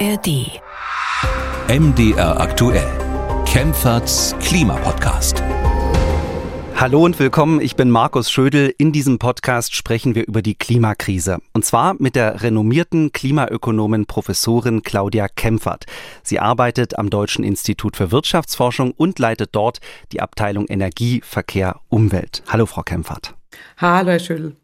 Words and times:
ARD. 0.00 0.60
MDR 1.68 2.40
aktuell. 2.40 2.90
Kempferts 3.46 4.34
Klimapodcast. 4.40 5.40
Hallo 6.74 7.04
und 7.04 7.16
willkommen, 7.20 7.60
ich 7.60 7.76
bin 7.76 7.90
Markus 7.90 8.28
Schödel. 8.28 8.74
In 8.76 8.90
diesem 8.90 9.18
Podcast 9.20 9.74
sprechen 9.76 10.16
wir 10.16 10.26
über 10.26 10.42
die 10.42 10.56
Klimakrise. 10.56 11.38
Und 11.52 11.64
zwar 11.64 11.94
mit 12.00 12.16
der 12.16 12.42
renommierten 12.42 13.12
Klimaökonomin 13.12 14.06
Professorin 14.06 14.82
Claudia 14.82 15.28
Kempfert. 15.28 15.84
Sie 16.24 16.40
arbeitet 16.40 16.98
am 16.98 17.08
Deutschen 17.08 17.44
Institut 17.44 17.96
für 17.96 18.10
Wirtschaftsforschung 18.10 18.90
und 18.90 19.20
leitet 19.20 19.50
dort 19.52 19.78
die 20.10 20.20
Abteilung 20.20 20.66
Energie, 20.66 21.20
Verkehr, 21.24 21.78
Umwelt. 21.88 22.42
Hallo, 22.48 22.66
Frau 22.66 22.82
Kempfert. 22.82 23.34
Hallo, 23.76 24.10
Herr 24.10 24.18
Schödel. 24.18 24.56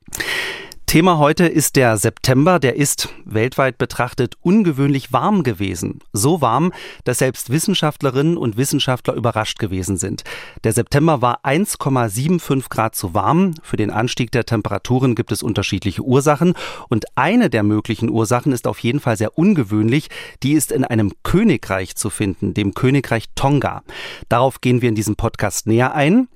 Thema 0.90 1.18
heute 1.18 1.46
ist 1.46 1.76
der 1.76 1.96
September. 1.96 2.58
Der 2.58 2.74
ist 2.74 3.10
weltweit 3.24 3.78
betrachtet 3.78 4.34
ungewöhnlich 4.40 5.12
warm 5.12 5.44
gewesen. 5.44 6.00
So 6.12 6.40
warm, 6.40 6.72
dass 7.04 7.18
selbst 7.18 7.48
Wissenschaftlerinnen 7.48 8.36
und 8.36 8.56
Wissenschaftler 8.56 9.14
überrascht 9.14 9.60
gewesen 9.60 9.98
sind. 9.98 10.24
Der 10.64 10.72
September 10.72 11.22
war 11.22 11.44
1,75 11.44 12.70
Grad 12.70 12.96
zu 12.96 13.14
warm. 13.14 13.54
Für 13.62 13.76
den 13.76 13.92
Anstieg 13.92 14.32
der 14.32 14.46
Temperaturen 14.46 15.14
gibt 15.14 15.30
es 15.30 15.44
unterschiedliche 15.44 16.02
Ursachen. 16.02 16.54
Und 16.88 17.04
eine 17.14 17.50
der 17.50 17.62
möglichen 17.62 18.10
Ursachen 18.10 18.50
ist 18.50 18.66
auf 18.66 18.80
jeden 18.80 18.98
Fall 18.98 19.16
sehr 19.16 19.38
ungewöhnlich. 19.38 20.08
Die 20.42 20.54
ist 20.54 20.72
in 20.72 20.82
einem 20.82 21.12
Königreich 21.22 21.94
zu 21.94 22.10
finden, 22.10 22.52
dem 22.52 22.74
Königreich 22.74 23.26
Tonga. 23.36 23.84
Darauf 24.28 24.60
gehen 24.60 24.82
wir 24.82 24.88
in 24.88 24.96
diesem 24.96 25.14
Podcast 25.14 25.68
näher 25.68 25.94
ein. 25.94 26.26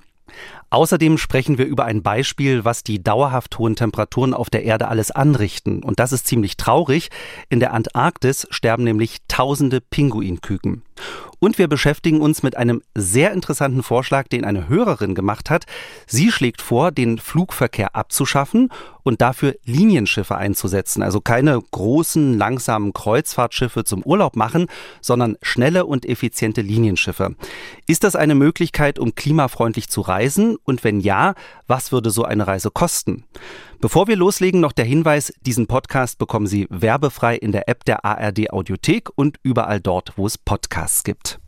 Außerdem 0.75 1.19
sprechen 1.19 1.57
wir 1.57 1.67
über 1.67 1.85
ein 1.85 2.03
Beispiel, 2.03 2.65
was 2.65 2.83
die 2.83 3.01
dauerhaft 3.01 3.57
hohen 3.61 3.77
Temperaturen 3.77 4.35
auf 4.35 4.51
der 4.51 4.65
Erde 4.65 4.89
alles 4.89 5.13
anrichten. 5.13 5.85
Und 5.85 6.01
das 6.01 6.11
ist 6.11 6.27
ziemlich 6.27 6.57
traurig. 6.57 7.11
In 7.49 7.61
der 7.61 7.73
Antarktis 7.73 8.49
sterben 8.51 8.83
nämlich 8.83 9.19
tausende 9.29 9.81
Pinguinküken. 9.81 10.83
Und 11.39 11.59
wir 11.59 11.69
beschäftigen 11.69 12.21
uns 12.21 12.43
mit 12.43 12.57
einem 12.57 12.83
sehr 12.95 13.33
interessanten 13.33 13.83
Vorschlag, 13.83 14.29
den 14.29 14.45
eine 14.45 14.69
Hörerin 14.69 15.15
gemacht 15.15 15.51
hat. 15.51 15.65
Sie 16.07 16.33
schlägt 16.33 16.63
vor, 16.63 16.91
den 16.91 17.19
Flugverkehr 17.19 17.95
abzuschaffen 17.95 18.71
und 19.03 19.21
dafür 19.21 19.55
Linienschiffe 19.65 20.37
einzusetzen. 20.37 21.03
Also 21.03 21.21
keine 21.21 21.61
großen, 21.71 22.39
langsamen 22.39 22.93
Kreuzfahrtschiffe 22.93 23.85
zum 23.85 24.03
Urlaub 24.03 24.37
machen, 24.37 24.67
sondern 25.01 25.37
schnelle 25.43 25.85
und 25.85 26.07
effiziente 26.07 26.63
Linienschiffe. 26.63 27.35
Ist 27.87 28.05
das 28.05 28.17
eine 28.17 28.35
Möglichkeit, 28.35 28.99
um 28.99 29.15
klimafreundlich 29.15 29.89
zu 29.89 30.01
reisen? 30.01 30.57
Und 30.65 30.83
wenn 30.83 31.01
ja, 31.01 31.35
was 31.67 31.93
würde 31.93 32.11
so 32.11 32.25
eine 32.25 32.47
Reise 32.47 32.71
kosten? 32.71 33.25
Bevor 33.81 34.09
wir 34.09 34.17
loslegen, 34.17 34.61
noch 34.61 34.73
der 34.73 34.85
Hinweis, 34.85 35.33
diesen 35.43 35.67
Podcast 35.67 36.19
bekommen 36.19 36.47
Sie 36.47 36.67
werbefrei 36.71 37.37
in 37.37 37.53
der 37.53 37.69
App 37.69 37.85
der 37.85 38.05
ARD 38.05 38.51
Audiothek 38.51 39.11
und 39.15 39.39
überall 39.43 39.81
dort, 39.81 40.13
wo 40.17 40.27
es 40.27 40.39
Podcasts 40.39 41.05
gibt. 41.05 41.41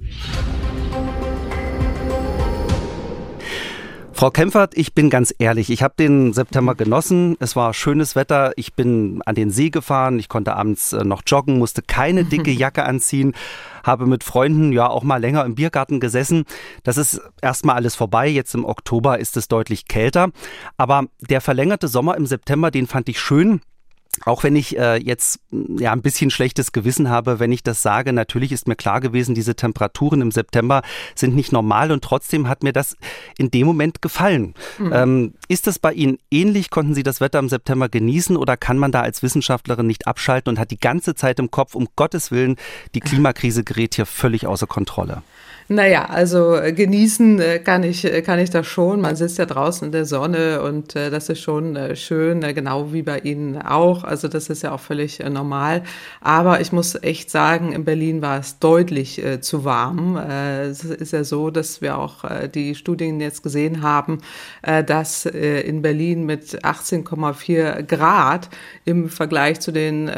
Frau 4.16 4.30
Kempfert, 4.30 4.78
ich 4.78 4.94
bin 4.94 5.10
ganz 5.10 5.34
ehrlich, 5.38 5.68
ich 5.68 5.82
habe 5.82 5.92
den 5.98 6.32
September 6.32 6.74
genossen. 6.74 7.36
Es 7.38 7.54
war 7.54 7.74
schönes 7.74 8.16
Wetter. 8.16 8.54
Ich 8.56 8.72
bin 8.72 9.20
an 9.26 9.34
den 9.34 9.50
See 9.50 9.68
gefahren. 9.68 10.18
Ich 10.18 10.30
konnte 10.30 10.56
abends 10.56 10.94
äh, 10.94 11.04
noch 11.04 11.20
joggen, 11.26 11.58
musste 11.58 11.82
keine 11.82 12.24
dicke 12.24 12.50
Jacke 12.52 12.84
anziehen, 12.84 13.34
habe 13.86 14.06
mit 14.06 14.24
Freunden 14.24 14.72
ja 14.72 14.88
auch 14.88 15.02
mal 15.02 15.20
länger 15.20 15.44
im 15.44 15.54
Biergarten 15.54 16.00
gesessen. 16.00 16.44
Das 16.82 16.96
ist 16.96 17.20
erstmal 17.40 17.76
alles 17.76 17.94
vorbei. 17.94 18.28
Jetzt 18.28 18.54
im 18.54 18.64
Oktober 18.64 19.18
ist 19.18 19.36
es 19.36 19.48
deutlich 19.48 19.86
kälter. 19.86 20.30
Aber 20.76 21.04
der 21.20 21.40
verlängerte 21.40 21.88
Sommer 21.88 22.16
im 22.16 22.26
September, 22.26 22.70
den 22.70 22.86
fand 22.86 23.08
ich 23.08 23.20
schön. 23.20 23.60
Auch 24.24 24.42
wenn 24.42 24.56
ich 24.56 24.78
äh, 24.78 24.96
jetzt 24.96 25.40
ja 25.78 25.92
ein 25.92 26.02
bisschen 26.02 26.30
schlechtes 26.30 26.72
Gewissen 26.72 27.08
habe, 27.08 27.38
wenn 27.38 27.52
ich 27.52 27.62
das 27.62 27.82
sage, 27.82 28.12
natürlich 28.12 28.52
ist 28.52 28.68
mir 28.68 28.76
klar 28.76 29.00
gewesen, 29.00 29.34
diese 29.34 29.54
Temperaturen 29.54 30.20
im 30.20 30.30
September 30.30 30.82
sind 31.14 31.34
nicht 31.34 31.52
normal 31.52 31.92
und 31.92 32.02
trotzdem 32.02 32.48
hat 32.48 32.62
mir 32.62 32.72
das 32.72 32.96
in 33.38 33.50
dem 33.50 33.66
Moment 33.66 34.02
gefallen. 34.02 34.54
Mhm. 34.78 34.92
Ähm, 34.92 35.34
ist 35.48 35.66
das 35.66 35.78
bei 35.78 35.92
Ihnen 35.92 36.18
ähnlich? 36.30 36.70
Konnten 36.70 36.94
Sie 36.94 37.02
das 37.02 37.20
Wetter 37.20 37.38
im 37.38 37.48
September 37.48 37.88
genießen 37.88 38.36
oder 38.36 38.56
kann 38.56 38.78
man 38.78 38.92
da 38.92 39.02
als 39.02 39.22
Wissenschaftlerin 39.22 39.86
nicht 39.86 40.06
abschalten 40.06 40.50
und 40.50 40.58
hat 40.58 40.70
die 40.70 40.80
ganze 40.80 41.14
Zeit 41.14 41.38
im 41.38 41.50
Kopf, 41.50 41.74
um 41.74 41.88
Gottes 41.96 42.30
Willen, 42.30 42.56
die 42.94 43.00
Klimakrise 43.06 43.64
gerät 43.64 43.94
hier 43.94 44.06
völlig 44.06 44.46
außer 44.46 44.66
Kontrolle? 44.66 45.22
Naja, 45.68 46.04
also 46.04 46.54
äh, 46.54 46.72
genießen 46.72 47.40
äh, 47.40 47.58
kann 47.58 47.82
ich, 47.82 48.04
äh, 48.04 48.22
kann 48.22 48.38
ich 48.38 48.50
das 48.50 48.68
schon. 48.68 49.00
Man 49.00 49.16
sitzt 49.16 49.38
ja 49.38 49.46
draußen 49.46 49.86
in 49.86 49.92
der 49.92 50.04
Sonne 50.04 50.62
und 50.62 50.94
das 50.94 51.28
ist 51.28 51.40
schon 51.40 51.76
schön, 51.96 52.40
genau 52.40 52.92
wie 52.92 53.02
bei 53.02 53.18
Ihnen 53.18 53.60
auch. 53.60 54.04
Also 54.04 54.28
das 54.28 54.48
ist 54.48 54.62
ja 54.62 54.72
auch 54.72 54.80
völlig 54.80 55.18
normal. 55.18 55.82
Aber 56.20 56.60
ich 56.60 56.70
muss 56.70 56.94
echt 57.02 57.30
sagen, 57.30 57.72
in 57.72 57.84
Berlin 57.84 58.22
war 58.22 58.38
es 58.38 58.60
deutlich 58.60 59.22
zu 59.40 59.64
warm. 59.64 60.16
Es 60.16 60.84
ist 60.84 61.12
ja 61.12 61.24
so, 61.24 61.50
dass 61.50 61.82
wir 61.82 61.98
auch 61.98 62.24
die 62.54 62.74
Studien 62.74 63.20
jetzt 63.20 63.42
gesehen 63.42 63.82
haben, 63.82 64.18
dass 64.62 65.26
in 65.26 65.82
Berlin 65.82 66.24
mit 66.24 66.64
18,4 66.64 67.82
Grad 67.82 68.48
im 68.84 69.08
Vergleich 69.08 69.60
zu 69.60 69.72
den 69.72 70.10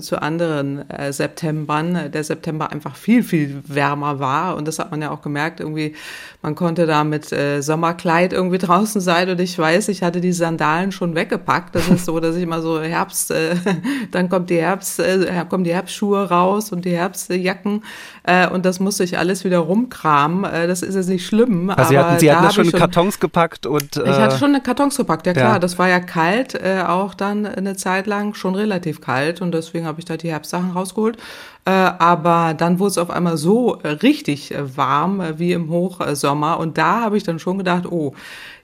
zu 0.00 0.20
anderen 0.20 0.84
Septembern 1.10 2.10
der 2.10 2.24
September 2.24 2.72
einfach 2.72 2.96
viel, 2.96 3.22
viel 3.22 3.62
wärmer 3.66 4.18
war. 4.18 4.56
Und 4.56 4.66
das 4.68 4.78
hat 4.78 4.93
man 4.94 5.02
ja 5.02 5.10
auch 5.10 5.22
gemerkt, 5.22 5.60
irgendwie, 5.60 5.94
man 6.40 6.54
konnte 6.54 6.86
da 6.86 7.02
mit 7.02 7.32
äh, 7.32 7.60
Sommerkleid 7.60 8.32
irgendwie 8.32 8.58
draußen 8.58 9.00
sein 9.00 9.28
und 9.28 9.40
ich 9.40 9.58
weiß, 9.58 9.88
ich 9.88 10.02
hatte 10.02 10.20
die 10.20 10.32
Sandalen 10.32 10.92
schon 10.92 11.14
weggepackt. 11.14 11.74
Das 11.74 11.88
ist 11.88 12.04
so, 12.06 12.20
dass 12.20 12.36
ich 12.36 12.44
immer 12.44 12.62
so 12.62 12.80
Herbst, 12.80 13.30
äh, 13.32 13.56
dann 14.12 14.28
kommt 14.28 14.50
die 14.50 14.58
Herbst, 14.58 15.00
äh, 15.00 15.44
kommen 15.48 15.64
die 15.64 15.74
Herbstschuhe 15.74 16.28
raus 16.28 16.70
und 16.70 16.84
die 16.84 16.96
Herbstjacken 16.96 17.82
äh, 18.22 18.48
und 18.48 18.64
das 18.64 18.78
musste 18.80 19.04
ich 19.04 19.18
alles 19.18 19.44
wieder 19.44 19.58
rumkramen. 19.58 20.44
Äh, 20.44 20.66
das 20.68 20.82
ist 20.82 20.94
jetzt 20.94 21.08
nicht 21.08 21.26
schlimm. 21.26 21.70
Also 21.70 21.90
Sie 21.90 21.98
hatten, 21.98 22.18
Sie 22.20 22.32
hatten 22.32 22.44
das 22.44 22.54
schon 22.54 22.70
Kartons 22.70 23.18
gepackt 23.18 23.66
und. 23.66 23.96
Äh, 23.96 24.02
ich 24.04 24.16
hatte 24.16 24.38
schon 24.38 24.50
eine 24.50 24.62
Kartons 24.62 24.96
gepackt, 24.96 25.26
ja 25.26 25.32
klar. 25.32 25.54
Ja. 25.54 25.58
Das 25.58 25.78
war 25.78 25.88
ja 25.88 26.00
kalt, 26.00 26.54
äh, 26.54 26.84
auch 26.86 27.14
dann 27.14 27.46
eine 27.46 27.76
Zeit 27.76 28.06
lang 28.06 28.34
schon 28.34 28.54
relativ 28.54 29.00
kalt 29.00 29.40
und 29.40 29.52
deswegen 29.52 29.86
habe 29.86 29.98
ich 29.98 30.04
da 30.04 30.16
die 30.16 30.30
Herbstsachen 30.30 30.70
rausgeholt. 30.70 31.18
Äh, 31.66 31.70
aber 31.70 32.52
dann 32.54 32.78
wurde 32.78 32.90
es 32.90 32.98
auf 32.98 33.10
einmal 33.10 33.38
so 33.38 33.78
äh, 33.82 33.88
richtig 33.88 34.52
äh, 34.52 34.76
warm 34.76 35.22
wie 35.38 35.52
im 35.52 35.70
Hochsommer. 35.70 36.58
Und 36.58 36.76
da 36.76 37.00
habe 37.00 37.16
ich 37.16 37.22
dann 37.22 37.38
schon 37.38 37.58
gedacht, 37.58 37.86
oh, 37.86 38.14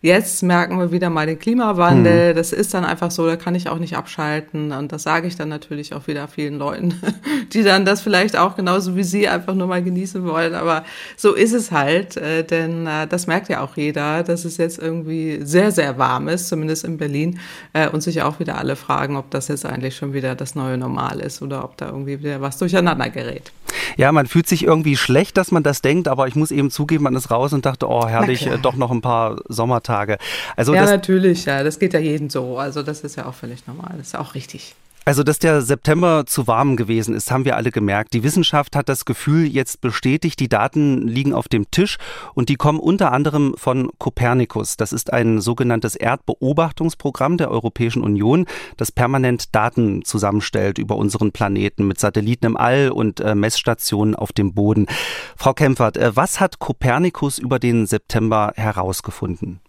Jetzt 0.02 0.42
merken 0.42 0.78
wir 0.78 0.92
wieder 0.92 1.10
mal 1.10 1.26
den 1.26 1.38
Klimawandel. 1.38 2.32
Mhm. 2.32 2.36
Das 2.36 2.54
ist 2.54 2.72
dann 2.72 2.86
einfach 2.86 3.10
so, 3.10 3.26
da 3.26 3.36
kann 3.36 3.54
ich 3.54 3.68
auch 3.68 3.78
nicht 3.78 3.98
abschalten. 3.98 4.72
Und 4.72 4.92
das 4.92 5.02
sage 5.02 5.28
ich 5.28 5.36
dann 5.36 5.50
natürlich 5.50 5.92
auch 5.94 6.06
wieder 6.06 6.26
vielen 6.26 6.58
Leuten, 6.58 6.94
die 7.52 7.62
dann 7.62 7.84
das 7.84 8.00
vielleicht 8.00 8.34
auch 8.34 8.56
genauso 8.56 8.96
wie 8.96 9.02
Sie 9.02 9.28
einfach 9.28 9.52
nur 9.52 9.66
mal 9.66 9.82
genießen 9.82 10.24
wollen. 10.24 10.54
Aber 10.54 10.84
so 11.18 11.34
ist 11.34 11.52
es 11.52 11.70
halt, 11.70 12.16
äh, 12.16 12.44
denn 12.44 12.86
äh, 12.86 13.06
das 13.08 13.26
merkt 13.26 13.50
ja 13.50 13.60
auch 13.60 13.76
jeder, 13.76 14.22
dass 14.22 14.46
es 14.46 14.56
jetzt 14.56 14.78
irgendwie 14.78 15.40
sehr, 15.42 15.70
sehr 15.70 15.98
warm 15.98 16.28
ist, 16.28 16.48
zumindest 16.48 16.84
in 16.84 16.96
Berlin. 16.96 17.38
Äh, 17.74 17.90
und 17.90 18.00
sich 18.02 18.22
auch 18.22 18.40
wieder 18.40 18.56
alle 18.56 18.76
fragen, 18.76 19.18
ob 19.18 19.30
das 19.30 19.48
jetzt 19.48 19.66
eigentlich 19.66 19.96
schon 19.96 20.14
wieder 20.14 20.34
das 20.34 20.54
neue 20.54 20.78
Normal 20.78 21.20
ist 21.20 21.42
oder 21.42 21.62
ob 21.62 21.76
da 21.76 21.88
irgendwie 21.88 22.20
wieder 22.20 22.40
was 22.40 22.56
durcheinander 22.56 23.10
gerät. 23.10 23.52
Ja, 23.96 24.12
man 24.12 24.26
fühlt 24.26 24.46
sich 24.46 24.64
irgendwie 24.64 24.96
schlecht, 24.96 25.36
dass 25.36 25.52
man 25.52 25.62
das 25.62 25.82
denkt, 25.82 26.08
aber 26.08 26.26
ich 26.26 26.36
muss 26.36 26.50
eben 26.50 26.70
zugeben, 26.70 27.04
man 27.04 27.14
ist 27.16 27.30
raus 27.30 27.52
und 27.52 27.66
dachte, 27.66 27.88
oh 27.88 28.06
herrlich, 28.06 28.48
doch 28.62 28.74
noch 28.74 28.90
ein 28.90 29.00
paar 29.00 29.36
Sommertage 29.48 29.89
Tage. 29.90 30.18
Also 30.56 30.74
ja, 30.74 30.84
natürlich, 30.84 31.44
ja, 31.44 31.64
das 31.64 31.78
geht 31.78 31.94
ja 31.94 32.00
jedem 32.00 32.30
so. 32.30 32.58
Also 32.58 32.82
das 32.82 33.00
ist 33.00 33.16
ja 33.16 33.26
auch 33.26 33.34
völlig 33.34 33.66
normal, 33.66 33.94
das 33.98 34.08
ist 34.08 34.16
auch 34.16 34.34
richtig. 34.34 34.74
Also, 35.06 35.22
dass 35.22 35.38
der 35.38 35.62
September 35.62 36.24
zu 36.26 36.46
warm 36.46 36.76
gewesen 36.76 37.14
ist, 37.14 37.30
haben 37.30 37.46
wir 37.46 37.56
alle 37.56 37.70
gemerkt. 37.70 38.12
Die 38.12 38.22
Wissenschaft 38.22 38.76
hat 38.76 38.90
das 38.90 39.06
Gefühl 39.06 39.46
jetzt 39.46 39.80
bestätigt, 39.80 40.38
die 40.38 40.48
Daten 40.48 41.08
liegen 41.08 41.32
auf 41.32 41.48
dem 41.48 41.70
Tisch 41.70 41.96
und 42.34 42.50
die 42.50 42.56
kommen 42.56 42.78
unter 42.78 43.10
anderem 43.10 43.54
von 43.56 43.88
Copernicus. 43.98 44.76
Das 44.76 44.92
ist 44.92 45.10
ein 45.12 45.40
sogenanntes 45.40 45.96
Erdbeobachtungsprogramm 45.96 47.38
der 47.38 47.50
Europäischen 47.50 48.04
Union, 48.04 48.44
das 48.76 48.92
permanent 48.92 49.54
Daten 49.54 50.04
zusammenstellt 50.04 50.76
über 50.76 50.96
unseren 50.96 51.32
Planeten 51.32 51.88
mit 51.88 51.98
Satelliten 51.98 52.46
im 52.46 52.56
All 52.58 52.90
und 52.90 53.20
äh, 53.20 53.34
Messstationen 53.34 54.14
auf 54.14 54.32
dem 54.32 54.52
Boden. 54.52 54.86
Frau 55.34 55.54
Kempfert, 55.54 55.96
äh, 55.96 56.14
was 56.14 56.40
hat 56.40 56.58
Copernicus 56.58 57.38
über 57.38 57.58
den 57.58 57.86
September 57.86 58.52
herausgefunden? 58.54 59.60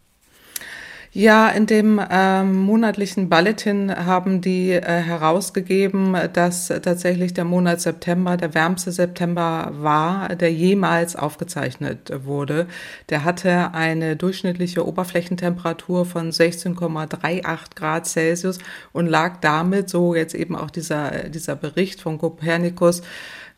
Ja, 1.14 1.50
in 1.50 1.66
dem 1.66 2.00
ähm, 2.10 2.56
monatlichen 2.56 3.28
Bulletin 3.28 3.94
haben 3.94 4.40
die 4.40 4.72
äh, 4.72 4.80
herausgegeben, 4.82 6.16
dass 6.32 6.70
tatsächlich 6.70 7.34
der 7.34 7.44
Monat 7.44 7.82
September 7.82 8.38
der 8.38 8.54
wärmste 8.54 8.94
September 8.94 9.74
war, 9.74 10.30
der 10.38 10.54
jemals 10.54 11.18
aufgezeichnet 11.18 12.14
wurde. 12.24 12.66
Der 13.10 13.26
hatte 13.26 13.74
eine 13.74 14.16
durchschnittliche 14.16 14.88
Oberflächentemperatur 14.88 16.06
von 16.06 16.32
16,38 16.32 17.76
Grad 17.76 18.08
Celsius 18.08 18.60
und 18.94 19.08
lag 19.08 19.42
damit, 19.42 19.90
so 19.90 20.16
jetzt 20.16 20.34
eben 20.34 20.56
auch 20.56 20.70
dieser, 20.70 21.28
dieser 21.28 21.58
Bericht 21.58 22.00
von 22.00 22.20
Copernicus, 22.20 23.02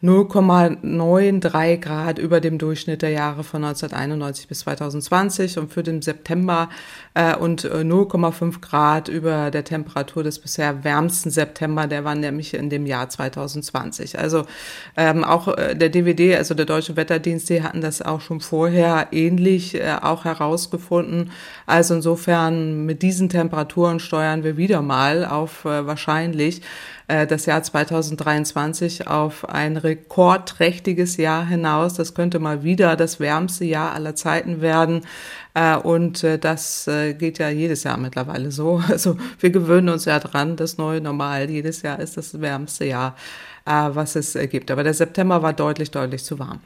0,93 0.04 1.78
Grad 1.78 2.20
über 2.20 2.42
dem 2.42 2.58
Durchschnitt 2.58 3.02
der 3.02 3.12
Jahre 3.12 3.46
von 3.46 3.64
1991 3.64 4.50
bis 4.50 4.60
2020 4.60 5.58
und 5.58 5.72
für 5.72 5.82
den 5.82 6.02
September 6.02 6.70
äh, 7.14 7.38
und 7.38 7.64
0,5 7.64 8.60
Grad 8.60 9.08
über 9.08 9.50
der 9.50 9.64
Temperatur 9.64 10.24
des 10.24 10.40
bisher 10.40 10.84
wärmsten 10.84 11.32
September, 11.32 11.88
der 11.88 12.04
war 12.04 12.16
nämlich 12.16 12.54
in 12.54 12.70
dem 12.70 12.86
Jahr 12.86 13.08
2020. 13.08 14.20
Also 14.20 14.44
ähm, 14.98 15.24
auch 15.24 15.48
äh, 15.48 15.74
der 15.74 15.88
DWD, 15.88 16.36
also 16.36 16.54
der 16.54 16.66
Deutsche 16.66 16.98
Wetterdienst, 16.98 17.50
die 17.50 17.64
hatten 17.64 17.80
das 17.80 18.02
auch 18.02 18.20
schon 18.20 18.42
vorher 18.42 19.08
ähnlich 19.12 19.76
äh, 19.76 19.96
auch 20.02 20.26
herausgefunden. 20.26 21.32
Also 21.66 21.96
insofern 21.96 22.86
mit 22.86 23.04
diesen 23.04 23.30
Temperaturen 23.30 24.02
steuern 24.02 24.44
wir 24.44 24.58
wieder 24.58 24.82
mal 24.82 25.26
auf 25.26 25.64
äh, 25.64 25.88
wahrscheinlich 25.88 26.62
äh, 27.08 27.28
das 27.28 27.46
Jahr 27.46 27.62
2023 27.62 29.08
auf 29.08 29.48
ein 29.50 29.78
rekordträchtiges 29.78 31.18
Jahr 31.18 31.46
hinaus. 31.46 31.94
Das 31.96 32.14
könnte 32.14 32.40
mal 32.40 32.64
wieder 32.64 32.96
das 32.96 33.20
wärmste 33.20 33.66
Jahr 33.66 33.94
aller 33.94 34.16
Zeiten 34.16 34.62
werden. 34.62 35.02
Äh, 35.54 35.78
und 35.78 36.24
äh, 36.24 36.40
das 36.40 36.90
geht 37.18 37.40
ja 37.40 37.50
jedes 37.50 37.84
Jahr 37.84 37.98
mittlerweile 37.98 38.52
so. 38.52 38.82
Also 38.94 39.18
wir 39.40 39.50
gewöhnen 39.50 39.90
uns 39.90 40.06
ja 40.06 40.20
dran, 40.20 40.56
das 40.56 40.78
neue 40.78 41.02
Normal. 41.02 41.50
Jedes 41.50 41.82
Jahr 41.82 42.00
ist 42.00 42.16
das 42.16 42.40
wärmste 42.40 42.86
Jahr, 42.86 43.16
was 43.66 44.16
es 44.16 44.38
gibt. 44.50 44.70
Aber 44.72 44.84
der 44.84 44.94
September 44.94 45.42
war 45.42 45.54
deutlich, 45.54 45.90
deutlich 45.90 46.24
zu 46.24 46.38
warm. 46.38 46.60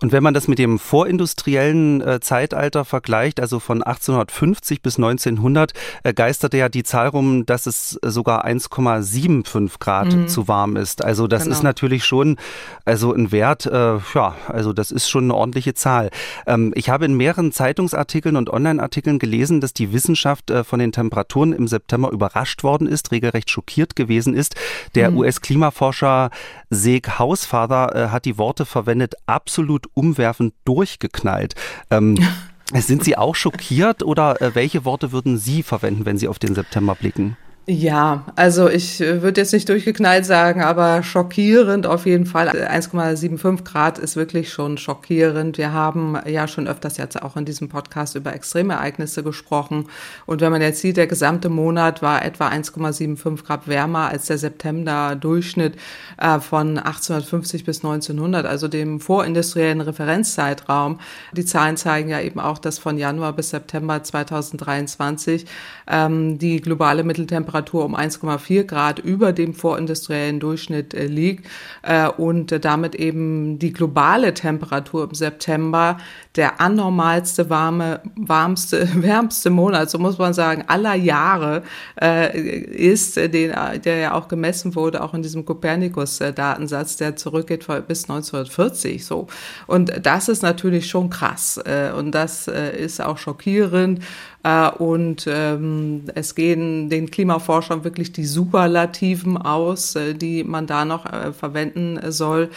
Und 0.00 0.12
wenn 0.12 0.22
man 0.22 0.34
das 0.34 0.48
mit 0.48 0.58
dem 0.58 0.78
vorindustriellen 0.78 2.00
äh, 2.00 2.20
Zeitalter 2.20 2.84
vergleicht, 2.84 3.40
also 3.40 3.58
von 3.58 3.82
1850 3.82 4.82
bis 4.82 4.96
1900, 4.96 5.72
äh, 6.02 6.14
geisterte 6.14 6.56
ja 6.56 6.68
die 6.68 6.82
Zahl 6.82 7.08
rum, 7.08 7.46
dass 7.46 7.66
es 7.66 7.98
sogar 8.02 8.44
1,75 8.46 9.78
Grad 9.78 10.14
mhm. 10.14 10.28
zu 10.28 10.48
warm 10.48 10.76
ist. 10.76 11.02
Also 11.02 11.26
das 11.26 11.44
genau. 11.44 11.56
ist 11.56 11.62
natürlich 11.62 12.04
schon 12.04 12.36
also 12.84 13.12
ein 13.12 13.32
Wert, 13.32 13.66
äh, 13.66 13.98
ja, 14.14 14.34
also 14.48 14.72
das 14.72 14.90
ist 14.90 15.08
schon 15.08 15.24
eine 15.24 15.34
ordentliche 15.34 15.74
Zahl. 15.74 16.10
Ähm, 16.46 16.72
ich 16.74 16.90
habe 16.90 17.04
in 17.04 17.14
mehreren 17.14 17.52
Zeitungsartikeln 17.52 18.36
und 18.36 18.50
Online-Artikeln 18.50 19.18
gelesen, 19.18 19.60
dass 19.60 19.72
die 19.72 19.92
Wissenschaft 19.92 20.50
äh, 20.50 20.64
von 20.64 20.78
den 20.78 20.92
Temperaturen 20.92 21.52
im 21.52 21.68
September 21.68 22.10
überrascht 22.10 22.62
worden 22.62 22.86
ist, 22.86 23.12
regelrecht 23.12 23.50
schockiert 23.50 23.96
gewesen 23.96 24.34
ist. 24.34 24.54
Der 24.94 25.10
mhm. 25.10 25.18
US-Klimaforscher 25.18 26.30
Seg 26.70 27.18
Hausvater 27.18 27.94
äh, 27.94 28.08
hat 28.08 28.24
die 28.24 28.38
Worte 28.38 28.66
verwendet, 28.66 29.14
absolut 29.26 29.55
umwerfend 29.94 30.54
durchgeknallt. 30.64 31.54
Ähm, 31.90 32.18
sind 32.72 33.04
Sie 33.04 33.16
auch 33.16 33.34
schockiert 33.34 34.02
oder 34.02 34.40
äh, 34.42 34.54
welche 34.54 34.84
Worte 34.84 35.12
würden 35.12 35.38
Sie 35.38 35.62
verwenden, 35.62 36.04
wenn 36.04 36.18
Sie 36.18 36.28
auf 36.28 36.38
den 36.38 36.54
September 36.54 36.94
blicken? 36.94 37.36
Ja, 37.68 38.24
also 38.36 38.68
ich 38.68 39.00
äh, 39.00 39.22
würde 39.22 39.40
jetzt 39.40 39.52
nicht 39.52 39.68
durchgeknallt 39.68 40.24
sagen, 40.24 40.62
aber 40.62 41.02
schockierend 41.02 41.88
auf 41.88 42.06
jeden 42.06 42.24
Fall. 42.24 42.48
1,75 42.48 43.64
Grad 43.64 43.98
ist 43.98 44.14
wirklich 44.14 44.52
schon 44.52 44.78
schockierend. 44.78 45.58
Wir 45.58 45.72
haben 45.72 46.16
ja 46.28 46.46
schon 46.46 46.68
öfters 46.68 46.96
jetzt 46.96 47.20
auch 47.20 47.36
in 47.36 47.44
diesem 47.44 47.68
Podcast 47.68 48.14
über 48.14 48.32
Extremereignisse 48.32 49.24
gesprochen. 49.24 49.86
Und 50.26 50.42
wenn 50.42 50.52
man 50.52 50.62
jetzt 50.62 50.80
sieht, 50.80 50.96
der 50.96 51.08
gesamte 51.08 51.48
Monat 51.48 52.02
war 52.02 52.24
etwa 52.24 52.46
1,75 52.50 53.42
Grad 53.42 53.66
wärmer 53.66 54.10
als 54.10 54.26
der 54.26 54.38
September-Durchschnitt 54.38 55.74
äh, 56.18 56.38
von 56.38 56.78
1850 56.78 57.64
bis 57.64 57.78
1900, 57.78 58.46
also 58.46 58.68
dem 58.68 59.00
vorindustriellen 59.00 59.80
Referenzzeitraum. 59.80 61.00
Die 61.32 61.44
Zahlen 61.44 61.76
zeigen 61.76 62.10
ja 62.10 62.20
eben 62.20 62.38
auch, 62.38 62.58
dass 62.58 62.78
von 62.78 62.96
Januar 62.96 63.32
bis 63.32 63.50
September 63.50 64.04
2023 64.04 65.46
ähm, 65.88 66.38
die 66.38 66.60
globale 66.60 67.02
Mitteltemperatur 67.02 67.55
Temperatur 67.56 67.84
um 67.84 67.96
1,4 67.96 68.64
Grad 68.64 68.98
über 68.98 69.32
dem 69.32 69.54
vorindustriellen 69.54 70.40
Durchschnitt 70.40 70.94
äh, 70.94 71.06
liegt 71.06 71.46
äh, 71.82 72.08
und 72.08 72.52
äh, 72.52 72.60
damit 72.60 72.94
eben 72.94 73.58
die 73.58 73.72
globale 73.72 74.34
Temperatur 74.34 75.04
im 75.04 75.14
September 75.14 75.98
der 76.36 76.60
anormalste 76.60 77.50
warme, 77.50 78.00
warmste, 78.16 78.88
wärmste 79.02 79.50
Monat, 79.50 79.90
so 79.90 79.98
muss 79.98 80.18
man 80.18 80.34
sagen, 80.34 80.64
aller 80.66 80.94
Jahre 80.94 81.62
ist, 81.96 83.16
den, 83.16 83.52
der 83.84 83.96
ja 83.96 84.14
auch 84.14 84.28
gemessen 84.28 84.74
wurde, 84.74 85.02
auch 85.02 85.14
in 85.14 85.22
diesem 85.22 85.44
Copernicus-Datensatz, 85.44 86.96
der 86.96 87.16
zurückgeht 87.16 87.66
bis 87.88 88.04
1940. 88.04 89.04
So. 89.04 89.28
Und 89.66 89.92
das 90.02 90.28
ist 90.28 90.42
natürlich 90.42 90.88
schon 90.88 91.10
krass. 91.10 91.60
Und 91.96 92.12
das 92.12 92.48
ist 92.48 93.00
auch 93.00 93.18
schockierend. 93.18 94.00
Äh, 94.46 94.70
und 94.70 95.26
ähm, 95.28 96.04
es 96.14 96.36
gehen 96.36 96.88
den 96.88 97.10
Klimaforschern 97.10 97.82
wirklich 97.82 98.12
die 98.12 98.24
Superlativen 98.24 99.36
aus, 99.36 99.96
äh, 99.96 100.14
die 100.14 100.44
man 100.44 100.68
da 100.68 100.84
noch 100.84 101.04
äh, 101.04 101.32
verwenden 101.32 101.98
soll. 102.12 102.50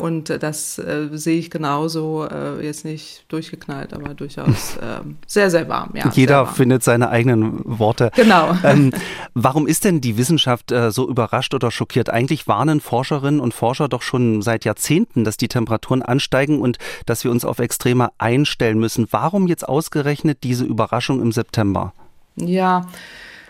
und 0.00 0.30
das 0.42 0.76
sehe 0.76 1.38
ich 1.38 1.50
genauso, 1.50 2.26
jetzt 2.60 2.84
nicht 2.84 3.05
durchgeknallt, 3.28 3.94
aber 3.94 4.14
durchaus 4.14 4.76
ähm, 4.82 5.16
sehr, 5.26 5.50
sehr 5.50 5.68
warm. 5.68 5.90
Ja, 5.94 6.10
Jeder 6.12 6.44
warm. 6.44 6.54
findet 6.54 6.82
seine 6.82 7.08
eigenen 7.08 7.60
Worte. 7.64 8.10
Genau. 8.14 8.54
Ähm, 8.62 8.92
warum 9.34 9.66
ist 9.66 9.84
denn 9.84 10.00
die 10.00 10.18
Wissenschaft 10.18 10.72
so 10.88 11.08
überrascht 11.08 11.54
oder 11.54 11.70
schockiert? 11.70 12.10
Eigentlich 12.10 12.46
warnen 12.46 12.80
Forscherinnen 12.80 13.40
und 13.40 13.54
Forscher 13.54 13.88
doch 13.88 14.02
schon 14.02 14.42
seit 14.42 14.64
Jahrzehnten, 14.64 15.24
dass 15.24 15.36
die 15.36 15.48
Temperaturen 15.48 16.02
ansteigen 16.02 16.60
und 16.60 16.78
dass 17.06 17.24
wir 17.24 17.30
uns 17.30 17.44
auf 17.44 17.58
Extreme 17.58 18.10
einstellen 18.18 18.78
müssen. 18.78 19.06
Warum 19.10 19.46
jetzt 19.46 19.66
ausgerechnet 19.66 20.42
diese? 20.42 20.66
Überraschung 20.66 21.22
im 21.22 21.32
September? 21.32 21.92
Ja, 22.36 22.82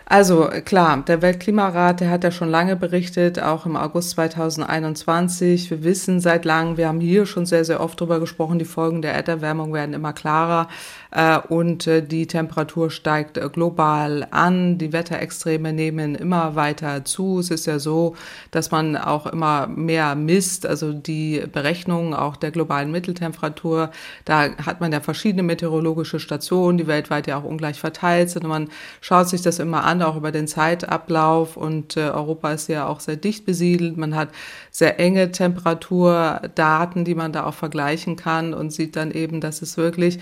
also 0.09 0.47
klar, 0.63 1.03
der 1.05 1.21
Weltklimarat, 1.21 1.99
der 1.99 2.09
hat 2.09 2.23
ja 2.23 2.31
schon 2.31 2.49
lange 2.49 2.77
berichtet, 2.77 3.41
auch 3.41 3.65
im 3.65 3.75
August 3.75 4.11
2021. 4.11 5.69
Wir 5.69 5.83
wissen 5.83 6.21
seit 6.21 6.45
langem, 6.45 6.77
wir 6.77 6.87
haben 6.87 7.01
hier 7.01 7.25
schon 7.25 7.45
sehr, 7.45 7.65
sehr 7.65 7.81
oft 7.81 7.99
drüber 7.99 8.21
gesprochen, 8.21 8.57
die 8.57 8.63
Folgen 8.63 9.01
der 9.01 9.13
Erderwärmung 9.13 9.73
werden 9.73 9.93
immer 9.93 10.13
klarer 10.13 10.69
äh, 11.11 11.39
und 11.39 11.87
äh, 11.87 12.01
die 12.01 12.25
Temperatur 12.25 12.89
steigt 12.89 13.37
äh, 13.37 13.49
global 13.49 14.27
an. 14.31 14.77
Die 14.77 14.93
Wetterextreme 14.93 15.73
nehmen 15.73 16.15
immer 16.15 16.55
weiter 16.55 17.03
zu. 17.03 17.39
Es 17.39 17.51
ist 17.51 17.65
ja 17.65 17.77
so, 17.77 18.15
dass 18.51 18.71
man 18.71 18.95
auch 18.95 19.25
immer 19.25 19.67
mehr 19.67 20.15
misst, 20.15 20.65
also 20.65 20.93
die 20.93 21.43
Berechnungen 21.51 22.13
auch 22.13 22.37
der 22.37 22.51
globalen 22.51 22.91
Mitteltemperatur. 22.91 23.91
Da 24.23 24.55
hat 24.65 24.79
man 24.79 24.93
ja 24.93 25.01
verschiedene 25.01 25.43
meteorologische 25.43 26.21
Stationen, 26.21 26.77
die 26.77 26.87
weltweit 26.87 27.27
ja 27.27 27.37
auch 27.37 27.43
ungleich 27.43 27.79
verteilt 27.79 28.29
sind. 28.29 28.43
Und 28.43 28.49
man 28.49 28.69
schaut 29.01 29.27
sich 29.27 29.41
das 29.41 29.59
immer 29.59 29.83
an 29.83 29.96
an, 29.97 30.07
auch 30.07 30.15
über 30.15 30.31
den 30.31 30.47
Zeitablauf. 30.47 31.57
Und 31.57 31.97
äh, 31.97 32.09
Europa 32.09 32.51
ist 32.51 32.67
ja 32.69 32.87
auch 32.87 32.99
sehr 32.99 33.15
dicht 33.15 33.45
besiedelt. 33.45 33.97
Man 33.97 34.15
hat 34.15 34.29
sehr 34.71 34.99
enge 34.99 35.31
Temperaturdaten, 35.31 37.05
die 37.05 37.15
man 37.15 37.33
da 37.33 37.45
auch 37.45 37.53
vergleichen 37.53 38.15
kann 38.15 38.53
und 38.53 38.71
sieht 38.71 38.95
dann 38.95 39.11
eben, 39.11 39.41
dass 39.41 39.61
es 39.61 39.77
wirklich 39.77 40.19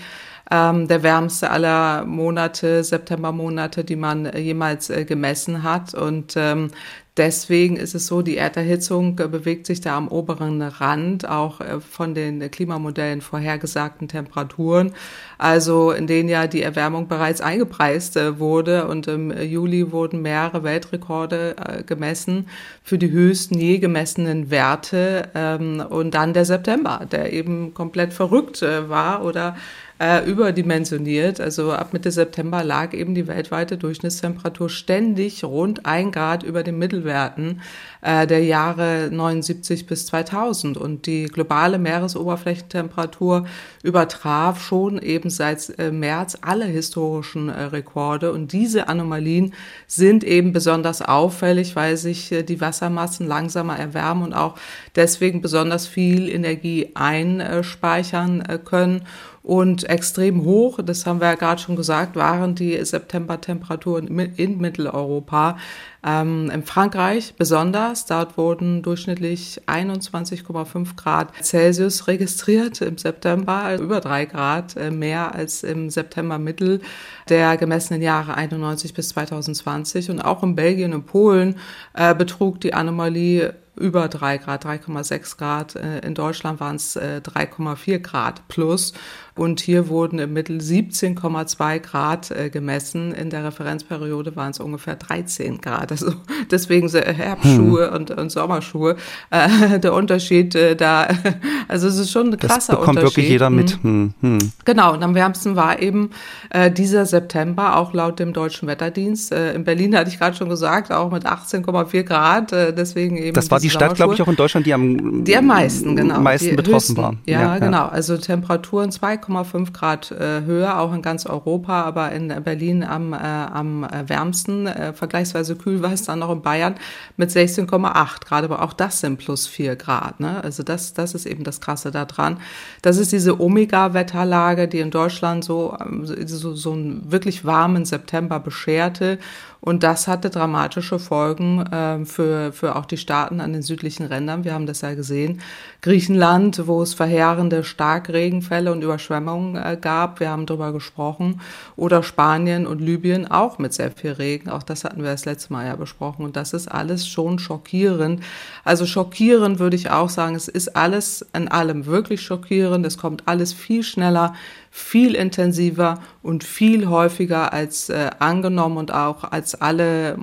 ähm, 0.50 0.88
der 0.88 1.02
wärmste 1.02 1.50
aller 1.50 2.04
Monate, 2.04 2.84
Septembermonate, 2.84 3.84
die 3.84 3.96
man 3.96 4.30
jemals 4.36 4.90
äh, 4.90 5.04
gemessen 5.04 5.62
hat. 5.62 5.94
Und 5.94 6.34
ähm, 6.36 6.70
Deswegen 7.16 7.76
ist 7.76 7.94
es 7.94 8.08
so, 8.08 8.20
die 8.20 8.36
Erderhitzung 8.36 9.18
äh, 9.18 9.26
bewegt 9.26 9.66
sich 9.66 9.80
da 9.80 9.96
am 9.96 10.08
oberen 10.08 10.60
Rand 10.60 11.26
auch 11.26 11.62
äh, 11.62 11.80
von 11.80 12.14
den 12.14 12.50
Klimamodellen 12.50 13.22
vorhergesagten 13.22 14.06
Temperaturen, 14.06 14.92
also 15.38 15.92
in 15.92 16.06
denen 16.06 16.28
ja 16.28 16.46
die 16.46 16.60
Erwärmung 16.60 17.08
bereits 17.08 17.40
eingepreist 17.40 18.18
äh, 18.18 18.38
wurde 18.38 18.86
und 18.86 19.06
im 19.06 19.32
Juli 19.32 19.92
wurden 19.92 20.20
mehrere 20.20 20.62
Weltrekorde 20.62 21.56
gemessen 21.86 22.48
für 22.82 22.98
die 22.98 23.10
höchsten 23.10 23.58
je 23.58 23.78
gemessenen 23.78 24.50
Werte 24.50 25.28
ähm, 25.34 25.82
und 25.88 26.14
dann 26.14 26.34
der 26.34 26.44
September, 26.44 27.06
der 27.10 27.32
eben 27.32 27.72
komplett 27.72 28.12
verrückt 28.12 28.62
war 28.62 29.24
oder 29.24 29.56
äh, 29.98 30.28
überdimensioniert. 30.28 31.40
Also 31.40 31.72
ab 31.72 31.92
Mitte 31.92 32.10
September 32.10 32.62
lag 32.62 32.92
eben 32.92 33.14
die 33.14 33.26
weltweite 33.26 33.78
Durchschnittstemperatur 33.78 34.68
ständig 34.68 35.42
rund 35.42 35.86
ein 35.86 36.12
Grad 36.12 36.42
über 36.42 36.62
den 36.62 36.78
Mittelwerten 36.78 37.62
äh, 38.02 38.26
der 38.26 38.44
Jahre 38.44 39.08
79 39.10 39.86
bis 39.86 40.06
2000. 40.06 40.76
Und 40.76 41.06
die 41.06 41.24
globale 41.24 41.78
Meeresoberflächentemperatur 41.78 43.46
übertraf 43.82 44.60
schon 44.60 44.98
eben 44.98 45.30
seit 45.30 45.78
äh, 45.78 45.90
März 45.90 46.38
alle 46.42 46.66
historischen 46.66 47.48
äh, 47.48 47.62
Rekorde. 47.62 48.32
Und 48.32 48.52
diese 48.52 48.88
Anomalien 48.88 49.54
sind 49.86 50.24
eben 50.24 50.52
besonders 50.52 51.00
auffällig, 51.00 51.74
weil 51.74 51.96
sich 51.96 52.32
äh, 52.32 52.42
die 52.42 52.60
Wassermassen 52.60 53.26
langsamer 53.26 53.78
erwärmen 53.78 54.24
und 54.24 54.34
auch 54.34 54.56
deswegen 54.94 55.40
besonders 55.40 55.86
viel 55.86 56.28
Energie 56.28 56.90
einspeichern 56.94 58.42
äh, 58.42 58.58
können 58.58 59.06
und 59.46 59.88
extrem 59.88 60.42
hoch, 60.42 60.80
das 60.84 61.06
haben 61.06 61.20
wir 61.20 61.28
ja 61.28 61.34
gerade 61.36 61.62
schon 61.62 61.76
gesagt, 61.76 62.16
waren 62.16 62.56
die 62.56 62.84
September-Temperaturen 62.84 64.08
in 64.08 64.58
Mitteleuropa. 64.58 65.56
Ähm, 66.04 66.50
in 66.52 66.64
Frankreich 66.64 67.34
besonders, 67.38 68.06
dort 68.06 68.36
wurden 68.36 68.82
durchschnittlich 68.82 69.60
21,5 69.68 70.96
Grad 70.96 71.28
Celsius 71.40 72.08
registriert 72.08 72.80
im 72.80 72.98
September, 72.98 73.76
über 73.78 74.00
drei 74.00 74.24
Grad 74.24 74.76
äh, 74.76 74.90
mehr 74.90 75.32
als 75.32 75.62
im 75.62 75.90
September 75.90 76.38
Mittel 76.38 76.80
der 77.28 77.56
gemessenen 77.56 78.02
Jahre 78.02 78.34
91 78.34 78.94
bis 78.94 79.10
2020. 79.10 80.10
Und 80.10 80.22
auch 80.22 80.42
in 80.42 80.56
Belgien 80.56 80.92
und 80.92 81.06
Polen 81.06 81.54
äh, 81.94 82.16
betrug 82.16 82.60
die 82.60 82.74
Anomalie 82.74 83.54
über 83.76 84.08
drei 84.08 84.38
Grad, 84.38 84.64
3,6 84.64 85.38
Grad. 85.38 85.76
Äh, 85.76 86.00
in 86.00 86.14
Deutschland 86.14 86.58
waren 86.58 86.76
es 86.76 86.96
3,4 86.96 87.98
Grad 87.98 88.48
plus. 88.48 88.92
Und 89.36 89.60
hier 89.60 89.88
wurden 89.88 90.18
im 90.18 90.32
Mittel 90.32 90.58
17,2 90.58 91.80
Grad 91.80 92.30
äh, 92.30 92.48
gemessen. 92.48 93.12
In 93.12 93.28
der 93.28 93.44
Referenzperiode 93.44 94.34
waren 94.34 94.50
es 94.50 94.60
ungefähr 94.60 94.96
13 94.96 95.60
Grad. 95.60 95.92
Also 95.92 96.12
deswegen 96.50 96.88
so 96.88 96.98
Herbstschuhe 96.98 97.88
hm. 97.88 97.94
und, 97.94 98.10
und 98.12 98.30
Sommerschuhe. 98.32 98.96
Äh, 99.30 99.78
der 99.78 99.92
Unterschied 99.92 100.54
äh, 100.54 100.74
da, 100.74 101.08
also 101.68 101.86
es 101.86 101.98
ist 101.98 102.10
schon 102.10 102.30
ein 102.30 102.38
krasser 102.38 102.54
das 102.56 102.66
bekommt 102.68 102.88
Unterschied. 102.88 103.16
wirklich 103.16 103.28
jeder 103.28 103.50
mit. 103.50 103.78
Hm. 103.82 104.14
Hm. 104.22 104.38
Genau, 104.64 104.94
und 104.94 105.02
am 105.02 105.14
wärmsten 105.14 105.54
war 105.54 105.82
eben 105.82 106.10
äh, 106.48 106.70
dieser 106.70 107.04
September, 107.04 107.76
auch 107.76 107.92
laut 107.92 108.18
dem 108.18 108.32
Deutschen 108.32 108.66
Wetterdienst. 108.66 109.32
Äh, 109.32 109.52
in 109.52 109.64
Berlin 109.64 109.94
hatte 109.96 110.08
ich 110.08 110.18
gerade 110.18 110.34
schon 110.34 110.48
gesagt, 110.48 110.90
auch 110.90 111.10
mit 111.10 111.26
18,4 111.26 112.02
Grad. 112.04 112.52
Äh, 112.52 112.72
deswegen 112.72 113.18
eben. 113.18 113.34
Das 113.34 113.50
war 113.50 113.60
die 113.60 113.68
Stadt, 113.68 113.96
glaube 113.96 114.14
ich, 114.14 114.22
auch 114.22 114.28
in 114.28 114.36
Deutschland, 114.36 114.64
die 114.64 114.72
am, 114.72 115.24
die 115.24 115.36
am 115.36 115.44
meisten, 115.44 115.94
genau, 115.94 116.20
meisten 116.20 116.56
betroffen 116.56 116.74
höchsten, 116.74 116.96
war. 116.96 117.14
Ja, 117.26 117.40
ja, 117.40 117.58
genau. 117.58 117.86
Also 117.86 118.16
Temperaturen 118.16 118.90
2, 118.90 119.25
2,5 119.26 119.72
Grad 119.72 120.10
äh, 120.10 120.42
höher, 120.44 120.78
auch 120.78 120.92
in 120.92 121.02
ganz 121.02 121.26
Europa, 121.26 121.82
aber 121.82 122.12
in 122.12 122.28
Berlin 122.42 122.84
am, 122.84 123.12
äh, 123.12 123.16
am 123.16 123.84
äh, 123.84 124.08
wärmsten. 124.08 124.66
Äh, 124.66 124.92
vergleichsweise 124.92 125.56
kühl 125.56 125.82
war 125.82 125.92
es 125.92 126.02
dann 126.02 126.20
noch 126.20 126.30
in 126.30 126.42
Bayern 126.42 126.76
mit 127.16 127.30
16,8 127.30 128.24
Grad, 128.24 128.44
aber 128.44 128.62
auch 128.62 128.72
das 128.72 129.00
sind 129.00 129.18
plus 129.18 129.46
4 129.46 129.76
Grad. 129.76 130.20
Ne? 130.20 130.42
Also 130.42 130.62
das, 130.62 130.94
das 130.94 131.14
ist 131.14 131.26
eben 131.26 131.44
das 131.44 131.60
Krasse 131.60 131.90
daran. 131.90 132.38
Das 132.82 132.96
ist 132.96 133.12
diese 133.12 133.40
Omega-Wetterlage, 133.40 134.68
die 134.68 134.80
in 134.80 134.90
Deutschland 134.90 135.44
so, 135.44 135.76
ähm, 135.80 136.06
so, 136.06 136.54
so 136.54 136.72
einen 136.72 137.10
wirklich 137.10 137.44
warmen 137.44 137.84
September 137.84 138.40
bescherte 138.40 139.18
und 139.66 139.82
das 139.82 140.06
hatte 140.06 140.30
dramatische 140.30 141.00
Folgen 141.00 141.60
äh, 141.66 142.04
für, 142.04 142.52
für 142.52 142.76
auch 142.76 142.84
die 142.84 142.96
Staaten 142.96 143.40
an 143.40 143.52
den 143.52 143.62
südlichen 143.62 144.06
Rändern. 144.06 144.44
Wir 144.44 144.54
haben 144.54 144.66
das 144.66 144.82
ja 144.82 144.94
gesehen. 144.94 145.40
Griechenland, 145.82 146.68
wo 146.68 146.82
es 146.82 146.94
verheerende 146.94 147.64
Starkregenfälle 147.64 148.70
und 148.70 148.82
Überschwemmungen 148.82 149.56
äh, 149.56 149.76
gab. 149.76 150.20
Wir 150.20 150.30
haben 150.30 150.46
darüber 150.46 150.72
gesprochen. 150.72 151.40
Oder 151.74 152.04
Spanien 152.04 152.64
und 152.64 152.80
Libyen 152.80 153.28
auch 153.28 153.58
mit 153.58 153.74
sehr 153.74 153.90
viel 153.90 154.12
Regen. 154.12 154.50
Auch 154.50 154.62
das 154.62 154.84
hatten 154.84 155.02
wir 155.02 155.10
das 155.10 155.24
letzte 155.24 155.52
Mal 155.52 155.66
ja 155.66 155.74
besprochen. 155.74 156.24
Und 156.24 156.36
das 156.36 156.52
ist 156.52 156.68
alles 156.68 157.08
schon 157.08 157.40
schockierend. 157.40 158.22
Also 158.62 158.86
schockierend 158.86 159.58
würde 159.58 159.74
ich 159.74 159.90
auch 159.90 160.10
sagen. 160.10 160.36
Es 160.36 160.46
ist 160.46 160.76
alles 160.76 161.26
in 161.34 161.48
allem 161.48 161.86
wirklich 161.86 162.22
schockierend. 162.22 162.86
Es 162.86 162.98
kommt 162.98 163.24
alles 163.26 163.52
viel 163.52 163.82
schneller, 163.82 164.32
viel 164.70 165.14
intensiver 165.14 166.00
und 166.22 166.44
viel 166.44 166.88
häufiger 166.88 167.52
als 167.52 167.88
äh, 167.88 168.10
angenommen 168.18 168.76
und 168.76 168.92
auch 168.92 169.24
als 169.24 169.54
alle 169.54 170.18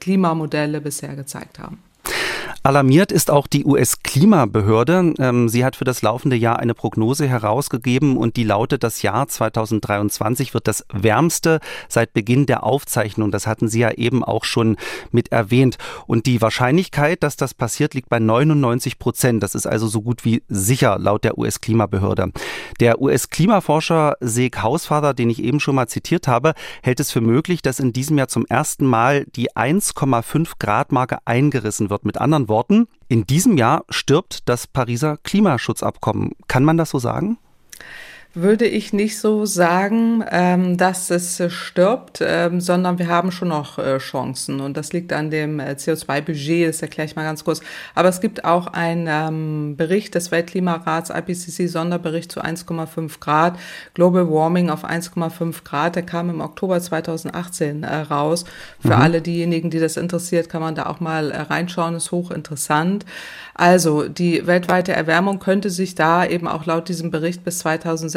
Klimamodelle 0.00 0.80
bisher 0.80 1.16
gezeigt 1.16 1.58
haben. 1.58 1.78
Alarmiert 2.66 3.12
ist 3.12 3.30
auch 3.30 3.46
die 3.46 3.64
US-Klimabehörde. 3.64 5.14
Ähm, 5.20 5.48
sie 5.48 5.64
hat 5.64 5.76
für 5.76 5.84
das 5.84 6.02
laufende 6.02 6.34
Jahr 6.34 6.58
eine 6.58 6.74
Prognose 6.74 7.28
herausgegeben 7.28 8.16
und 8.16 8.36
die 8.36 8.42
lautet, 8.42 8.82
das 8.82 9.02
Jahr 9.02 9.28
2023 9.28 10.52
wird 10.52 10.66
das 10.66 10.84
wärmste 10.92 11.60
seit 11.88 12.12
Beginn 12.12 12.44
der 12.44 12.64
Aufzeichnung. 12.64 13.30
Das 13.30 13.46
hatten 13.46 13.68
Sie 13.68 13.78
ja 13.78 13.92
eben 13.92 14.24
auch 14.24 14.42
schon 14.42 14.78
mit 15.12 15.30
erwähnt. 15.30 15.78
Und 16.08 16.26
die 16.26 16.42
Wahrscheinlichkeit, 16.42 17.22
dass 17.22 17.36
das 17.36 17.54
passiert, 17.54 17.94
liegt 17.94 18.08
bei 18.08 18.18
99 18.18 18.98
Prozent. 18.98 19.44
Das 19.44 19.54
ist 19.54 19.68
also 19.68 19.86
so 19.86 20.02
gut 20.02 20.24
wie 20.24 20.42
sicher 20.48 20.98
laut 20.98 21.22
der 21.22 21.38
US-Klimabehörde. 21.38 22.32
Der 22.80 23.00
US-Klimaforscher 23.00 24.16
Seek 24.18 24.60
Hausvater, 24.60 25.14
den 25.14 25.30
ich 25.30 25.40
eben 25.40 25.60
schon 25.60 25.76
mal 25.76 25.86
zitiert 25.86 26.26
habe, 26.26 26.54
hält 26.82 26.98
es 26.98 27.12
für 27.12 27.20
möglich, 27.20 27.62
dass 27.62 27.78
in 27.78 27.92
diesem 27.92 28.18
Jahr 28.18 28.26
zum 28.26 28.44
ersten 28.44 28.86
Mal 28.86 29.24
die 29.36 29.52
1,5 29.52 30.54
Grad 30.58 30.90
Marke 30.90 31.18
eingerissen 31.26 31.90
wird. 31.90 32.04
Mit 32.04 32.18
anderen 32.18 32.48
Worten, 32.48 32.55
Worten, 32.56 32.88
in 33.08 33.26
diesem 33.26 33.58
Jahr 33.58 33.84
stirbt 33.90 34.48
das 34.48 34.66
Pariser 34.66 35.18
Klimaschutzabkommen. 35.18 36.32
Kann 36.48 36.64
man 36.64 36.78
das 36.78 36.88
so 36.88 36.98
sagen? 36.98 37.36
Würde 38.36 38.66
ich 38.66 38.92
nicht 38.92 39.18
so 39.18 39.46
sagen, 39.46 40.22
ähm, 40.30 40.76
dass 40.76 41.08
es 41.08 41.42
stirbt, 41.50 42.18
ähm, 42.20 42.60
sondern 42.60 42.98
wir 42.98 43.08
haben 43.08 43.32
schon 43.32 43.48
noch 43.48 43.78
äh, 43.78 43.96
Chancen. 43.96 44.60
Und 44.60 44.76
das 44.76 44.92
liegt 44.92 45.14
an 45.14 45.30
dem 45.30 45.58
äh, 45.58 45.70
CO2-Budget, 45.70 46.68
das 46.68 46.82
erkläre 46.82 47.06
ich 47.06 47.16
mal 47.16 47.22
ganz 47.22 47.44
kurz. 47.44 47.62
Aber 47.94 48.10
es 48.10 48.20
gibt 48.20 48.44
auch 48.44 48.66
einen 48.66 49.08
ähm, 49.08 49.76
Bericht 49.78 50.14
des 50.14 50.30
Weltklimarats, 50.30 51.08
IPCC-Sonderbericht 51.08 52.30
zu 52.30 52.42
1,5 52.42 53.20
Grad, 53.20 53.58
Global 53.94 54.28
Warming 54.28 54.68
auf 54.68 54.84
1,5 54.84 55.64
Grad. 55.64 55.96
Der 55.96 56.02
kam 56.02 56.28
im 56.28 56.42
Oktober 56.42 56.78
2018 56.78 57.84
äh, 57.84 57.96
raus. 57.96 58.44
Für 58.80 58.96
mhm. 58.96 59.02
alle 59.02 59.22
diejenigen, 59.22 59.70
die 59.70 59.80
das 59.80 59.96
interessiert, 59.96 60.50
kann 60.50 60.60
man 60.60 60.74
da 60.74 60.86
auch 60.86 61.00
mal 61.00 61.30
äh, 61.30 61.40
reinschauen, 61.40 61.94
ist 61.94 62.12
hochinteressant. 62.12 63.06
Also 63.54 64.06
die 64.06 64.46
weltweite 64.46 64.92
Erwärmung 64.92 65.38
könnte 65.38 65.70
sich 65.70 65.94
da 65.94 66.26
eben 66.26 66.46
auch 66.46 66.66
laut 66.66 66.90
diesem 66.90 67.10
Bericht 67.10 67.42
bis 67.42 67.58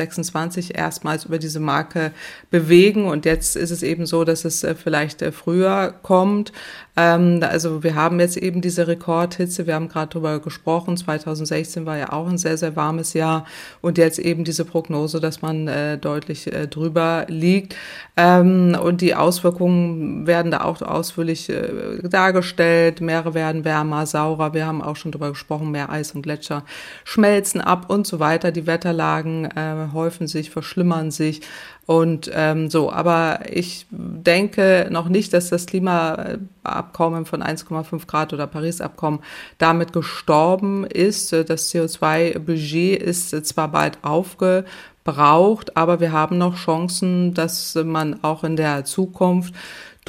2026 0.09 0.75
erstmals 0.75 1.25
über 1.25 1.39
diese 1.39 1.59
Marke 1.59 2.11
bewegen. 2.51 3.05
Und 3.05 3.25
jetzt 3.25 3.55
ist 3.55 3.71
es 3.71 3.83
eben 3.83 4.05
so, 4.05 4.23
dass 4.23 4.45
es 4.45 4.63
äh, 4.63 4.75
vielleicht 4.75 5.21
äh, 5.21 5.31
früher 5.31 5.93
kommt. 6.01 6.51
Ähm, 6.99 7.39
also 7.41 7.81
wir 7.81 7.95
haben 7.95 8.19
jetzt 8.19 8.35
eben 8.35 8.59
diese 8.61 8.87
Rekordhitze. 8.87 9.65
Wir 9.65 9.75
haben 9.75 9.87
gerade 9.87 10.09
darüber 10.09 10.39
gesprochen. 10.39 10.97
2016 10.97 11.85
war 11.85 11.97
ja 11.97 12.11
auch 12.11 12.27
ein 12.27 12.37
sehr, 12.37 12.57
sehr 12.57 12.75
warmes 12.75 13.13
Jahr. 13.13 13.45
Und 13.79 13.97
jetzt 13.97 14.19
eben 14.19 14.43
diese 14.43 14.65
Prognose, 14.65 15.21
dass 15.21 15.41
man 15.41 15.69
äh, 15.69 15.97
deutlich 15.97 16.49
drüber 16.69 17.25
liegt. 17.29 17.75
Ähm, 18.17 18.77
und 18.81 18.99
die 18.99 19.15
Auswirkungen 19.15 20.27
werden 20.27 20.51
da 20.51 20.61
auch 20.61 20.81
ausführlich 20.81 21.51
dargestellt. 22.03 22.99
Meere 22.99 23.33
werden 23.33 23.63
wärmer, 23.63 24.05
saurer. 24.05 24.53
Wir 24.53 24.65
haben 24.65 24.81
auch 24.81 24.97
schon 24.97 25.11
darüber 25.11 25.29
gesprochen, 25.29 25.71
mehr 25.71 25.89
Eis 25.89 26.11
und 26.11 26.23
Gletscher 26.23 26.63
schmelzen 27.05 27.61
ab 27.61 27.89
und 27.89 28.07
so 28.07 28.19
weiter. 28.19 28.51
Die 28.51 28.67
Wetterlagen 28.67 29.45
äh, 29.45 29.87
häufen 29.93 30.27
sich, 30.27 30.49
verschlimmern 30.49 31.11
sich. 31.11 31.41
Und 31.89 32.29
ähm, 32.35 32.69
so, 32.69 32.91
aber 32.91 33.39
ich 33.51 33.87
denke 33.89 34.89
noch 34.91 35.09
nicht, 35.09 35.33
dass 35.33 35.49
das 35.49 35.65
Klimaabkommen 35.65 37.25
von 37.25 37.41
1,5 37.41 38.05
Grad 38.05 38.31
oder 38.31 38.45
Paris-Abkommen 38.45 39.21
damit 39.57 39.91
gestorben 39.91 40.85
ist. 40.85 41.33
Das 41.33 41.73
CO2-Budget 41.73 43.01
ist 43.01 43.31
zwar 43.43 43.69
bald 43.69 43.97
aufgebraucht, 44.03 45.75
aber 45.77 45.99
wir 45.99 46.11
haben 46.11 46.37
noch 46.37 46.57
Chancen, 46.57 47.33
dass 47.33 47.73
man 47.73 48.23
auch 48.23 48.43
in 48.43 48.55
der 48.55 48.85
Zukunft 48.85 49.55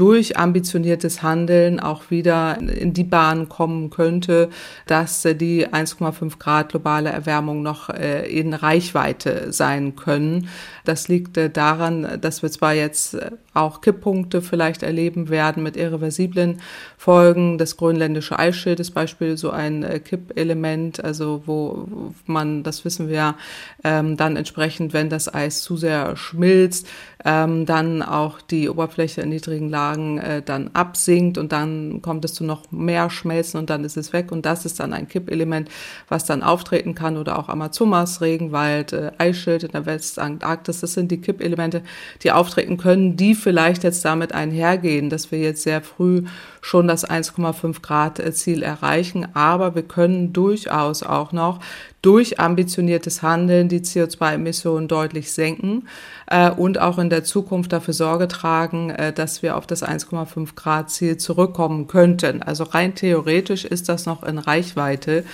durch 0.01 0.39
ambitioniertes 0.39 1.23
Handeln 1.23 1.79
auch 1.79 2.11
wieder 2.11 2.59
in 2.59 2.95
die 2.95 3.05
Bahn 3.05 3.51
kommen 3.51 3.91
könnte, 3.91 4.49
dass 4.87 5.27
äh, 5.27 5.35
die 5.35 5.69
1,5 5.69 6.39
Grad 6.39 6.71
globale 6.71 7.11
Erwärmung 7.11 7.63
noch 7.63 7.91
äh, 7.91 8.27
in 8.27 8.55
Reichweite 8.55 9.53
sein 9.53 9.97
können. 9.97 10.49
Das 10.91 11.07
liegt 11.07 11.37
äh, 11.37 11.51
daran, 11.51 12.19
dass 12.21 12.43
wir 12.43 12.51
zwar 12.51 12.75
jetzt 12.75 13.17
auch 13.55 13.81
Kipppunkte 13.81 14.43
vielleicht 14.43 14.83
erleben 14.83 15.29
werden 15.29 15.63
mit 15.63 15.77
irreversiblen 15.77 16.61
Folgen. 16.97 17.59
Das 17.59 17.77
grönländische 17.77 18.37
Eisschild 18.37 18.81
ist 18.81 18.91
Beispiel 18.91 19.37
so 19.37 19.51
ein 19.51 20.03
Kippelement, 20.05 21.03
also 21.05 21.43
wo 21.47 22.13
man, 22.27 22.65
das 22.65 22.85
wissen 22.85 23.09
wir, 23.09 23.37
ähm, 23.85 24.17
dann 24.17 24.37
entsprechend, 24.37 24.93
wenn 24.93 25.11
das 25.11 25.33
Eis 25.33 25.63
zu 25.63 25.77
sehr 25.77 26.17
schmilzt, 26.17 26.89
ähm, 27.25 27.67
dann 27.67 28.03
auch 28.03 28.41
die 28.41 28.69
Oberfläche 28.69 29.21
in 29.23 29.29
niedrigen 29.29 29.69
Lagen 29.69 30.19
äh, 30.19 30.43
dann 30.43 30.71
absinkt 30.73 31.39
und 31.39 31.53
dann 31.53 32.01
kommt 32.03 32.25
es 32.25 32.35
zu 32.35 32.45
noch 32.45 32.71
mehr 32.71 33.11
Schmelzen 33.11 33.59
und 33.59 33.71
dann 33.71 33.85
ist 33.85 33.97
es 33.97 34.13
weg 34.13 34.33
und 34.33 34.47
das 34.47 34.65
ist 34.65 34.81
dann 34.81 34.93
ein 34.93 35.09
Kippelement, 35.09 35.69
was 36.09 36.25
dann 36.25 36.43
auftreten 36.43 36.95
kann 36.95 37.17
oder 37.17 37.39
auch 37.39 37.49
Amazonas, 37.49 38.21
Regenwald, 38.21 38.93
äh, 38.93 39.13
Eisschild 39.19 39.65
in 39.65 39.73
der 39.73 39.87
Westantarktis. 39.87 40.80
Das 40.83 40.95
sind 40.95 41.11
die 41.11 41.21
Kippelemente, 41.21 41.83
die 42.23 42.33
auftreten 42.33 42.77
können, 42.77 43.17
die 43.17 43.35
vielleicht 43.35 43.85
jetzt 43.85 44.05
damit 44.05 44.33
einhergehen, 44.33 45.11
dass 45.11 45.31
wir 45.31 45.39
jetzt 45.39 45.63
sehr 45.63 45.83
früh 45.83 46.25
schon 46.61 46.89
das 46.89 47.09
1,5 47.09 47.81
Grad 47.83 48.21
Ziel 48.35 48.63
erreichen, 48.63 49.29
aber 49.35 49.75
wir 49.75 49.83
können 49.83 50.33
durchaus 50.33 51.03
auch 51.03 51.33
noch 51.33 51.61
durch 52.03 52.41
ambitioniertes 52.41 53.23
Handeln 53.23 53.69
die 53.69 53.81
CO2-Emissionen 53.81 54.89
deutlich 54.89 55.33
senken 55.33 55.87
äh, 56.31 56.51
und 56.51 56.81
auch 56.81 56.99
in 56.99 57.11
der 57.11 57.25
Zukunft 57.25 57.73
dafür 57.73 57.93
Sorge 57.93 58.29
tragen, 58.29 58.91
äh, 58.91 59.13
dass 59.13 59.43
wir 59.43 59.57
auf 59.57 59.67
das 59.67 59.83
1,5 59.83 60.55
Grad 60.55 60.91
Ziel 60.91 61.19
zurückkommen 61.19 61.89
könnten. 61.89 62.43
Also 62.43 62.65
rein 62.65 62.95
theoretisch 62.95 63.65
ist 63.65 63.89
das 63.89 64.07
noch 64.07 64.23
in 64.23 64.39
Reichweite. 64.39 65.25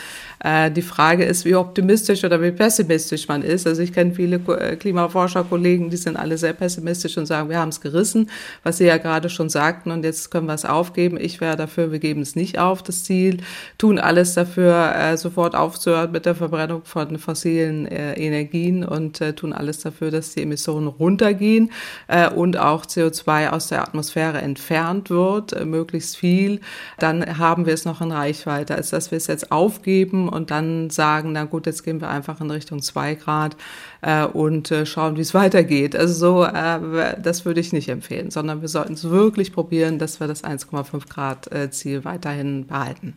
Äh, 0.42 0.70
die 0.70 0.82
Frage 0.82 1.24
ist, 1.24 1.44
wie 1.44 1.54
optimistisch 1.54 2.24
oder 2.24 2.42
wie 2.42 2.50
pessimistisch 2.50 3.28
man 3.28 3.42
ist. 3.42 3.66
Also 3.66 3.82
ich 3.82 3.92
kenne 3.92 4.12
viele 4.12 4.36
äh, 4.36 4.76
Klimaforscherkollegen, 4.76 5.90
die 5.90 5.96
sind 5.96 6.16
alle 6.16 6.38
sehr 6.38 6.52
pessimistisch 6.52 7.16
und 7.18 7.26
sagen, 7.26 7.48
wir 7.48 7.58
haben 7.58 7.70
es 7.70 7.80
gerissen, 7.80 8.30
was 8.62 8.78
Sie 8.78 8.84
ja 8.84 8.96
gerade 8.96 9.28
schon 9.28 9.48
sagten 9.48 9.90
und 9.90 10.04
jetzt 10.04 10.30
können 10.30 10.46
wir 10.46 10.54
es 10.54 10.64
aufgeben. 10.64 11.18
Ich 11.20 11.40
wäre 11.40 11.56
dafür, 11.56 11.92
wir 11.92 11.98
geben 11.98 12.22
es 12.22 12.36
nicht 12.36 12.58
auf, 12.58 12.82
das 12.82 13.04
Ziel, 13.04 13.38
tun 13.76 13.98
alles 13.98 14.34
dafür, 14.34 14.94
äh, 14.94 15.16
sofort 15.16 15.54
aufzuhören 15.54 16.12
mit 16.12 16.26
der 16.26 16.34
Verbrennung 16.34 16.82
von 16.84 17.18
fossilen 17.18 17.86
Energien 17.86 18.84
und 18.84 19.22
tun 19.36 19.52
alles 19.52 19.80
dafür, 19.80 20.10
dass 20.10 20.34
die 20.34 20.42
Emissionen 20.42 20.85
runtergehen 20.86 21.70
und 22.34 22.56
auch 22.56 22.86
CO2 22.86 23.50
aus 23.50 23.68
der 23.68 23.82
Atmosphäre 23.82 24.38
entfernt 24.38 25.10
wird, 25.10 25.52
äh, 25.52 25.64
möglichst 25.64 26.16
viel, 26.16 26.60
dann 26.98 27.38
haben 27.38 27.66
wir 27.66 27.74
es 27.74 27.84
noch 27.84 28.00
in 28.00 28.12
Reichweite, 28.12 28.74
als 28.74 28.90
dass 28.90 29.10
wir 29.10 29.16
es 29.16 29.26
jetzt 29.26 29.52
aufgeben 29.52 30.28
und 30.28 30.50
dann 30.50 30.90
sagen, 30.90 31.32
na 31.32 31.44
gut, 31.44 31.66
jetzt 31.66 31.82
gehen 31.82 32.00
wir 32.00 32.08
einfach 32.08 32.40
in 32.40 32.50
Richtung 32.50 32.82
zwei 32.82 33.14
Grad 33.14 33.56
äh, 34.02 34.24
und 34.24 34.70
äh, 34.70 34.86
schauen, 34.86 35.16
wie 35.16 35.22
es 35.22 35.34
weitergeht. 35.34 35.96
Also 35.96 36.14
so, 36.14 36.44
äh, 36.44 37.20
das 37.20 37.44
würde 37.44 37.60
ich 37.60 37.72
nicht 37.72 37.88
empfehlen, 37.88 38.30
sondern 38.30 38.60
wir 38.60 38.68
sollten 38.68 38.94
es 38.94 39.08
wirklich 39.08 39.52
probieren, 39.52 39.98
dass 39.98 40.20
wir 40.20 40.26
das 40.26 40.44
1,5 40.44 41.08
Grad 41.08 41.52
äh, 41.52 41.70
Ziel 41.70 42.04
weiterhin 42.04 42.66
behalten. 42.66 43.16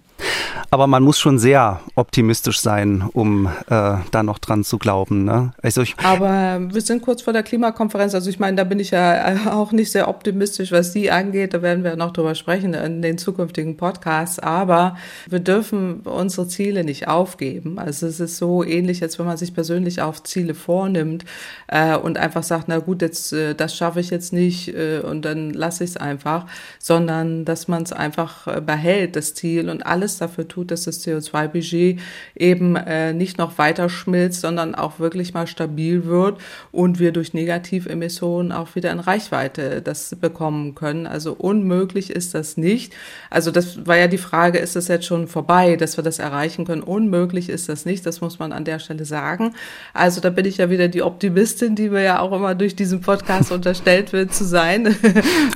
Aber 0.72 0.88
man 0.88 1.04
muss 1.04 1.20
schon 1.20 1.40
sehr 1.40 1.80
optimistisch 1.96 2.60
sein, 2.60 3.10
um 3.14 3.48
äh, 3.48 3.98
da 4.12 4.24
noch 4.24 4.40
dran 4.40 4.64
zu 4.64 4.78
glauben. 4.78 5.26
Ne? 5.26 5.54
Also 5.62 5.82
ich 5.82 5.96
Aber 6.04 6.60
wir 6.72 6.82
sind 6.82 7.02
kurz 7.02 7.22
vor 7.22 7.34
der 7.34 7.44
Klimakonferenz. 7.44 8.14
Also 8.14 8.30
ich 8.30 8.40
meine, 8.40 8.58
da 8.58 8.64
bin 8.64 8.80
ich 8.80 8.92
ja 8.92 9.36
auch 9.52 9.72
nicht 9.72 9.92
sehr 9.92 10.08
optimistisch, 10.08 10.72
was 10.72 10.92
die 10.92 11.12
angeht. 11.12 11.54
Da 11.54 11.62
werden 11.62 11.84
wir 11.84 11.96
noch 11.96 12.12
drüber 12.12 12.36
sprechen 12.36 12.74
in 12.74 13.02
den 13.02 13.18
zukünftigen 13.18 13.78
Podcasts. 13.78 14.40
Aber 14.40 14.96
wir 15.28 15.40
dürfen 15.40 16.02
unsere 16.02 16.48
Ziele 16.48 16.84
nicht 16.84 17.08
aufgeben. 17.08 17.80
Also 17.80 18.08
es 18.08 18.20
ist 18.20 18.38
so 18.38 18.64
ähnlich, 18.64 19.02
als 19.02 19.18
wenn 19.20 19.26
man 19.26 19.38
sich 19.38 19.54
persönlich 19.54 20.02
auch 20.02 20.20
Ziele 20.20 20.54
vornimmt 20.54 21.26
äh, 21.68 21.96
und 21.96 22.18
einfach 22.18 22.44
sagt, 22.44 22.66
na 22.68 22.80
gut, 22.80 23.02
jetzt 23.02 23.34
äh, 23.34 23.56
das 23.56 23.76
schaffe 23.76 24.00
ich 24.00 24.10
jetzt 24.10 24.34
nicht 24.34 24.70
äh, 24.70 25.00
und 25.00 25.24
dann 25.24 25.52
lasse 25.52 25.84
ich 25.84 25.92
es 25.92 25.98
einfach, 25.98 26.46
sondern 26.80 27.46
dass 27.46 27.68
man 27.68 27.84
es 27.84 27.94
einfach 27.94 28.48
äh, 28.48 28.62
behält, 28.62 29.16
das 29.16 29.34
Ziel 29.34 29.70
und 29.70 29.86
alles 29.86 30.18
dafür 30.18 30.29
tut, 30.38 30.72
dass 30.72 30.84
das 30.84 31.06
CO2-Budget 31.06 32.00
eben 32.36 32.76
äh, 32.76 33.14
nicht 33.14 33.38
noch 33.38 33.58
weiter 33.58 33.90
schmilzt, 33.90 34.42
sondern 34.42 34.76
auch 34.76 35.00
wirklich 35.00 35.34
mal 35.34 35.48
stabil 35.48 36.06
wird 36.06 36.40
und 36.72 37.00
wir 37.00 37.12
durch 37.12 37.34
Negativemissionen 37.34 38.52
auch 38.52 38.76
wieder 38.76 38.92
in 38.92 39.00
Reichweite 39.00 39.82
das 39.82 40.16
bekommen 40.20 40.76
können. 40.76 41.08
Also 41.08 41.34
unmöglich 41.34 42.10
ist 42.10 42.34
das 42.34 42.58
nicht. 42.58 42.94
Also 43.30 43.52
das 43.52 43.86
war 43.86 43.98
ja 43.98 44.08
die 44.08 44.18
Frage, 44.18 44.60
ist 44.60 44.76
das 44.76 44.88
jetzt 44.88 45.06
schon 45.06 45.28
vorbei, 45.28 45.76
dass 45.76 45.98
wir 45.98 46.04
das 46.04 46.20
erreichen 46.20 46.66
können? 46.66 46.82
Unmöglich 46.82 47.50
ist 47.50 47.70
das 47.70 47.86
nicht, 47.86 48.06
das 48.06 48.22
muss 48.22 48.40
man 48.40 48.52
an 48.52 48.66
der 48.66 48.80
Stelle 48.80 49.06
sagen. 49.06 49.54
Also 49.94 50.22
da 50.22 50.30
bin 50.30 50.46
ich 50.46 50.58
ja 50.58 50.70
wieder 50.70 50.88
die 50.88 51.02
Optimistin, 51.02 51.76
die 51.76 51.90
mir 51.90 52.04
ja 52.04 52.20
auch 52.20 52.32
immer 52.32 52.56
durch 52.56 52.76
diesen 52.76 53.02
Podcast 53.02 53.52
unterstellt 53.60 54.14
wird 54.14 54.34
zu 54.34 54.46
sein. 54.46 54.96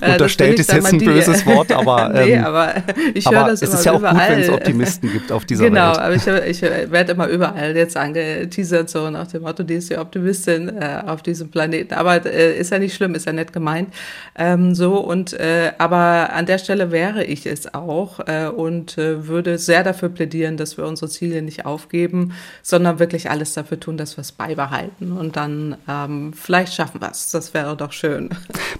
Äh, 0.01 0.13
unterstellt 0.13 0.59
ist 0.59 0.71
jetzt 0.71 0.91
ein 0.91 0.97
böses 0.97 1.45
Wort, 1.45 1.71
aber, 1.71 2.11
ähm, 2.15 2.25
nee, 2.25 2.37
aber 2.37 2.73
ich 3.13 3.29
höre 3.29 3.47
das 3.47 3.61
immer 3.61 3.73
ist 3.73 3.85
ja 3.85 3.93
auch 3.93 3.99
überall. 3.99 4.47
Gut, 4.47 4.62
Optimisten 4.63 5.11
gibt 5.11 5.31
auf 5.31 5.45
dieser 5.45 5.65
genau, 5.65 5.87
Welt. 5.87 6.21
Genau, 6.23 6.35
aber 6.35 6.45
ich, 6.47 6.61
ich 6.61 6.91
werde 6.91 7.13
immer 7.13 7.27
überall 7.27 7.75
jetzt 7.75 7.97
angeteasert, 7.97 8.89
so 8.89 9.09
nach 9.09 9.27
dem 9.27 9.43
Motto, 9.43 9.63
die 9.63 9.75
ist 9.75 9.89
die 9.89 9.97
Optimistin 9.97 10.69
äh, 10.69 11.03
auf 11.05 11.21
diesem 11.21 11.49
Planeten. 11.49 11.93
Aber 11.93 12.25
äh, 12.25 12.57
ist 12.57 12.71
ja 12.71 12.79
nicht 12.79 12.95
schlimm, 12.95 13.15
ist 13.15 13.25
ja 13.25 13.33
nett 13.33 13.53
gemeint. 13.53 13.93
Ähm, 14.35 14.75
so 14.75 14.97
und 14.99 15.33
äh, 15.33 15.73
aber 15.77 16.33
an 16.33 16.45
der 16.45 16.57
Stelle 16.57 16.91
wäre 16.91 17.23
ich 17.23 17.45
es 17.45 17.73
auch 17.73 18.19
äh, 18.27 18.47
und 18.47 18.97
äh, 18.97 19.27
würde 19.27 19.57
sehr 19.57 19.83
dafür 19.83 20.09
plädieren, 20.09 20.57
dass 20.57 20.77
wir 20.77 20.85
unsere 20.85 21.09
Ziele 21.09 21.41
nicht 21.41 21.65
aufgeben, 21.65 22.33
sondern 22.61 22.99
wirklich 22.99 23.29
alles 23.29 23.53
dafür 23.53 23.79
tun, 23.79 23.97
dass 23.97 24.17
wir 24.17 24.21
es 24.21 24.31
beibehalten. 24.31 25.11
Und 25.11 25.35
dann 25.35 25.77
ähm, 25.87 26.33
vielleicht 26.33 26.73
schaffen 26.73 27.01
wir 27.01 27.11
es. 27.11 27.31
Das 27.31 27.53
wäre 27.53 27.75
doch 27.75 27.91
schön. 27.91 28.29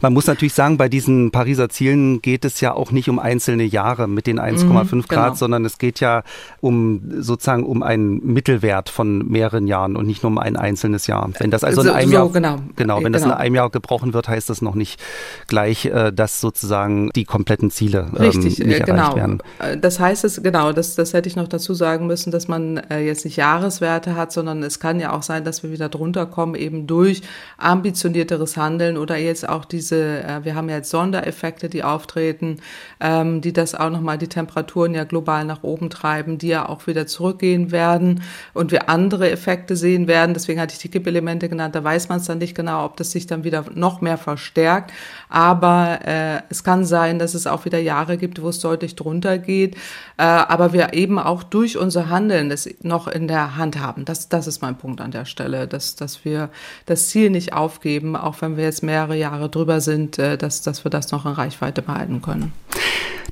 Man 0.01 0.13
muss 0.13 0.27
natürlich 0.27 0.53
sagen, 0.53 0.77
bei 0.77 0.89
diesen 0.89 1.31
Pariser 1.31 1.69
Zielen 1.69 2.21
geht 2.21 2.45
es 2.45 2.61
ja 2.61 2.73
auch 2.73 2.91
nicht 2.91 3.09
um 3.09 3.19
einzelne 3.19 3.63
Jahre 3.63 4.07
mit 4.07 4.27
den 4.27 4.39
1,5 4.39 4.95
mhm, 4.95 5.01
Grad, 5.03 5.25
genau. 5.25 5.35
sondern 5.35 5.62
es 5.65 5.77
geht 5.77 5.99
ja 5.99 6.23
um 6.61 7.01
sozusagen 7.19 7.63
um 7.63 7.83
einen 7.83 8.25
Mittelwert 8.25 8.89
von 8.89 9.27
mehreren 9.27 9.67
Jahren 9.67 9.95
und 9.95 10.07
nicht 10.07 10.23
nur 10.23 10.31
um 10.31 10.37
ein 10.37 10.55
einzelnes 10.55 11.07
Jahr. 11.07 11.29
Wenn 11.39 11.51
das 11.51 11.63
also 11.63 11.81
in 11.81 11.89
einem 11.89 12.09
so, 12.09 12.15
Jahr 12.15 12.29
genau. 12.29 12.59
genau, 12.75 12.97
wenn 12.97 13.03
genau. 13.03 13.13
das 13.13 13.21
in 13.23 13.29
genau. 13.29 13.39
einem 13.39 13.55
Jahr 13.55 13.69
gebrochen 13.69 14.13
wird, 14.13 14.27
heißt 14.27 14.49
das 14.49 14.61
noch 14.61 14.75
nicht 14.75 15.01
gleich, 15.47 15.85
äh, 15.85 16.11
dass 16.11 16.41
sozusagen 16.41 17.09
die 17.15 17.25
kompletten 17.25 17.71
Ziele 17.71 18.09
ähm, 18.15 18.21
Richtig, 18.21 18.59
nicht 18.59 18.81
äh, 18.81 18.83
genau. 18.83 19.15
werden. 19.15 19.39
Äh, 19.59 19.77
das 19.77 19.99
heißt 19.99 20.23
es 20.23 20.41
genau, 20.41 20.73
das, 20.73 20.95
das 20.95 21.13
hätte 21.13 21.29
ich 21.29 21.35
noch 21.35 21.47
dazu 21.47 21.73
sagen 21.73 22.07
müssen, 22.07 22.31
dass 22.31 22.47
man 22.47 22.81
jetzt 22.89 23.25
nicht 23.25 23.37
Jahreswerte 23.37 24.15
hat, 24.15 24.31
sondern 24.31 24.63
es 24.63 24.79
kann 24.79 24.99
ja 24.99 25.13
auch 25.13 25.23
sein, 25.23 25.43
dass 25.43 25.63
wir 25.63 25.71
wieder 25.71 25.89
drunter 25.89 26.25
kommen, 26.25 26.55
eben 26.55 26.87
durch 26.87 27.21
ambitionierteres 27.57 28.57
Handeln 28.57 28.97
oder 28.97 29.17
jetzt 29.17 29.47
auch 29.47 29.65
diese, 29.65 30.41
wir 30.43 30.55
haben 30.55 30.69
ja 30.69 30.77
jetzt 30.77 30.89
Sondereffekte, 30.89 31.69
die 31.69 31.83
auftreten, 31.83 32.57
ähm, 32.99 33.41
die 33.41 33.53
das 33.53 33.75
auch 33.75 33.89
nochmal 33.89 34.17
die 34.17 34.27
Temperaturen 34.27 34.93
ja 34.93 35.03
global 35.03 35.45
nach 35.45 35.52
oben 35.61 35.89
treiben, 35.89 36.37
die 36.37 36.47
ja 36.47 36.67
auch 36.67 36.87
wieder 36.87 37.05
zurückgehen 37.05 37.71
werden 37.71 38.23
und 38.53 38.71
wir 38.71 38.89
andere 38.89 39.29
Effekte 39.29 39.75
sehen 39.75 40.07
werden. 40.07 40.33
Deswegen 40.33 40.59
hatte 40.59 40.73
ich 40.73 40.79
die 40.79 40.89
Kippelemente 40.89 41.49
genannt. 41.49 41.75
Da 41.75 41.83
weiß 41.83 42.09
man 42.09 42.19
es 42.19 42.25
dann 42.25 42.39
nicht 42.39 42.55
genau, 42.55 42.85
ob 42.85 42.97
das 42.97 43.11
sich 43.11 43.27
dann 43.27 43.43
wieder 43.43 43.65
noch 43.75 44.01
mehr 44.01 44.17
verstärkt. 44.17 44.91
Aber 45.29 45.99
äh, 46.05 46.41
es 46.49 46.63
kann 46.63 46.85
sein, 46.85 47.19
dass 47.19 47.33
es 47.33 47.45
auch 47.45 47.65
wieder 47.65 47.79
Jahre 47.79 48.17
gibt, 48.17 48.41
wo 48.41 48.49
es 48.49 48.59
deutlich 48.59 48.95
drunter 48.95 49.37
geht. 49.37 49.75
Äh, 50.17 50.23
aber 50.23 50.73
wir 50.73 50.93
eben 50.93 51.19
auch 51.19 51.43
durch 51.43 51.77
unser 51.77 52.09
Handeln 52.09 52.49
das 52.49 52.67
noch 52.81 53.07
in 53.07 53.27
der 53.27 53.57
Hand 53.57 53.79
haben. 53.79 54.05
Das, 54.05 54.29
das 54.29 54.47
ist 54.47 54.61
mein 54.61 54.77
Punkt 54.77 55.01
an 55.01 55.11
der 55.11 55.25
Stelle, 55.25 55.67
dass, 55.67 55.95
dass 55.95 56.25
wir 56.25 56.49
das 56.85 57.09
Ziel 57.09 57.29
nicht 57.29 57.53
aufgeben, 57.53 58.15
auch 58.15 58.41
wenn 58.41 58.57
wir 58.57 58.63
jetzt 58.63 58.83
mehrere 58.83 59.17
Jahre 59.17 59.49
drüber 59.49 59.81
sind, 59.81 60.17
äh, 60.19 60.37
dass, 60.37 60.61
dass 60.61 60.85
wir 60.85 60.91
das 60.91 61.11
noch 61.11 61.25
in 61.25 61.33
Reichweite 61.33 61.81
behalten 61.81 62.21
können. 62.21 62.53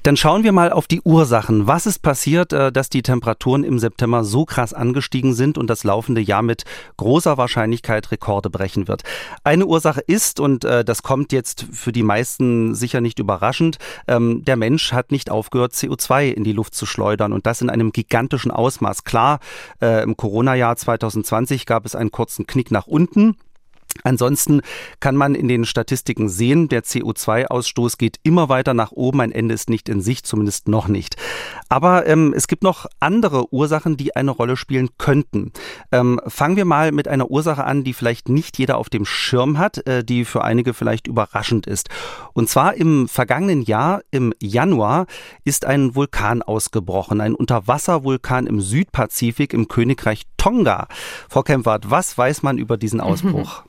Dann 0.04 0.18
schauen 0.18 0.44
wir 0.44 0.52
mal 0.52 0.72
auf 0.72 0.88
die 0.88 1.02
Ursachen. 1.02 1.68
Was 1.68 1.86
ist 1.86 2.00
passiert, 2.00 2.54
äh, 2.54 2.72
dass 2.72 2.90
die 2.90 3.04
Temperaturen 3.04 3.64
im 3.64 3.78
September 3.78 4.24
so 4.24 4.46
krass 4.46 4.74
angestiegen 4.74 5.36
sind 5.36 5.60
und 5.60 5.70
das 5.70 5.84
laufende 5.84 6.22
Jahr 6.22 6.42
mit 6.42 6.64
großer 6.98 7.38
Wahrscheinlichkeit 7.38 8.10
Rekorde 8.10 8.50
brechen 8.50 8.88
wird? 8.88 9.04
Eine 9.44 9.68
Ursache 9.68 10.02
ist, 10.02 10.40
und 10.40 10.66
äh, 10.66 10.84
das 10.84 11.04
kommt 11.04 11.32
jetzt 11.32 11.68
für 11.72 11.92
die 11.92 12.02
meisten 12.02 12.74
sicher 12.74 13.00
nicht 13.00 13.20
überraschend, 13.20 13.78
ähm, 14.08 14.44
der 14.44 14.56
Mensch 14.56 14.92
hat 14.92 15.12
nicht 15.12 15.30
aufgehört, 15.30 15.74
CO2 15.74 16.32
in 16.32 16.44
die 16.44 16.54
Luft 16.54 16.74
zu 16.74 16.88
schleudern 16.88 17.32
und 17.32 17.46
das 17.46 17.62
in 17.62 17.70
einem 17.70 17.92
gigantischen 17.92 18.50
Ausmaß. 18.50 19.04
Klar, 19.04 19.40
äh, 19.84 20.02
im 20.02 20.18
Corona-Jahr 20.18 20.78
2020 20.78 21.68
gab 21.68 21.86
es 21.86 21.94
einen 21.94 22.10
kurzen 22.10 22.48
Knick 22.48 22.72
nach 22.72 22.88
unten. 22.88 23.38
Ansonsten 24.04 24.62
kann 25.00 25.16
man 25.16 25.36
in 25.36 25.48
den 25.48 25.66
Statistiken 25.66 26.30
sehen, 26.30 26.70
der 26.70 26.84
CO2-Ausstoß 26.84 27.98
geht 27.98 28.18
immer 28.24 28.50
weiter 28.50 28.74
nach 28.74 28.92
oben. 28.92 29.22
Ein 29.22 29.32
Ende 29.32 29.54
ist 29.54 29.70
nicht 29.70 29.90
in 29.90 30.02
Sicht, 30.02 30.26
zumindest 30.26 30.68
noch 30.68 30.88
nicht. 30.88 31.16
Aber 31.70 32.08
ähm, 32.08 32.34
es 32.36 32.48
gibt 32.48 32.64
noch 32.64 32.88
andere 33.00 33.54
Ursachen, 33.54 33.98
die 33.98 34.16
eine 34.16 34.32
Rolle 34.32 34.58
spielen 34.58 34.90
könnten. 34.98 35.52
Ähm, 35.92 36.20
fangen 36.28 36.56
wir 36.56 36.66
mal 36.66 36.92
mit 36.92 37.08
einer 37.08 37.30
Ursache 37.30 37.64
an, 37.64 37.84
die 37.84 37.94
vielleicht 37.94 38.30
nicht 38.30 38.58
jeder 38.58 38.78
auf 38.78 38.90
dem 38.90 39.06
Schirm 39.06 39.58
hat, 39.58 39.86
äh, 39.88 40.04
die 40.04 40.26
für 40.26 40.44
einige 40.44 40.74
vielleicht 40.74 41.08
überraschend 41.08 41.68
ist. 41.68 41.90
Und 42.34 42.50
zwar 42.50 42.74
im 42.76 43.08
vergangenen 43.08 43.62
Jahr, 43.62 44.02
im 44.12 44.34
Januar, 44.42 45.06
ist 45.44 45.66
ein 45.66 45.96
Vulkan 45.96 46.42
ausgebrochen, 46.42 47.22
ein 47.22 47.36
Unterwasservulkan 47.36 48.48
im 48.48 48.62
Südpazifik 48.62 49.54
im 49.54 49.68
Königreich 49.68 50.24
Tonga. 50.38 50.88
Frau 51.30 51.44
Kempfert, 51.44 51.90
was 51.92 52.18
weiß 52.18 52.42
man 52.44 52.58
über 52.58 52.78
diesen 52.78 53.00
Ausbruch? 53.02 53.64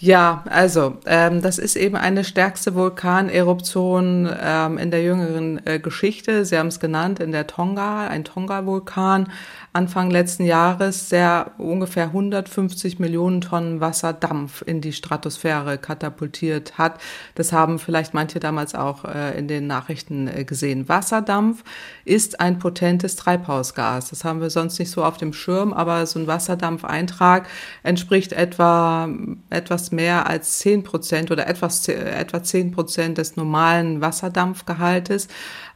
Ja, 0.00 0.44
also 0.50 0.98
ähm, 1.06 1.40
das 1.40 1.58
ist 1.58 1.76
eben 1.76 1.94
eine 1.96 2.24
stärkste 2.24 2.74
Vulkaneruption 2.74 4.28
ähm, 4.38 4.76
in 4.76 4.90
der 4.90 5.02
jüngeren 5.02 5.64
äh, 5.66 5.78
Geschichte. 5.78 6.44
Sie 6.44 6.58
haben 6.58 6.66
es 6.66 6.80
genannt 6.80 7.20
in 7.20 7.30
der 7.30 7.46
Tonga, 7.46 8.08
ein 8.08 8.24
Tonga-Vulkan. 8.24 9.28
Anfang 9.72 10.08
letzten 10.10 10.44
Jahres 10.44 11.08
der 11.08 11.50
ungefähr 11.58 12.04
150 12.04 13.00
Millionen 13.00 13.40
Tonnen 13.40 13.80
Wasserdampf 13.80 14.62
in 14.64 14.80
die 14.80 14.92
Stratosphäre 14.92 15.78
katapultiert 15.78 16.78
hat. 16.78 17.00
Das 17.34 17.52
haben 17.52 17.80
vielleicht 17.80 18.14
manche 18.14 18.38
damals 18.38 18.76
auch 18.76 19.04
äh, 19.04 19.36
in 19.36 19.48
den 19.48 19.66
Nachrichten 19.66 20.28
äh, 20.28 20.44
gesehen. 20.44 20.88
Wasserdampf 20.88 21.64
ist 22.04 22.38
ein 22.38 22.60
potentes 22.60 23.16
Treibhausgas. 23.16 24.10
Das 24.10 24.24
haben 24.24 24.40
wir 24.40 24.50
sonst 24.50 24.78
nicht 24.78 24.92
so 24.92 25.02
auf 25.02 25.16
dem 25.16 25.32
Schirm, 25.32 25.72
aber 25.72 26.06
so 26.06 26.20
ein 26.20 26.28
Wasserdampfeintrag 26.28 27.48
entspricht 27.82 28.32
etwa 28.32 29.08
etwas 29.54 29.92
mehr 29.92 30.28
als 30.28 30.58
10 30.58 30.82
Prozent 30.82 31.30
oder 31.30 31.46
etwas, 31.46 31.88
etwa 31.88 32.42
10 32.42 32.72
Prozent 32.72 33.18
des 33.18 33.36
normalen 33.36 34.00
Wasserdampfgehaltes 34.00 35.28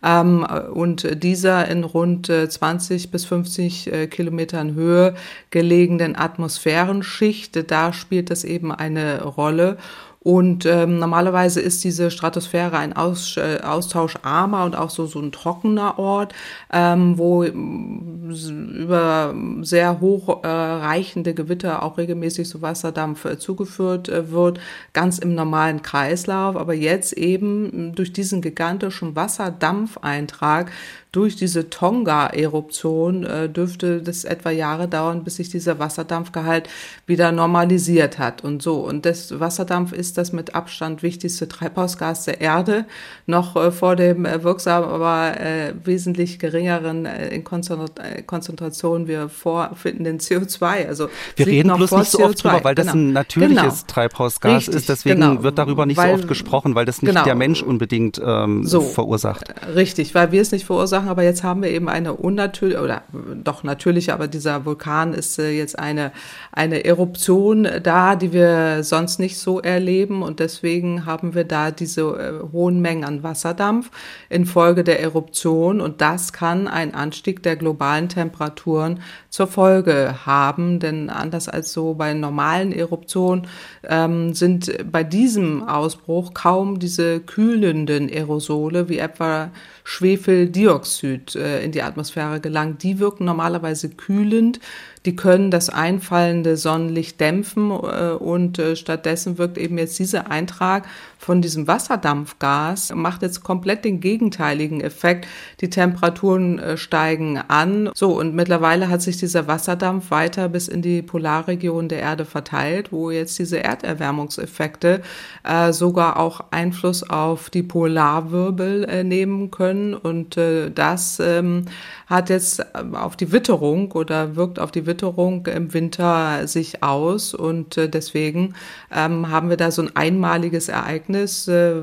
ähm, 0.02 0.46
und 0.72 1.22
dieser 1.22 1.68
in 1.68 1.84
rund 1.84 2.26
20 2.26 3.04
äh, 3.04 3.08
bis 3.08 3.24
50 3.24 3.92
äh, 3.92 4.06
Kilometern 4.06 4.74
Höhe 4.74 5.14
gelegenen 5.50 6.16
Atmosphärenschicht, 6.16 7.70
da 7.70 7.92
spielt 7.92 8.30
das 8.30 8.44
eben 8.44 8.72
eine 8.72 9.22
Rolle. 9.22 9.78
Und 10.20 10.66
ähm, 10.66 10.98
normalerweise 10.98 11.60
ist 11.60 11.84
diese 11.84 12.10
Stratosphäre 12.10 12.76
ein 12.76 12.92
Aus, 12.92 13.36
äh, 13.36 13.60
austauscharmer 13.62 14.64
und 14.64 14.76
auch 14.76 14.90
so, 14.90 15.06
so 15.06 15.20
ein 15.20 15.30
trockener 15.30 15.98
Ort, 15.98 16.34
ähm, 16.72 17.18
wo 17.18 17.44
über 17.44 19.34
sehr 19.62 20.00
hochreichende 20.00 21.30
äh, 21.30 21.34
Gewitter 21.34 21.82
auch 21.82 21.98
regelmäßig 21.98 22.48
so 22.48 22.62
Wasserdampf 22.62 23.24
äh, 23.26 23.38
zugeführt 23.38 24.08
äh, 24.08 24.32
wird, 24.32 24.58
ganz 24.92 25.18
im 25.18 25.34
normalen 25.34 25.82
Kreislauf. 25.82 26.56
Aber 26.56 26.74
jetzt 26.74 27.12
eben 27.12 27.94
durch 27.94 28.12
diesen 28.12 28.42
gigantischen 28.42 29.14
Wasserdampfeintrag 29.14 30.72
durch 31.12 31.36
diese 31.36 31.70
Tonga-Eruption 31.70 33.24
äh, 33.24 33.48
dürfte 33.48 34.02
das 34.02 34.24
etwa 34.24 34.50
Jahre 34.50 34.88
dauern, 34.88 35.24
bis 35.24 35.36
sich 35.36 35.48
dieser 35.48 35.78
Wasserdampfgehalt 35.78 36.68
wieder 37.06 37.32
normalisiert 37.32 38.18
hat 38.18 38.44
und 38.44 38.62
so. 38.62 38.76
Und 38.80 39.06
das 39.06 39.40
Wasserdampf 39.40 39.92
ist 39.92 40.18
das 40.18 40.32
mit 40.32 40.54
Abstand 40.54 41.02
wichtigste 41.02 41.48
Treibhausgas 41.48 42.26
der 42.26 42.40
Erde, 42.40 42.84
noch 43.26 43.56
äh, 43.56 43.70
vor 43.72 43.96
dem 43.96 44.26
äh, 44.26 44.42
wirksam, 44.44 44.84
aber 44.84 45.40
äh, 45.40 45.72
wesentlich 45.82 46.38
geringeren 46.38 47.06
äh, 47.06 47.28
in 47.28 47.44
Konzentration 47.44 49.08
wir 49.08 49.30
vorfindenden 49.30 50.18
CO2. 50.18 50.86
Also 50.86 51.08
wir 51.36 51.46
reden 51.46 51.72
bloß 51.74 51.90
nicht 51.92 52.10
so 52.10 52.22
oft 52.22 52.44
drüber, 52.44 52.60
weil 52.64 52.74
das 52.74 52.88
genau. 52.88 52.98
ein 52.98 53.12
natürliches 53.12 53.62
genau. 53.62 53.74
Treibhausgas 53.86 54.56
Richtig, 54.58 54.74
ist. 54.74 54.88
Deswegen 54.88 55.20
genau. 55.20 55.42
wird 55.42 55.58
darüber 55.58 55.86
nicht 55.86 55.96
weil, 55.96 56.10
so 56.10 56.14
oft 56.16 56.28
gesprochen, 56.28 56.74
weil 56.74 56.84
das 56.84 57.00
nicht 57.00 57.12
genau. 57.12 57.24
der 57.24 57.34
Mensch 57.34 57.62
unbedingt 57.62 58.20
ähm, 58.22 58.64
so, 58.64 58.82
verursacht. 58.82 59.54
Richtig, 59.74 60.14
weil 60.14 60.32
wir 60.32 60.42
es 60.42 60.52
nicht 60.52 60.66
verursachen, 60.66 60.97
aber 61.06 61.22
jetzt 61.22 61.44
haben 61.44 61.62
wir 61.62 61.70
eben 61.70 61.88
eine 61.88 62.14
unnatürliche 62.14 62.82
oder 62.82 63.02
doch 63.44 63.62
natürliche, 63.62 64.12
aber 64.12 64.28
dieser 64.28 64.64
Vulkan 64.64 65.14
ist 65.14 65.38
äh, 65.38 65.50
jetzt 65.50 65.78
eine, 65.78 66.12
eine 66.52 66.84
Eruption 66.84 67.68
da, 67.82 68.16
die 68.16 68.32
wir 68.32 68.82
sonst 68.82 69.18
nicht 69.18 69.38
so 69.38 69.60
erleben. 69.60 70.22
Und 70.22 70.40
deswegen 70.40 71.06
haben 71.06 71.34
wir 71.34 71.44
da 71.44 71.70
diese 71.70 72.02
äh, 72.02 72.52
hohen 72.52 72.80
Mengen 72.80 73.04
an 73.04 73.22
Wasserdampf 73.22 73.90
infolge 74.28 74.84
der 74.84 75.00
Eruption. 75.00 75.80
Und 75.80 76.00
das 76.00 76.32
kann 76.32 76.68
einen 76.68 76.94
Anstieg 76.94 77.42
der 77.42 77.56
globalen 77.56 78.08
Temperaturen 78.08 79.00
zur 79.30 79.46
Folge 79.46 80.26
haben, 80.26 80.80
denn 80.80 81.10
anders 81.10 81.48
als 81.48 81.72
so 81.72 81.94
bei 81.94 82.14
normalen 82.14 82.72
Eruptionen 82.72 83.46
ähm, 83.84 84.34
sind 84.34 84.90
bei 84.90 85.04
diesem 85.04 85.62
Ausbruch 85.68 86.34
kaum 86.34 86.78
diese 86.78 87.20
kühlenden 87.20 88.08
Aerosole 88.08 88.88
wie 88.88 88.98
etwa 88.98 89.50
Schwefeldioxid 89.84 90.87
äh, 91.36 91.64
in 91.64 91.72
die 91.72 91.82
Atmosphäre 91.82 92.40
gelangt. 92.40 92.82
Die 92.82 92.98
wirken 92.98 93.24
normalerweise 93.24 93.90
kühlend, 93.90 94.60
die 95.06 95.16
können 95.16 95.50
das 95.50 95.68
einfallende 95.68 96.56
Sonnenlicht 96.56 97.20
dämpfen 97.20 97.70
äh, 97.70 98.10
und 98.10 98.58
äh, 98.58 98.76
stattdessen 98.76 99.38
wirkt 99.38 99.58
eben 99.58 99.78
jetzt 99.78 99.98
dieser 99.98 100.30
Eintrag 100.30 100.86
von 101.18 101.42
diesem 101.42 101.66
Wasserdampfgas, 101.66 102.94
macht 102.94 103.22
jetzt 103.22 103.42
komplett 103.42 103.84
den 103.84 104.00
gegenteiligen 104.00 104.80
Effekt. 104.80 105.26
Die 105.60 105.68
Temperaturen 105.68 106.58
äh, 106.58 106.76
steigen 106.76 107.38
an. 107.38 107.90
So, 107.94 108.18
und 108.18 108.34
mittlerweile 108.34 108.88
hat 108.88 109.02
sich 109.02 109.16
dieser 109.16 109.48
Wasserdampf 109.48 110.10
weiter 110.10 110.48
bis 110.48 110.68
in 110.68 110.80
die 110.80 111.02
Polarregion 111.02 111.88
der 111.88 112.00
Erde 112.00 112.24
verteilt, 112.24 112.92
wo 112.92 113.10
jetzt 113.10 113.38
diese 113.38 113.62
Erderwärmungseffekte 113.62 115.02
äh, 115.44 115.72
sogar 115.72 116.18
auch 116.18 116.40
Einfluss 116.50 117.08
auf 117.08 117.50
die 117.50 117.64
Polarwirbel 117.64 118.84
äh, 118.84 119.04
nehmen 119.04 119.50
können. 119.50 119.94
Und 119.94 120.36
äh, 120.36 120.70
das 120.70 121.20
ähm, 121.20 121.64
hat 122.06 122.30
jetzt 122.30 122.64
auf 122.94 123.16
die 123.16 123.32
Witterung 123.32 123.92
oder 123.92 124.36
wirkt 124.36 124.58
auf 124.58 124.70
die 124.70 124.86
Witterung 124.88 125.46
im 125.46 125.72
Winter 125.72 126.48
sich 126.48 126.82
aus. 126.82 127.34
Und 127.34 127.76
äh, 127.76 127.88
deswegen 127.88 128.54
ähm, 128.92 129.30
haben 129.30 129.50
wir 129.50 129.56
da 129.56 129.70
so 129.70 129.82
ein 129.82 129.94
einmaliges 129.94 130.68
Ereignis. 130.68 131.46
Äh, 131.46 131.82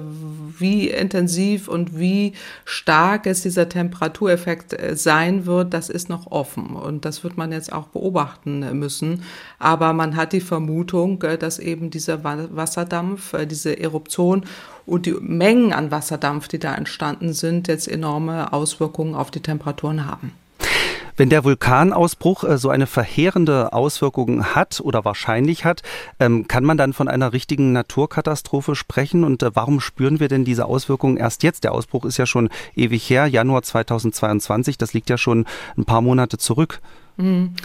wie 0.59 0.89
intensiv 0.89 1.69
und 1.69 1.97
wie 1.97 2.33
stark 2.65 3.27
es 3.27 3.41
dieser 3.41 3.69
Temperatureffekt 3.69 4.73
äh, 4.73 4.97
sein 4.97 5.45
wird, 5.45 5.73
das 5.73 5.89
ist 5.89 6.09
noch 6.09 6.29
offen. 6.29 6.75
Und 6.75 7.05
das 7.05 7.23
wird 7.23 7.37
man 7.37 7.53
jetzt 7.53 7.71
auch 7.71 7.87
beobachten 7.87 8.77
müssen. 8.77 9.23
Aber 9.59 9.93
man 9.93 10.17
hat 10.17 10.33
die 10.33 10.41
Vermutung, 10.41 11.19
dass 11.39 11.59
eben 11.59 11.89
dieser 11.89 12.23
Wasserdampf, 12.23 13.33
diese 13.47 13.79
Eruption 13.79 14.43
und 14.85 15.05
die 15.05 15.13
Mengen 15.13 15.73
an 15.73 15.91
Wasserdampf, 15.91 16.47
die 16.47 16.59
da 16.59 16.75
entstanden 16.75 17.33
sind, 17.33 17.67
jetzt 17.67 17.87
enorme 17.87 18.51
Auswirkungen 18.53 19.15
auf 19.15 19.31
die 19.31 19.39
Temperaturen 19.41 20.05
haben. 20.05 20.31
Wenn 21.17 21.29
der 21.29 21.43
Vulkanausbruch 21.43 22.43
äh, 22.43 22.57
so 22.57 22.69
eine 22.69 22.87
verheerende 22.87 23.73
Auswirkung 23.73 24.55
hat 24.55 24.81
oder 24.81 25.05
wahrscheinlich 25.05 25.63
hat, 25.65 25.81
ähm, 26.19 26.47
kann 26.47 26.63
man 26.63 26.77
dann 26.77 26.93
von 26.93 27.07
einer 27.07 27.33
richtigen 27.33 27.71
Naturkatastrophe 27.71 28.75
sprechen? 28.75 29.23
Und 29.23 29.43
äh, 29.43 29.51
warum 29.53 29.79
spüren 29.79 30.19
wir 30.19 30.27
denn 30.27 30.45
diese 30.45 30.65
Auswirkungen 30.65 31.17
erst 31.17 31.43
jetzt? 31.43 31.63
Der 31.63 31.71
Ausbruch 31.71 32.05
ist 32.05 32.17
ja 32.17 32.25
schon 32.25 32.49
ewig 32.75 33.09
her, 33.09 33.27
Januar 33.27 33.63
2022, 33.63 34.77
das 34.77 34.93
liegt 34.93 35.09
ja 35.09 35.17
schon 35.17 35.45
ein 35.77 35.85
paar 35.85 36.01
Monate 36.01 36.37
zurück. 36.37 36.81
Mhm. 37.17 37.55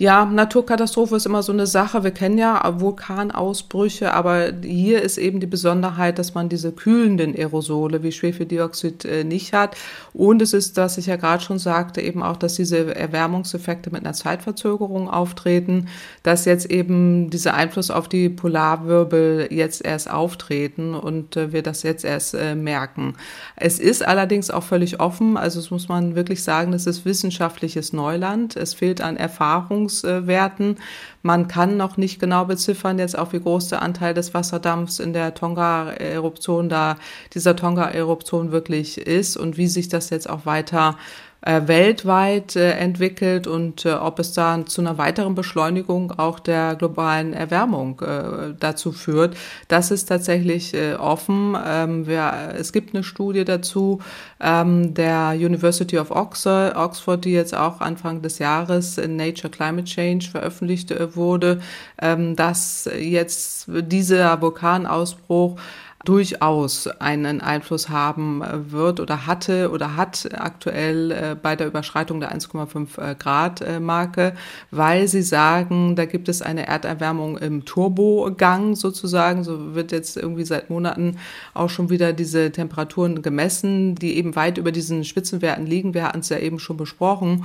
Ja, 0.00 0.24
Naturkatastrophe 0.24 1.16
ist 1.16 1.26
immer 1.26 1.42
so 1.42 1.50
eine 1.50 1.66
Sache. 1.66 2.04
Wir 2.04 2.12
kennen 2.12 2.38
ja 2.38 2.62
Vulkanausbrüche, 2.78 4.14
aber 4.14 4.52
hier 4.62 5.02
ist 5.02 5.18
eben 5.18 5.40
die 5.40 5.48
Besonderheit, 5.48 6.20
dass 6.20 6.34
man 6.34 6.48
diese 6.48 6.70
kühlenden 6.70 7.34
Aerosole 7.34 8.04
wie 8.04 8.12
Schwefeldioxid 8.12 9.04
äh, 9.04 9.24
nicht 9.24 9.54
hat. 9.54 9.76
Und 10.12 10.40
es 10.40 10.52
ist, 10.52 10.76
was 10.76 10.98
ich 10.98 11.06
ja 11.06 11.16
gerade 11.16 11.42
schon 11.42 11.58
sagte, 11.58 12.00
eben 12.00 12.22
auch, 12.22 12.36
dass 12.36 12.54
diese 12.54 12.94
Erwärmungseffekte 12.94 13.90
mit 13.90 14.04
einer 14.04 14.12
Zeitverzögerung 14.12 15.10
auftreten, 15.10 15.88
dass 16.22 16.44
jetzt 16.44 16.70
eben 16.70 17.28
dieser 17.30 17.54
Einfluss 17.54 17.90
auf 17.90 18.08
die 18.08 18.28
Polarwirbel 18.28 19.48
jetzt 19.50 19.84
erst 19.84 20.08
auftreten 20.08 20.94
und 20.94 21.36
äh, 21.36 21.52
wir 21.52 21.64
das 21.64 21.82
jetzt 21.82 22.04
erst 22.04 22.34
äh, 22.34 22.54
merken. 22.54 23.14
Es 23.56 23.80
ist 23.80 24.06
allerdings 24.06 24.52
auch 24.52 24.62
völlig 24.62 25.00
offen, 25.00 25.36
also 25.36 25.58
es 25.58 25.72
muss 25.72 25.88
man 25.88 26.14
wirklich 26.14 26.44
sagen, 26.44 26.70
das 26.70 26.86
ist 26.86 27.04
wissenschaftliches 27.04 27.92
Neuland. 27.92 28.54
Es 28.54 28.74
fehlt 28.74 29.00
an 29.00 29.16
Erfahrung 29.16 29.87
Erfahrungswerten. 29.88 30.76
Man 31.22 31.48
kann 31.48 31.76
noch 31.76 31.96
nicht 31.96 32.20
genau 32.20 32.44
beziffern, 32.44 32.98
jetzt 32.98 33.18
auch 33.18 33.32
wie 33.32 33.40
groß 33.40 33.68
der 33.68 33.82
Anteil 33.82 34.14
des 34.14 34.34
Wasserdampfs 34.34 34.98
in 34.98 35.12
der 35.12 35.34
Tonga-Eruption 35.34 36.68
da, 36.68 36.96
dieser 37.34 37.56
Tonga-Eruption 37.56 38.52
wirklich 38.52 38.98
ist 38.98 39.36
und 39.36 39.56
wie 39.56 39.66
sich 39.66 39.88
das 39.88 40.10
jetzt 40.10 40.30
auch 40.30 40.46
weiter 40.46 40.96
weltweit 41.40 42.56
äh, 42.56 42.72
entwickelt 42.72 43.46
und 43.46 43.84
äh, 43.84 43.92
ob 43.92 44.18
es 44.18 44.32
da 44.32 44.66
zu 44.66 44.80
einer 44.80 44.98
weiteren 44.98 45.34
Beschleunigung 45.34 46.12
auch 46.12 46.40
der 46.40 46.74
globalen 46.74 47.32
Erwärmung 47.32 48.00
äh, 48.00 48.54
dazu 48.58 48.90
führt. 48.90 49.36
Das 49.68 49.90
ist 49.92 50.06
tatsächlich 50.06 50.74
äh, 50.74 50.94
offen. 50.94 51.56
Ähm, 51.64 52.08
es 52.08 52.72
gibt 52.72 52.94
eine 52.94 53.04
Studie 53.04 53.44
dazu 53.44 54.00
ähm, 54.40 54.94
der 54.94 55.34
University 55.34 55.98
of 55.98 56.10
Oxford, 56.10 57.24
die 57.24 57.32
jetzt 57.32 57.56
auch 57.56 57.80
Anfang 57.80 58.20
des 58.20 58.38
Jahres 58.38 58.98
in 58.98 59.16
Nature 59.16 59.50
Climate 59.50 59.84
Change 59.84 60.28
veröffentlicht 60.30 60.90
äh, 60.90 61.14
wurde, 61.14 61.60
ähm, 62.02 62.34
dass 62.34 62.90
jetzt 62.98 63.66
dieser 63.68 64.40
Vulkanausbruch 64.40 65.58
durchaus 66.04 66.86
einen 66.86 67.40
Einfluss 67.40 67.88
haben 67.88 68.42
äh, 68.42 68.70
wird 68.70 69.00
oder 69.00 69.26
hatte 69.26 69.70
oder 69.70 69.96
hat 69.96 70.28
aktuell 70.32 71.10
äh, 71.10 71.36
bei 71.40 71.56
der 71.56 71.66
Überschreitung 71.66 72.20
der 72.20 72.32
1,5 72.32 73.00
äh, 73.00 73.14
Grad 73.16 73.64
Marke, 73.80 74.34
weil 74.70 75.08
sie 75.08 75.22
sagen, 75.22 75.96
da 75.96 76.04
gibt 76.04 76.28
es 76.28 76.42
eine 76.42 76.66
Erderwärmung 76.66 77.36
im 77.38 77.64
Turbogang 77.64 78.76
sozusagen. 78.76 79.42
So 79.42 79.74
wird 79.74 79.92
jetzt 79.92 80.16
irgendwie 80.16 80.44
seit 80.44 80.70
Monaten 80.70 81.16
auch 81.54 81.70
schon 81.70 81.90
wieder 81.90 82.12
diese 82.12 82.52
Temperaturen 82.52 83.22
gemessen, 83.22 83.94
die 83.94 84.16
eben 84.16 84.36
weit 84.36 84.58
über 84.58 84.72
diesen 84.72 85.04
Spitzenwerten 85.04 85.66
liegen. 85.66 85.94
Wir 85.94 86.04
hatten 86.04 86.20
es 86.20 86.28
ja 86.28 86.38
eben 86.38 86.58
schon 86.58 86.76
besprochen 86.76 87.44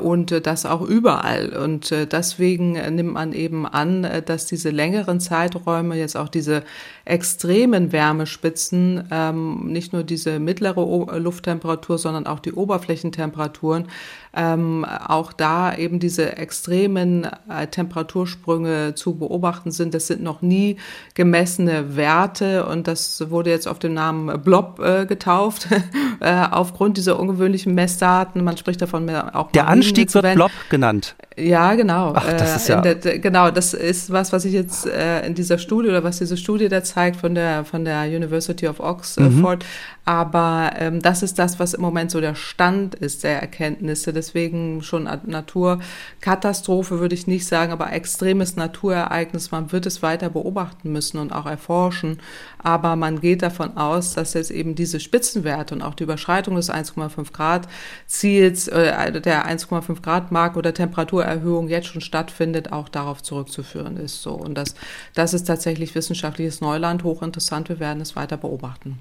und 0.00 0.46
das 0.46 0.66
auch 0.66 0.82
überall. 0.82 1.50
Und 1.56 1.90
deswegen 1.90 2.72
nimmt 2.94 3.12
man 3.12 3.32
eben 3.32 3.66
an, 3.66 4.06
dass 4.24 4.46
diese 4.46 4.70
längeren 4.70 5.20
Zeiträume 5.20 5.96
jetzt 5.96 6.16
auch 6.16 6.28
diese 6.28 6.64
extremen 7.08 7.90
Wärmespitzen, 7.92 9.08
ähm, 9.10 9.66
nicht 9.66 9.92
nur 9.92 10.04
diese 10.04 10.38
mittlere 10.38 10.86
o 10.86 11.10
Lufttemperatur, 11.16 11.98
sondern 11.98 12.26
auch 12.26 12.40
die 12.40 12.52
Oberflächentemperaturen, 12.52 13.88
ähm, 14.34 14.84
auch 14.84 15.32
da 15.32 15.74
eben 15.74 15.98
diese 15.98 16.36
extremen 16.36 17.26
äh, 17.48 17.66
Temperatursprünge 17.66 18.94
zu 18.94 19.16
beobachten 19.16 19.70
sind. 19.70 19.94
Das 19.94 20.06
sind 20.06 20.22
noch 20.22 20.42
nie 20.42 20.76
gemessene 21.14 21.96
Werte 21.96 22.66
und 22.66 22.86
das 22.86 23.30
wurde 23.30 23.50
jetzt 23.50 23.66
auf 23.66 23.78
den 23.78 23.94
Namen 23.94 24.42
Blob 24.42 24.80
äh, 24.80 25.06
getauft, 25.06 25.68
äh, 26.20 26.44
aufgrund 26.50 26.96
dieser 26.96 27.18
ungewöhnlichen 27.18 27.74
Messdaten. 27.74 28.44
Man 28.44 28.56
spricht 28.56 28.82
davon 28.82 29.08
auch. 29.10 29.50
Der 29.52 29.68
Anstieg 29.68 30.12
wird 30.14 30.34
Blob 30.34 30.52
genannt. 30.70 31.14
Ja, 31.36 31.74
genau. 31.74 32.12
Ach, 32.16 32.32
das 32.32 32.56
ist 32.56 32.68
ja 32.68 32.80
der, 32.80 33.18
genau, 33.18 33.50
das 33.50 33.72
ist 33.72 34.10
was, 34.10 34.32
was 34.32 34.44
ich 34.44 34.52
jetzt 34.52 34.86
äh, 34.86 35.24
in 35.24 35.34
dieser 35.34 35.58
Studie 35.58 35.88
oder 35.88 36.02
was 36.02 36.18
diese 36.18 36.36
Studie 36.36 36.68
da 36.68 36.82
zeigt 36.82 37.16
von 37.16 37.34
der 37.34 37.64
von 37.64 37.84
der 37.84 38.02
University 38.04 38.66
of 38.66 38.80
Oxford. 38.80 39.32
Mhm. 39.32 39.58
Aber 40.04 40.70
ähm, 40.78 41.02
das 41.02 41.22
ist 41.22 41.38
das, 41.38 41.60
was 41.60 41.74
im 41.74 41.82
Moment 41.82 42.10
so 42.10 42.20
der 42.20 42.34
Stand 42.34 42.94
ist 42.94 43.24
der 43.24 43.40
Erkenntnisse. 43.40 44.12
Deswegen 44.18 44.82
schon 44.82 45.04
Naturkatastrophe 45.04 47.00
würde 47.00 47.14
ich 47.14 47.26
nicht 47.26 47.46
sagen, 47.46 47.72
aber 47.72 47.92
extremes 47.92 48.56
Naturereignis. 48.56 49.50
Man 49.50 49.72
wird 49.72 49.86
es 49.86 50.02
weiter 50.02 50.28
beobachten 50.28 50.92
müssen 50.92 51.18
und 51.18 51.32
auch 51.32 51.46
erforschen. 51.46 52.18
Aber 52.62 52.96
man 52.96 53.20
geht 53.20 53.42
davon 53.42 53.76
aus, 53.76 54.14
dass 54.14 54.34
jetzt 54.34 54.50
eben 54.50 54.74
diese 54.74 55.00
Spitzenwerte 55.00 55.74
und 55.74 55.82
auch 55.82 55.94
die 55.94 56.04
Überschreitung 56.04 56.56
des 56.56 56.70
1,5 56.70 57.32
Grad 57.32 57.68
Ziels, 58.06 58.68
äh, 58.68 59.20
der 59.20 59.46
1,5 59.48 60.02
Grad 60.02 60.32
Mark 60.32 60.56
oder 60.56 60.74
Temperaturerhöhung 60.74 61.68
jetzt 61.68 61.86
schon 61.86 62.00
stattfindet, 62.00 62.72
auch 62.72 62.88
darauf 62.88 63.22
zurückzuführen 63.22 63.96
ist. 63.96 64.22
So 64.22 64.32
und 64.32 64.54
das, 64.54 64.74
das 65.14 65.32
ist 65.32 65.44
tatsächlich 65.44 65.94
wissenschaftliches 65.94 66.60
Neuland, 66.60 67.04
hochinteressant 67.04 67.38
interessant. 67.38 67.68
Wir 67.68 67.80
werden 67.80 68.00
es 68.00 68.16
weiter 68.16 68.36
beobachten. 68.36 68.98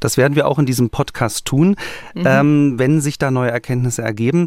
Das 0.00 0.16
werden 0.16 0.34
wir 0.34 0.46
auch 0.46 0.58
in 0.58 0.66
diesem 0.66 0.90
Podcast 0.90 1.44
tun, 1.44 1.76
mhm. 2.14 2.24
ähm, 2.26 2.74
wenn 2.78 3.00
sich 3.00 3.18
da 3.18 3.30
neue 3.30 3.50
Erkenntnisse 3.50 4.02
ergeben. 4.02 4.45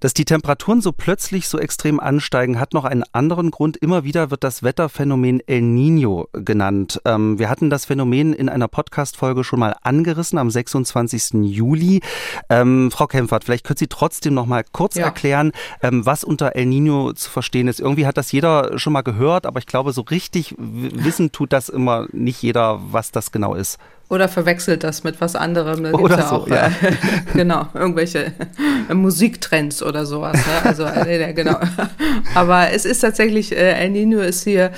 Dass 0.00 0.14
die 0.14 0.24
Temperaturen 0.24 0.80
so 0.80 0.92
plötzlich 0.92 1.46
so 1.46 1.58
extrem 1.58 2.00
ansteigen, 2.00 2.58
hat 2.58 2.72
noch 2.72 2.86
einen 2.86 3.04
anderen 3.12 3.50
Grund. 3.50 3.76
Immer 3.76 4.02
wieder 4.02 4.30
wird 4.30 4.44
das 4.44 4.62
Wetterphänomen 4.62 5.40
El 5.46 5.60
Nino 5.60 6.26
genannt. 6.32 7.02
Ähm, 7.04 7.38
wir 7.38 7.50
hatten 7.50 7.68
das 7.68 7.84
Phänomen 7.84 8.32
in 8.32 8.48
einer 8.48 8.66
Podcast-Folge 8.66 9.44
schon 9.44 9.60
mal 9.60 9.76
angerissen 9.82 10.38
am 10.38 10.50
26. 10.50 11.44
Juli. 11.44 12.00
Ähm, 12.48 12.90
Frau 12.90 13.06
Kempfert, 13.06 13.44
vielleicht 13.44 13.66
können 13.66 13.76
Sie 13.76 13.88
trotzdem 13.88 14.32
noch 14.32 14.46
mal 14.46 14.64
kurz 14.72 14.94
ja. 14.94 15.04
erklären, 15.04 15.52
ähm, 15.82 16.06
was 16.06 16.24
unter 16.24 16.56
El 16.56 16.64
Nino 16.64 17.12
zu 17.12 17.28
verstehen 17.28 17.68
ist. 17.68 17.78
Irgendwie 17.78 18.06
hat 18.06 18.16
das 18.16 18.32
jeder 18.32 18.78
schon 18.78 18.94
mal 18.94 19.02
gehört, 19.02 19.44
aber 19.44 19.58
ich 19.58 19.66
glaube, 19.66 19.92
so 19.92 20.00
richtig 20.00 20.54
wissen 20.58 21.30
tut 21.30 21.52
das 21.52 21.68
immer 21.68 22.06
nicht 22.12 22.42
jeder, 22.42 22.80
was 22.90 23.12
das 23.12 23.32
genau 23.32 23.54
ist. 23.54 23.78
Oder 24.10 24.28
verwechselt 24.28 24.82
das 24.82 25.04
mit 25.04 25.20
was 25.20 25.36
anderem. 25.36 25.84
Da 25.84 25.92
oder 25.92 26.18
ja 26.18 26.28
so, 26.28 26.34
auch, 26.34 26.48
ja. 26.48 26.66
Äh, 26.66 26.70
genau, 27.32 27.68
irgendwelche 27.74 28.32
Musiktrends 28.92 29.84
oder 29.84 30.04
sowas. 30.04 30.36
Ne? 30.36 30.68
Also, 30.68 30.84
äh, 30.84 31.32
genau. 31.32 31.56
Aber 32.34 32.72
es 32.72 32.84
ist 32.84 33.00
tatsächlich, 33.00 33.52
äh, 33.52 33.70
El 33.70 33.90
Nino 33.90 34.18
ist 34.18 34.42
hier 34.42 34.64
äh, 34.64 34.70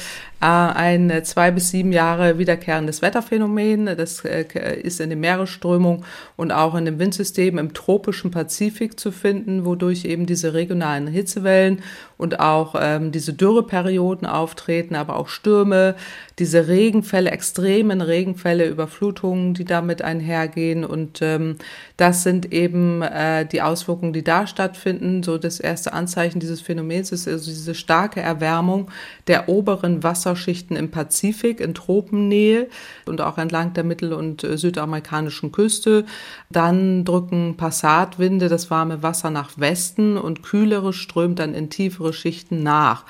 ein 0.49 1.25
zwei 1.25 1.51
bis 1.51 1.71
sieben 1.71 1.93
Jahre 1.93 2.39
wiederkehrendes 2.39 3.03
Wetterphänomen. 3.03 3.87
Das 3.87 4.25
äh, 4.25 4.45
ist 4.83 5.01
in 5.01 5.11
den 5.11 5.21
Meeresströmungen 5.21 6.05
und 6.37 6.53
auch 6.53 6.75
in 6.75 6.85
dem 6.85 6.99
Windsystem 6.99 7.59
im 7.59 7.75
tropischen 7.75 8.31
Pazifik 8.31 8.99
zu 8.99 9.13
finden, 9.13 9.65
wodurch 9.65 10.05
eben 10.05 10.27
diese 10.27 10.55
regionalen 10.55 11.07
Hitzewellen 11.07 11.83
und 12.23 12.39
auch 12.39 12.77
ähm, 12.79 13.11
diese 13.11 13.33
Dürreperioden 13.33 14.27
auftreten, 14.29 14.95
aber 14.95 15.17
auch 15.17 15.29
Stürme, 15.29 15.97
diese 16.39 16.69
Regenfälle, 16.69 17.31
extremen 17.31 18.01
Regenfälle, 18.01 18.67
Überflutungen, 18.67 19.55
die 19.55 19.65
damit 19.65 20.03
einhergehen. 20.03 20.85
Und 20.85 21.21
ähm, 21.21 21.57
das 21.97 22.23
sind 22.23 22.53
eben 22.53 23.03
äh, 23.03 23.45
die 23.45 23.61
Auswirkungen, 23.61 24.13
die 24.13 24.23
da 24.23 24.47
stattfinden. 24.47 25.23
So 25.23 25.37
das 25.37 25.59
erste 25.59 25.93
Anzeichen 25.93 26.39
dieses 26.39 26.61
Phänomens 26.61 27.11
ist 27.11 27.27
also 27.27 27.51
diese 27.51 27.75
starke 27.75 28.21
Erwärmung 28.21 28.91
der 29.27 29.49
oberen 29.49 30.03
Wasserschichten 30.33 30.77
im 30.77 30.91
Pazifik, 30.91 31.61
in 31.61 31.75
Tropennähe 31.75 32.69
und 33.07 33.21
auch 33.21 33.39
entlang 33.39 33.75
der 33.75 33.85
mittel- 33.85 34.13
und 34.13 34.43
äh, 34.45 34.57
südamerikanischen 34.57 35.53
Küste. 35.53 36.05
Dann 36.51 37.05
drücken 37.05 37.57
Passatwinde 37.57 38.49
das 38.49 38.71
warme 38.71 39.03
Wasser 39.03 39.31
nach 39.31 39.51
Westen 39.59 40.17
und 40.17 40.43
kühlere 40.43 40.93
strömt 40.93 41.39
dann 41.39 41.55
in 41.55 41.71
tiefere 41.71 42.13
Schichten 42.13 42.63
nach. 42.63 43.05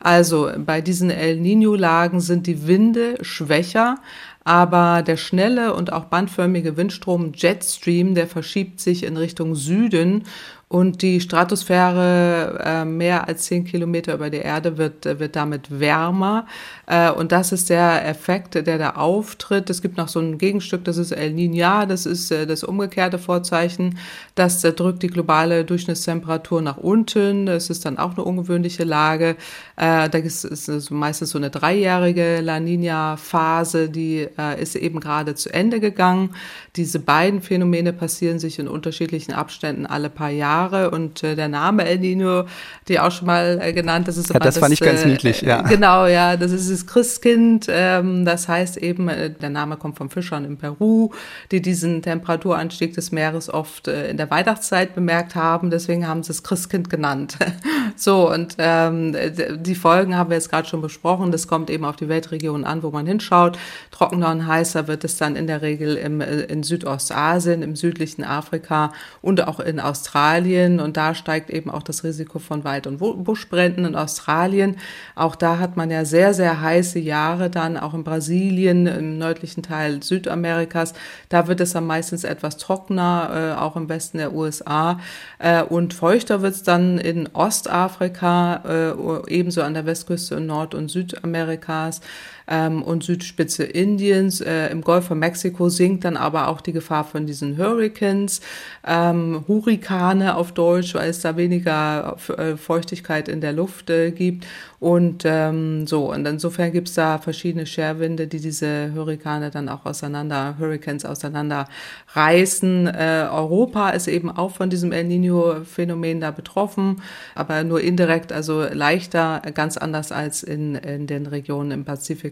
Also 0.00 0.50
bei 0.56 0.80
diesen 0.80 1.10
El 1.10 1.38
Nino-Lagen 1.40 2.20
sind 2.20 2.46
die 2.46 2.68
Winde 2.68 3.18
schwächer, 3.22 3.96
aber 4.44 5.02
der 5.02 5.16
schnelle 5.16 5.74
und 5.74 5.92
auch 5.92 6.04
bandförmige 6.04 6.76
Windstrom 6.76 7.32
Jetstream, 7.34 8.14
der 8.14 8.28
verschiebt 8.28 8.80
sich 8.80 9.02
in 9.02 9.16
Richtung 9.16 9.56
Süden 9.56 10.22
und 10.68 11.00
die 11.00 11.22
Stratosphäre 11.22 12.62
äh, 12.62 12.84
mehr 12.84 13.26
als 13.26 13.44
zehn 13.44 13.64
Kilometer 13.64 14.12
über 14.12 14.28
der 14.28 14.44
Erde 14.44 14.76
wird, 14.76 15.06
wird 15.18 15.34
damit 15.34 15.80
wärmer. 15.80 16.46
Äh, 16.86 17.10
und 17.10 17.32
das 17.32 17.52
ist 17.52 17.70
der 17.70 18.06
Effekt, 18.06 18.54
der 18.54 18.76
da 18.76 18.90
auftritt. 18.90 19.70
Es 19.70 19.80
gibt 19.80 19.96
noch 19.96 20.08
so 20.08 20.20
ein 20.20 20.36
Gegenstück, 20.36 20.84
das 20.84 20.98
ist 20.98 21.12
El 21.12 21.32
Niño, 21.32 21.86
das 21.86 22.04
ist 22.04 22.30
äh, 22.30 22.46
das 22.46 22.64
umgekehrte 22.64 23.18
Vorzeichen. 23.18 23.98
Das 24.34 24.62
äh, 24.62 24.74
drückt 24.74 25.02
die 25.02 25.06
globale 25.06 25.64
Durchschnittstemperatur 25.64 26.60
nach 26.60 26.76
unten. 26.76 27.46
Das 27.46 27.70
ist 27.70 27.86
dann 27.86 27.96
auch 27.96 28.12
eine 28.12 28.24
ungewöhnliche 28.24 28.84
Lage. 28.84 29.36
Äh, 29.76 30.10
da 30.10 30.18
ist, 30.18 30.44
ist 30.44 30.90
meistens 30.90 31.30
so 31.30 31.38
eine 31.38 31.48
dreijährige 31.48 32.42
La 32.42 32.58
Niña-Phase, 32.58 33.88
die 33.88 34.28
äh, 34.36 34.60
ist 34.60 34.76
eben 34.76 35.00
gerade 35.00 35.34
zu 35.34 35.50
Ende 35.50 35.80
gegangen. 35.80 36.34
Diese 36.76 36.98
beiden 36.98 37.40
Phänomene 37.40 37.94
passieren 37.94 38.38
sich 38.38 38.58
in 38.58 38.68
unterschiedlichen 38.68 39.32
Abständen 39.32 39.86
alle 39.86 40.10
paar 40.10 40.28
Jahre 40.28 40.57
und 40.66 41.22
äh, 41.22 41.36
der 41.36 41.48
Name 41.48 41.84
El 41.84 41.98
Nino, 41.98 42.44
die 42.88 42.98
auch 42.98 43.10
schon 43.10 43.26
mal 43.26 43.58
äh, 43.62 43.72
genannt, 43.72 44.08
das 44.08 44.16
ist 44.16 44.28
ja, 44.32 44.38
das, 44.38 44.54
das 44.54 44.58
fand 44.58 44.72
ich 44.72 44.80
ganz 44.80 45.04
äh, 45.04 45.08
niedlich, 45.08 45.42
ja. 45.42 45.62
Genau, 45.62 46.06
ja, 46.06 46.36
das 46.36 46.52
ist 46.52 46.70
das 46.70 46.86
Christkind. 46.86 47.66
Ähm, 47.68 48.24
das 48.24 48.48
heißt 48.48 48.76
eben, 48.78 49.08
äh, 49.08 49.30
der 49.30 49.50
Name 49.50 49.76
kommt 49.76 49.98
von 49.98 50.10
Fischern 50.10 50.44
in 50.44 50.56
Peru, 50.56 51.10
die 51.50 51.62
diesen 51.62 52.02
Temperaturanstieg 52.02 52.94
des 52.94 53.12
Meeres 53.12 53.52
oft 53.52 53.88
äh, 53.88 54.10
in 54.10 54.16
der 54.16 54.30
Weihnachtszeit 54.30 54.94
bemerkt 54.94 55.34
haben. 55.34 55.70
Deswegen 55.70 56.06
haben 56.06 56.22
sie 56.22 56.32
es 56.32 56.42
Christkind 56.42 56.90
genannt. 56.90 57.36
so 57.96 58.32
und 58.32 58.56
ähm, 58.58 59.14
die 59.56 59.74
Folgen 59.74 60.16
haben 60.16 60.30
wir 60.30 60.36
jetzt 60.36 60.50
gerade 60.50 60.68
schon 60.68 60.80
besprochen. 60.80 61.32
Das 61.32 61.48
kommt 61.48 61.70
eben 61.70 61.84
auf 61.84 61.96
die 61.96 62.08
Weltregion 62.08 62.64
an, 62.64 62.82
wo 62.82 62.90
man 62.90 63.06
hinschaut. 63.06 63.58
Trockener 63.90 64.30
und 64.30 64.46
heißer 64.46 64.88
wird 64.88 65.04
es 65.04 65.16
dann 65.16 65.36
in 65.36 65.46
der 65.46 65.62
Regel 65.62 65.96
im, 65.96 66.20
äh, 66.20 66.42
in 66.42 66.62
Südostasien, 66.62 67.62
im 67.62 67.76
südlichen 67.76 68.24
Afrika 68.24 68.92
und 69.22 69.46
auch 69.46 69.60
in 69.60 69.80
Australien. 69.80 70.47
Und 70.56 70.96
da 70.96 71.14
steigt 71.14 71.50
eben 71.50 71.70
auch 71.70 71.82
das 71.82 72.04
Risiko 72.04 72.38
von 72.38 72.64
Wald- 72.64 72.86
und 72.86 72.98
Buschbränden 72.98 73.84
in 73.84 73.94
Australien. 73.94 74.76
Auch 75.14 75.36
da 75.36 75.58
hat 75.58 75.76
man 75.76 75.90
ja 75.90 76.04
sehr, 76.04 76.34
sehr 76.34 76.60
heiße 76.60 76.98
Jahre 76.98 77.50
dann, 77.50 77.76
auch 77.76 77.94
in 77.94 78.04
Brasilien, 78.04 78.86
im 78.86 79.18
nördlichen 79.18 79.62
Teil 79.62 80.02
Südamerikas. 80.02 80.94
Da 81.28 81.48
wird 81.48 81.60
es 81.60 81.72
dann 81.72 81.86
meistens 81.86 82.24
etwas 82.24 82.56
trockener, 82.56 83.54
äh, 83.56 83.60
auch 83.60 83.76
im 83.76 83.88
Westen 83.88 84.18
der 84.18 84.32
USA. 84.32 84.98
Äh, 85.38 85.62
und 85.62 85.94
feuchter 85.94 86.42
wird 86.42 86.54
es 86.54 86.62
dann 86.62 86.98
in 86.98 87.28
Ostafrika, 87.34 88.62
äh, 88.66 89.32
ebenso 89.32 89.62
an 89.62 89.74
der 89.74 89.86
Westküste 89.86 90.36
in 90.36 90.46
Nord- 90.46 90.74
und 90.74 90.90
Südamerikas 90.90 92.00
ähm, 92.48 92.82
und 92.82 93.04
Südspitze 93.04 93.64
Indiens. 93.64 94.40
Äh, 94.40 94.68
Im 94.68 94.80
Golf 94.80 95.06
von 95.06 95.18
Mexiko 95.18 95.68
sinkt 95.68 96.04
dann 96.04 96.16
aber 96.16 96.48
auch 96.48 96.60
die 96.60 96.72
Gefahr 96.72 97.04
von 97.04 97.26
diesen 97.26 97.58
Hurricanes, 97.58 98.40
ähm, 98.86 99.44
Hurrikane 99.46 100.36
auf 100.36 100.52
Deutsch, 100.52 100.94
weil 100.94 101.10
es 101.10 101.20
da 101.20 101.36
weniger 101.36 102.16
äh, 102.36 102.56
Feuchtigkeit 102.56 103.28
in 103.28 103.40
der 103.40 103.52
Luft 103.52 103.90
äh, 103.90 104.10
gibt. 104.10 104.46
Und 104.80 105.24
ähm, 105.24 105.88
so, 105.88 106.12
und 106.12 106.24
insofern 106.24 106.70
gibt 106.70 106.88
es 106.88 106.94
da 106.94 107.18
verschiedene 107.18 107.66
Scherwinde, 107.66 108.28
die 108.28 108.38
diese 108.38 108.92
Hurrikane 108.94 109.50
dann 109.50 109.68
auch 109.68 109.84
auseinander, 109.84 110.54
Hurricanes 110.58 111.04
auseinander 111.04 111.66
reißen. 112.12 112.86
Äh, 112.86 113.26
Europa 113.28 113.90
ist 113.90 114.06
eben 114.06 114.30
auch 114.30 114.52
von 114.52 114.70
diesem 114.70 114.92
El 114.92 115.04
Nino-Phänomen 115.04 116.20
da 116.20 116.30
betroffen, 116.30 117.02
aber 117.34 117.64
nur 117.64 117.80
indirekt, 117.80 118.32
also 118.32 118.62
leichter, 118.62 119.42
ganz 119.52 119.76
anders 119.76 120.12
als 120.12 120.44
in, 120.44 120.76
in 120.76 121.08
den 121.08 121.26
Regionen 121.26 121.72
im 121.72 121.84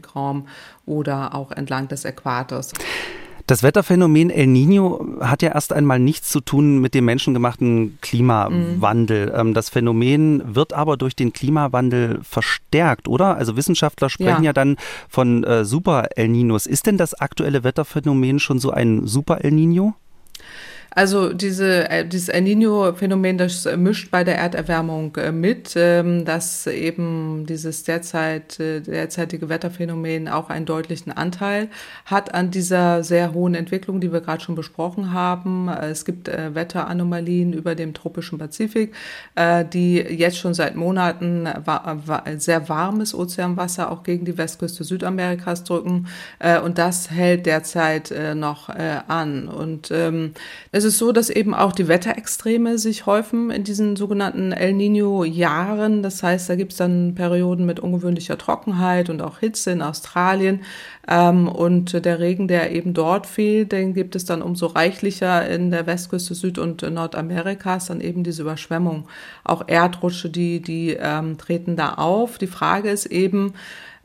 Pazifikraum 0.06 0.46
oder 0.86 1.34
auch 1.34 1.52
entlang 1.52 1.88
des 1.88 2.04
Äquators. 2.04 2.72
Das 3.46 3.62
Wetterphänomen 3.62 4.30
El 4.30 4.48
Nino 4.48 5.06
hat 5.20 5.40
ja 5.40 5.54
erst 5.54 5.72
einmal 5.72 6.00
nichts 6.00 6.30
zu 6.30 6.40
tun 6.40 6.80
mit 6.80 6.94
dem 6.94 7.04
menschengemachten 7.04 7.96
Klimawandel. 8.00 9.44
Mhm. 9.44 9.54
Das 9.54 9.68
Phänomen 9.70 10.56
wird 10.56 10.72
aber 10.72 10.96
durch 10.96 11.14
den 11.14 11.32
Klimawandel 11.32 12.18
verstärkt, 12.24 13.06
oder? 13.06 13.36
Also 13.36 13.56
Wissenschaftler 13.56 14.10
sprechen 14.10 14.42
ja, 14.42 14.50
ja 14.50 14.52
dann 14.52 14.76
von 15.08 15.44
äh, 15.44 15.64
Super 15.64 16.08
El 16.16 16.28
Ninos. 16.28 16.66
Ist 16.66 16.86
denn 16.86 16.98
das 16.98 17.14
aktuelle 17.14 17.62
Wetterphänomen 17.62 18.40
schon 18.40 18.58
so 18.58 18.72
ein 18.72 19.06
Super 19.06 19.44
El 19.44 19.52
Nino? 19.52 19.94
Also 20.96 21.34
diese, 21.34 21.90
äh, 21.90 22.08
dieses 22.08 22.30
El 22.30 22.40
Nino-Phänomen, 22.40 23.36
das 23.36 23.68
mischt 23.76 24.10
bei 24.10 24.24
der 24.24 24.38
Erderwärmung 24.38 25.14
äh, 25.16 25.30
mit, 25.30 25.74
ähm, 25.76 26.24
dass 26.24 26.66
eben 26.66 27.44
dieses 27.46 27.84
derzeit, 27.84 28.58
äh, 28.60 28.80
derzeitige 28.80 29.50
Wetterphänomen 29.50 30.26
auch 30.26 30.48
einen 30.48 30.64
deutlichen 30.64 31.12
Anteil 31.12 31.68
hat 32.06 32.32
an 32.32 32.50
dieser 32.50 33.04
sehr 33.04 33.34
hohen 33.34 33.54
Entwicklung, 33.54 34.00
die 34.00 34.10
wir 34.10 34.22
gerade 34.22 34.42
schon 34.42 34.54
besprochen 34.54 35.12
haben. 35.12 35.68
Es 35.68 36.06
gibt 36.06 36.28
Wetteranomalien 36.28 37.52
über 37.52 37.74
dem 37.74 37.92
tropischen 37.92 38.38
Pazifik, 38.38 38.94
die 39.72 39.96
jetzt 39.96 40.38
schon 40.38 40.54
seit 40.54 40.76
Monaten 40.76 41.48
sehr 42.36 42.68
warmes 42.68 43.14
Ozeanwasser 43.14 43.90
auch 43.90 44.02
gegen 44.02 44.24
die 44.24 44.38
Westküste 44.38 44.84
Südamerikas 44.84 45.64
drücken. 45.64 46.06
Und 46.64 46.78
das 46.78 47.10
hält 47.10 47.46
derzeit 47.46 48.14
noch 48.34 48.68
an. 48.68 49.48
Und 49.48 49.90
ähm, 49.90 50.32
es 50.86 50.94
ist 50.94 50.98
so, 50.98 51.10
dass 51.10 51.30
eben 51.30 51.52
auch 51.52 51.72
die 51.72 51.88
Wetterextreme 51.88 52.78
sich 52.78 53.06
häufen 53.06 53.50
in 53.50 53.64
diesen 53.64 53.96
sogenannten 53.96 54.52
El 54.52 54.72
Nino-Jahren. 54.72 56.02
Das 56.02 56.22
heißt, 56.22 56.48
da 56.48 56.54
gibt 56.54 56.72
es 56.72 56.78
dann 56.78 57.14
Perioden 57.16 57.66
mit 57.66 57.80
ungewöhnlicher 57.80 58.38
Trockenheit 58.38 59.10
und 59.10 59.20
auch 59.20 59.40
Hitze 59.40 59.72
in 59.72 59.82
Australien. 59.82 60.60
Ähm, 61.08 61.48
und 61.48 62.04
der 62.04 62.20
Regen, 62.20 62.46
der 62.46 62.70
eben 62.70 62.94
dort 62.94 63.26
fehlt, 63.26 63.72
den 63.72 63.94
gibt 63.94 64.14
es 64.14 64.24
dann 64.26 64.42
umso 64.42 64.66
reichlicher 64.66 65.48
in 65.48 65.72
der 65.72 65.86
Westküste 65.86 66.34
Süd- 66.34 66.58
und 66.58 66.82
Nordamerikas, 66.82 67.86
dann 67.86 68.00
eben 68.00 68.22
diese 68.22 68.42
Überschwemmung. 68.42 69.08
Auch 69.42 69.64
Erdrutsche, 69.66 70.30
die, 70.30 70.62
die 70.62 70.96
ähm, 71.00 71.36
treten 71.36 71.74
da 71.74 71.94
auf. 71.94 72.38
Die 72.38 72.46
Frage 72.46 72.90
ist 72.90 73.06
eben, 73.06 73.54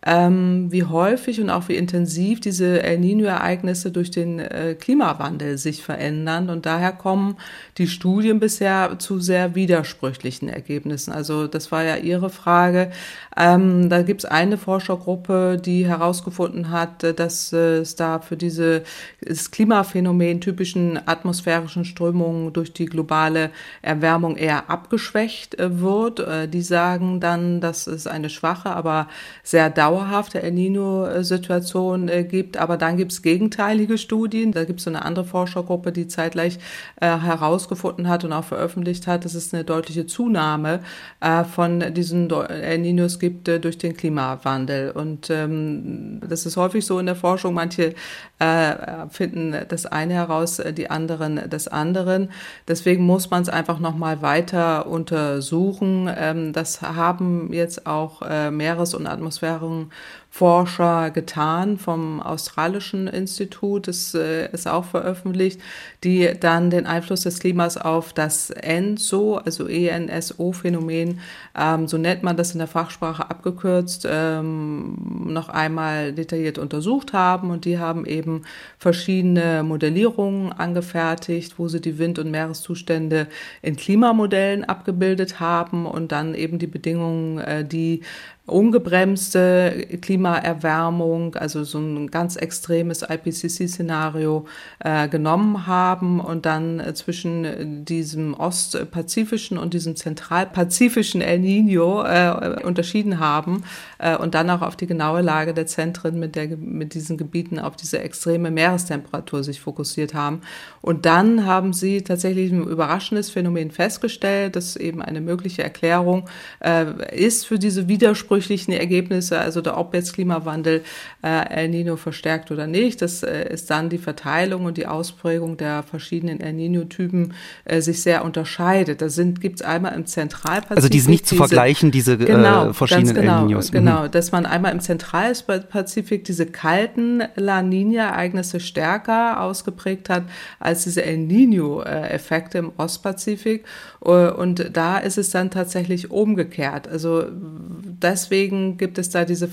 ähm, 0.04 0.72
wie 0.72 0.84
häufig 0.84 1.40
und 1.40 1.50
auch 1.52 1.68
wie 1.68 1.76
intensiv 1.76 2.40
diese 2.40 2.82
El 2.82 2.98
Nino-Ereignisse 3.00 3.92
durch 3.92 4.10
den 4.10 4.40
äh, 4.40 4.76
Klimawandel 4.80 5.58
sich 5.60 5.84
verändern. 5.84 6.50
Und 6.50 6.66
daher 6.66 6.92
kommen 6.92 7.38
die 7.78 7.88
Studien 7.88 8.40
bisher 8.40 8.98
zu 8.98 9.20
sehr 9.20 9.54
widersprüchlichen 9.54 10.50
Ergebnissen. 10.50 11.12
Also 11.12 11.46
das 11.46 11.72
war 11.72 11.84
ja 11.84 11.98
Ihre 11.98 12.32
Frage. 12.32 12.92
Ähm, 13.38 13.90
da 13.90 14.02
gibt 14.02 14.24
es 14.24 14.26
eine 14.26 14.58
Forschergruppe, 14.58 15.62
die 15.64 15.88
herausgefunden 15.88 16.72
hat, 16.72 17.04
äh, 17.04 17.14
dass 17.14 17.54
äh, 17.54 17.78
es 17.78 17.96
da 17.96 18.20
für 18.20 18.38
diese 18.38 18.84
das 19.24 19.52
Klimaphänomen 19.52 20.42
typischen 20.42 21.00
atmosphärischen 21.08 21.86
Strömungen 21.86 22.54
durch 22.54 22.74
die 22.74 22.86
globale 22.86 23.52
Erwärmung 23.84 24.36
eher 24.36 24.70
abgeschwächt 24.70 25.60
äh, 25.60 25.80
wird. 25.80 26.20
Äh, 26.22 26.48
die 26.48 26.64
sagen 26.64 27.20
dann, 27.20 27.62
dass 27.62 27.86
es 27.86 28.08
eine 28.08 28.30
schwache, 28.32 28.72
aber 28.72 29.08
sehr 29.44 29.70
dauerhafte 29.70 29.91
El 30.00 30.52
Nino-Situation 30.52 32.10
äh, 32.10 32.24
gibt. 32.24 32.58
Aber 32.58 32.78
dann 32.78 32.98
gibt 32.98 33.12
es 33.12 33.22
gegenteilige 33.22 33.98
Studien. 33.98 34.52
Da 34.52 34.66
gibt 34.66 34.80
es 34.80 34.88
eine 34.88 35.04
andere 35.04 35.26
Forschergruppe, 35.26 35.92
die 35.92 36.08
zeitgleich 36.08 36.60
äh, 37.00 37.18
herausgefunden 37.18 38.08
hat 38.08 38.24
und 38.24 38.34
auch 38.34 38.44
veröffentlicht 38.44 39.08
hat, 39.08 39.26
dass 39.26 39.34
es 39.34 39.54
eine 39.54 39.64
deutliche 39.64 40.06
Zunahme 40.06 40.82
äh, 41.20 41.44
von 41.44 41.94
diesen 41.94 42.30
El 42.30 42.80
Ninos 42.80 43.20
gibt 43.20 43.48
durch 43.48 43.78
den 43.78 43.96
Klimawandel. 43.96 44.92
Und 44.92 45.30
ähm, 45.30 46.22
das 46.28 46.46
ist 46.46 46.58
häufig 46.58 46.86
so 46.86 47.00
in 47.00 47.06
der 47.06 47.16
Forschung. 47.16 47.54
Manche 47.54 47.94
äh, 48.40 48.74
finden 49.10 49.56
das 49.68 49.86
eine 49.86 50.14
heraus, 50.14 50.62
die 50.78 50.90
anderen 50.90 51.50
des 51.50 51.68
anderen. 51.68 52.30
Deswegen 52.68 53.06
muss 53.06 53.30
man 53.30 53.42
es 53.42 53.50
einfach 53.50 53.80
noch 53.80 53.96
mal 53.96 54.22
weiter 54.22 54.88
untersuchen. 54.88 56.10
Ähm, 56.16 56.54
das 56.54 56.82
haben 56.82 57.52
jetzt 57.54 57.86
auch 57.86 58.22
äh, 58.22 58.52
Meeres- 58.52 58.94
und 58.94 59.08
Atmosphären 59.08 59.81
Erfahrung 59.82 59.92
Forscher 60.34 61.12
getan 61.12 61.78
vom 61.78 62.22
australischen 62.22 63.08
Institut, 63.08 63.90
das 63.90 64.14
äh, 64.14 64.50
ist 64.54 64.66
auch 64.66 64.86
veröffentlicht, 64.86 65.60
die 66.06 66.32
dann 66.40 66.70
den 66.70 66.88
Einfluss 66.88 67.24
des 67.24 67.40
Klimas 67.40 67.76
auf 67.76 68.14
das 68.14 68.50
ENSO, 68.50 69.36
also 69.36 69.68
ENSO-Phänomen, 69.68 71.20
ähm, 71.54 71.88
so 71.90 71.98
nennt 71.98 72.24
man 72.24 72.38
das 72.38 72.54
in 72.54 72.60
der 72.60 72.70
Fachsprache 72.70 73.30
abgekürzt, 73.30 74.08
ähm, 74.10 74.96
noch 75.26 75.50
einmal 75.50 76.14
detailliert 76.14 76.58
untersucht 76.58 77.12
haben. 77.12 77.50
Und 77.52 77.66
die 77.66 77.78
haben 77.78 78.06
eben 78.06 78.44
verschiedene 78.78 79.64
Modellierungen 79.64 80.54
angefertigt, 80.54 81.56
wo 81.58 81.68
sie 81.68 81.82
die 81.82 82.00
Wind- 82.00 82.20
und 82.20 82.32
Meereszustände 82.32 83.28
in 83.62 83.76
Klimamodellen 83.76 84.64
abgebildet 84.64 85.42
haben 85.42 85.86
und 85.86 86.14
dann 86.14 86.36
eben 86.36 86.58
die 86.58 86.68
Bedingungen, 86.68 87.40
äh, 87.40 87.66
die 87.66 88.02
ungebremste 88.46 89.88
Klimaerwärmung, 90.22 91.36
also 91.36 91.64
so 91.64 91.80
ein 91.80 92.12
ganz 92.12 92.36
extremes 92.36 93.02
IPCC-Szenario 93.02 94.46
äh, 94.80 95.08
genommen 95.08 95.66
haben 95.66 96.20
und 96.20 96.46
dann 96.46 96.80
äh, 96.80 96.94
zwischen 96.94 97.86
diesem 97.86 98.34
ostpazifischen 98.36 99.58
und 99.58 99.74
diesem 99.74 99.96
zentralpazifischen 99.96 101.22
El 101.22 101.40
Nino 101.40 102.04
äh, 102.04 102.62
unterschieden 102.64 103.20
haben 103.20 103.64
äh, 103.98 104.16
und 104.16 104.36
dann 104.36 104.50
auch 104.52 104.62
auf 104.62 104.76
die 104.76 104.88
genaue 104.88 105.22
Lage 105.22 105.54
der 105.54 105.66
Zentren 105.66 106.20
mit, 106.20 106.36
der, 106.36 106.56
mit 106.56 106.94
diesen 106.94 107.18
Gebieten 107.18 107.58
auf 107.58 107.76
diese 107.76 108.00
extreme 108.00 108.52
Meerestemperatur 108.52 109.44
sich 109.44 109.60
fokussiert 109.60 110.14
haben. 110.14 110.42
Und 110.82 111.06
dann 111.06 111.46
haben 111.46 111.74
sie 111.74 112.04
tatsächlich 112.04 112.52
ein 112.52 112.64
überraschendes 112.64 113.32
Phänomen 113.32 113.72
festgestellt, 113.72 114.56
das 114.56 114.76
eben 114.76 115.02
eine 115.02 115.22
mögliche 115.22 115.64
Erklärung 115.64 116.30
äh, 116.60 117.16
ist 117.16 117.48
für 117.48 117.58
diese 117.58 117.88
widersprüchlichen 117.88 118.74
Ergebnisse, 118.74 119.40
also 119.40 119.62
der, 119.62 119.78
ob 119.78 119.94
jetzt 119.94 120.11
Klimawandel 120.14 120.84
äh, 121.24 121.50
El 121.50 121.70
Nino 121.70 121.96
verstärkt 121.96 122.52
oder 122.52 122.68
nicht. 122.68 123.02
Das 123.02 123.24
äh, 123.24 123.54
ist 123.54 123.70
dann 123.70 123.90
die 123.90 123.98
Verteilung 123.98 124.66
und 124.66 124.78
die 124.78 124.88
Ausprägung 124.88 125.58
der 125.58 125.84
verschiedenen 125.84 126.40
El 126.40 126.54
Nino-Typen 126.54 127.34
äh, 127.66 127.82
sich 127.82 128.02
sehr 128.02 128.24
unterscheidet. 128.26 129.02
Da 129.02 129.08
gibt 129.40 129.62
es 129.62 129.66
einmal 129.66 129.94
im 129.94 130.06
Zentralpazifik. 130.06 130.78
Also 130.78 130.90
die 130.90 131.00
sind 131.00 131.12
nicht 131.12 131.28
zu 131.28 131.36
diese, 131.36 131.48
vergleichen, 131.48 131.92
diese 131.92 132.14
äh, 132.14 132.26
genau, 132.26 132.74
verschiedenen 132.74 133.16
genau, 133.16 133.42
El 133.42 133.48
Ninos. 133.48 133.72
Mhm. 133.72 133.76
Genau, 133.76 134.08
dass 134.08 134.32
man 134.32 134.46
einmal 134.46 134.72
im 134.72 134.80
Zentralpazifik 134.80 136.24
diese 136.24 136.46
kalten 136.46 137.24
La 137.36 137.62
Nina-Ereignisse 137.62 138.60
stärker 138.60 139.42
ausgeprägt 139.42 140.10
hat 140.10 140.24
als 140.60 140.84
diese 140.84 141.04
El 141.04 141.18
Nino-Effekte 141.18 142.58
im 142.58 142.72
Ostpazifik. 142.78 143.66
Äh, 144.04 144.10
und 144.10 144.70
da 144.74 144.98
ist 144.98 145.18
es 145.18 145.32
dann 145.32 145.52
tatsächlich 145.52 146.12
umgekehrt. 146.12 146.88
Also 146.88 147.26
deswegen 147.30 148.78
gibt 148.78 148.98
es 148.98 149.10
da 149.10 149.26
diese 149.26 149.48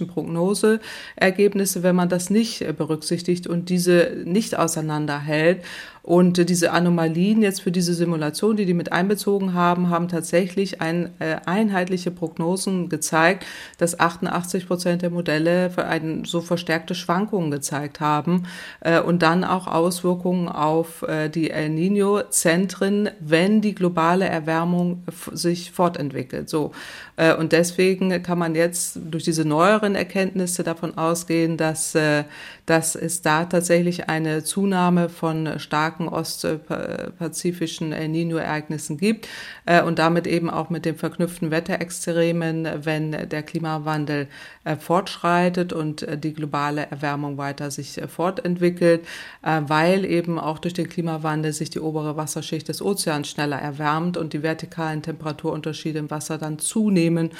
verfälschten 0.00 0.06
Prognoseergebnisse, 0.06 1.82
wenn 1.82 1.96
man 1.96 2.08
das 2.08 2.30
nicht 2.30 2.76
berücksichtigt 2.76 3.46
und 3.46 3.68
diese 3.68 4.22
nicht 4.24 4.58
auseinanderhält. 4.58 5.62
Und 6.02 6.48
diese 6.48 6.72
Anomalien 6.72 7.42
jetzt 7.42 7.60
für 7.60 7.70
diese 7.70 7.92
Simulation, 7.92 8.56
die 8.56 8.64
die 8.64 8.74
mit 8.74 8.90
einbezogen 8.90 9.52
haben, 9.52 9.90
haben 9.90 10.08
tatsächlich 10.08 10.80
ein, 10.80 11.10
äh, 11.18 11.36
einheitliche 11.44 12.10
Prognosen 12.10 12.88
gezeigt, 12.88 13.44
dass 13.76 14.00
88 14.00 14.66
Prozent 14.66 15.02
der 15.02 15.10
Modelle 15.10 15.68
für 15.68 15.84
ein, 15.84 16.24
so 16.24 16.40
verstärkte 16.40 16.94
Schwankungen 16.94 17.50
gezeigt 17.50 18.00
haben 18.00 18.44
äh, 18.80 18.98
und 18.98 19.20
dann 19.20 19.44
auch 19.44 19.66
Auswirkungen 19.66 20.48
auf 20.48 21.02
äh, 21.02 21.28
die 21.28 21.50
El 21.50 21.68
Nino-Zentren, 21.68 23.10
wenn 23.20 23.60
die 23.60 23.74
globale 23.74 24.24
Erwärmung 24.24 25.04
sich 25.32 25.70
fortentwickelt. 25.70 26.48
So. 26.48 26.72
Äh, 27.20 27.34
und 27.34 27.52
deswegen 27.52 28.22
kann 28.22 28.38
man 28.38 28.54
jetzt 28.54 28.98
durch 29.04 29.24
diese 29.24 29.44
neueren 29.44 29.94
Erkenntnisse 29.94 30.64
davon 30.64 30.96
ausgehen, 30.96 31.58
dass, 31.58 31.94
äh, 31.94 32.24
dass 32.64 32.94
es 32.94 33.20
da 33.20 33.44
tatsächlich 33.44 34.08
eine 34.08 34.42
Zunahme 34.42 35.10
von 35.10 35.58
starken 35.58 36.08
ostpazifischen 36.08 37.92
El 37.92 38.08
Nino-Ereignissen 38.08 38.96
gibt 38.96 39.28
äh, 39.66 39.82
und 39.82 39.98
damit 39.98 40.26
eben 40.26 40.48
auch 40.48 40.70
mit 40.70 40.86
den 40.86 40.96
verknüpften 40.96 41.50
Wetterextremen, 41.50 42.66
wenn 42.84 43.12
der 43.28 43.42
Klimawandel 43.42 44.26
fortschreitet 44.78 45.72
und 45.72 46.06
die 46.22 46.34
globale 46.34 46.86
Erwärmung 46.90 47.38
weiter 47.38 47.70
sich 47.70 48.00
fortentwickelt, 48.08 49.06
weil 49.42 50.04
eben 50.04 50.38
auch 50.38 50.58
durch 50.58 50.74
den 50.74 50.88
Klimawandel 50.88 51.52
sich 51.52 51.70
die 51.70 51.80
obere 51.80 52.16
Wasserschicht 52.16 52.68
des 52.68 52.82
Ozeans 52.82 53.28
schneller 53.28 53.58
erwärmt 53.58 54.18
und 54.18 54.34
die 54.34 54.42
vertikalen 54.42 55.00
Temperaturunterschiede 55.00 55.98
im 55.98 56.10
Wasser 56.10 56.36
dann 56.36 56.58
zunehmen. 56.58 57.30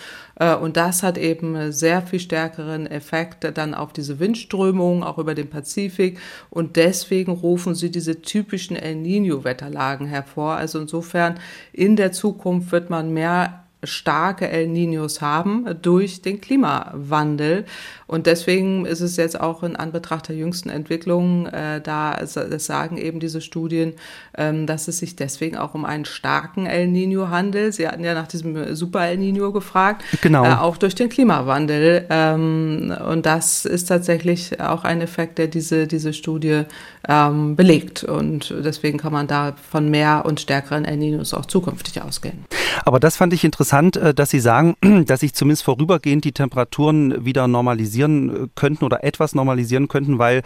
Und 0.61 0.79
das 0.79 1.03
hat 1.03 1.19
eben 1.19 1.73
sehr 1.73 2.01
viel 2.01 2.21
stärkeren 2.21 2.87
Effekt 2.87 3.47
dann 3.55 3.75
auf 3.75 3.93
diese 3.93 4.19
Windströmungen, 4.19 5.03
auch 5.03 5.19
über 5.19 5.35
den 5.35 5.51
Pazifik. 5.51 6.19
Und 6.49 6.77
deswegen 6.77 7.33
rufen 7.33 7.75
sie 7.75 7.91
diese 7.91 8.23
typischen 8.23 8.77
El 8.77 8.97
Nino-Wetterlagen 8.97 10.07
hervor. 10.07 10.55
Also 10.55 10.81
insofern 10.81 11.39
in 11.73 11.97
der 11.97 12.13
Zukunft 12.13 12.73
wird 12.73 12.89
man 12.89 13.13
mehr 13.13 13.60
starke 13.83 14.49
El 14.49 14.69
Ninos 14.69 15.21
haben 15.21 15.67
durch 15.81 16.23
den 16.23 16.41
Klimawandel. 16.41 17.65
Und 18.11 18.27
deswegen 18.27 18.87
ist 18.87 19.03
es 19.03 19.17
jetzt 19.17 19.41
auch 19.41 19.63
in 19.63 19.77
Anbetracht 19.77 20.29
der 20.29 20.35
jüngsten 20.35 20.69
Entwicklungen, 20.69 21.47
äh, 21.47 21.81
da 21.81 22.17
das 22.17 22.67
sagen 22.67 22.97
eben 22.97 23.21
diese 23.21 23.41
Studien, 23.41 23.93
ähm, 24.37 24.67
dass 24.67 24.89
es 24.89 24.99
sich 24.99 25.15
deswegen 25.15 25.57
auch 25.57 25.75
um 25.75 25.85
einen 25.85 26.05
starken 26.05 26.67
El 26.67 26.89
Nino 26.89 27.29
handelt. 27.29 27.75
Sie 27.75 27.87
hatten 27.87 28.03
ja 28.03 28.15
nach 28.15 28.27
diesem 28.27 28.75
Super 28.75 29.07
El 29.07 29.19
Nino 29.19 29.53
gefragt. 29.53 30.03
Genau. 30.23 30.45
Äh, 30.45 30.55
auch 30.55 30.77
durch 30.77 30.97
den 30.97 31.09
Klimawandel. 31.09 32.07
Ähm, 32.11 32.93
und 33.09 33.27
das 33.27 33.65
ist 33.65 33.85
tatsächlich 33.85 34.61
auch 34.61 34.83
ein 34.83 35.03
Effekt, 35.03 35.39
der 35.39 35.47
diese, 35.47 35.87
diese 35.87 36.13
Studie 36.13 36.63
ähm, 37.09 37.55
belegt. 37.55 38.03
Und 38.03 38.53
deswegen 38.65 38.99
kann 38.99 39.13
man 39.13 39.29
da 39.29 39.55
von 39.71 39.89
mehr 39.89 40.25
und 40.27 40.41
stärkeren 40.41 40.85
El 40.85 40.97
Ninos 40.97 41.33
auch 41.33 41.47
zukünftig 41.47 42.03
ausgehen. 42.03 42.45
Aber 42.85 42.99
das 42.99 43.17
fand 43.17 43.33
ich 43.33 43.45
interessant, 43.45 43.97
äh, 43.97 44.13
dass 44.15 44.31
Sie 44.31 44.41
sagen, 44.41 44.75
dass 45.07 45.21
sich 45.21 45.33
zumindest 45.33 45.63
vorübergehend 45.63 46.25
die 46.25 46.33
Temperaturen 46.33 47.25
wieder 47.25 47.47
normalisieren 47.47 48.00
äh, 48.09 48.47
könnten 48.55 48.85
oder 48.85 49.05
etwas 49.05 49.35
normalisieren 49.35 49.89
könnten, 49.89 50.19
weil 50.19 50.43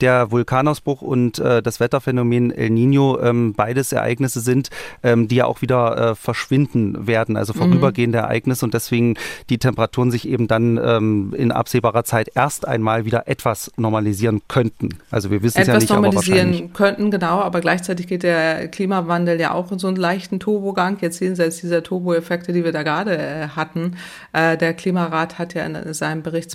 der 0.00 0.30
Vulkanausbruch 0.30 1.02
und 1.02 1.38
äh, 1.38 1.62
das 1.62 1.80
Wetterphänomen 1.80 2.50
El 2.50 2.70
Nino 2.70 3.18
ähm, 3.20 3.54
beides 3.54 3.92
Ereignisse 3.92 4.40
sind, 4.40 4.70
ähm, 5.02 5.28
die 5.28 5.36
ja 5.36 5.46
auch 5.46 5.62
wieder 5.62 6.14
verschwinden 6.14 7.06
werden, 7.06 7.36
also 7.36 7.52
mhm. 7.52 7.58
vorübergehende 7.58 8.18
mhm. 8.18 8.24
Ereignisse 8.24 8.64
und 8.64 8.74
deswegen 8.74 9.14
die 9.48 9.58
Temperaturen 9.58 10.10
sich 10.10 10.28
eben 10.28 10.48
dann 10.48 10.78
ähm, 10.82 11.34
in 11.36 11.52
absehbarer 11.52 12.04
Zeit 12.04 12.30
erst 12.34 12.66
einmal 12.66 13.04
wieder 13.04 13.28
etwas 13.28 13.70
normalisieren 13.76 14.42
könnten. 14.48 14.98
Also 15.10 15.30
wir 15.30 15.42
wissen 15.42 15.60
es 15.60 15.66
ja 15.66 15.78
nicht, 15.78 15.90
aber 15.90 16.14
wahrscheinlich. 16.14 16.72
könnten, 16.72 17.10
genau, 17.10 17.40
aber 17.40 17.60
gleichzeitig 17.60 18.06
geht 18.06 18.22
der 18.22 18.68
Klimawandel 18.68 19.40
ja 19.40 19.52
auch 19.52 19.72
in 19.72 19.78
so 19.78 19.88
einen 19.88 19.96
leichten 19.96 20.40
Turbogang. 20.40 20.98
Jetzt 21.00 21.20
jetzt 21.20 21.62
dieser 21.62 21.82
Turbo-Effekte, 21.82 22.52
die 22.52 22.64
wir 22.64 22.72
da 22.72 22.82
gerade 22.82 23.16
äh, 23.16 23.48
hatten. 23.48 23.96
Äh, 24.32 24.56
der 24.56 24.74
Klimarat 24.74 25.38
hat 25.38 25.54
ja 25.54 25.64
in 25.64 25.92
seinem 25.94 26.22
Bericht 26.22 26.50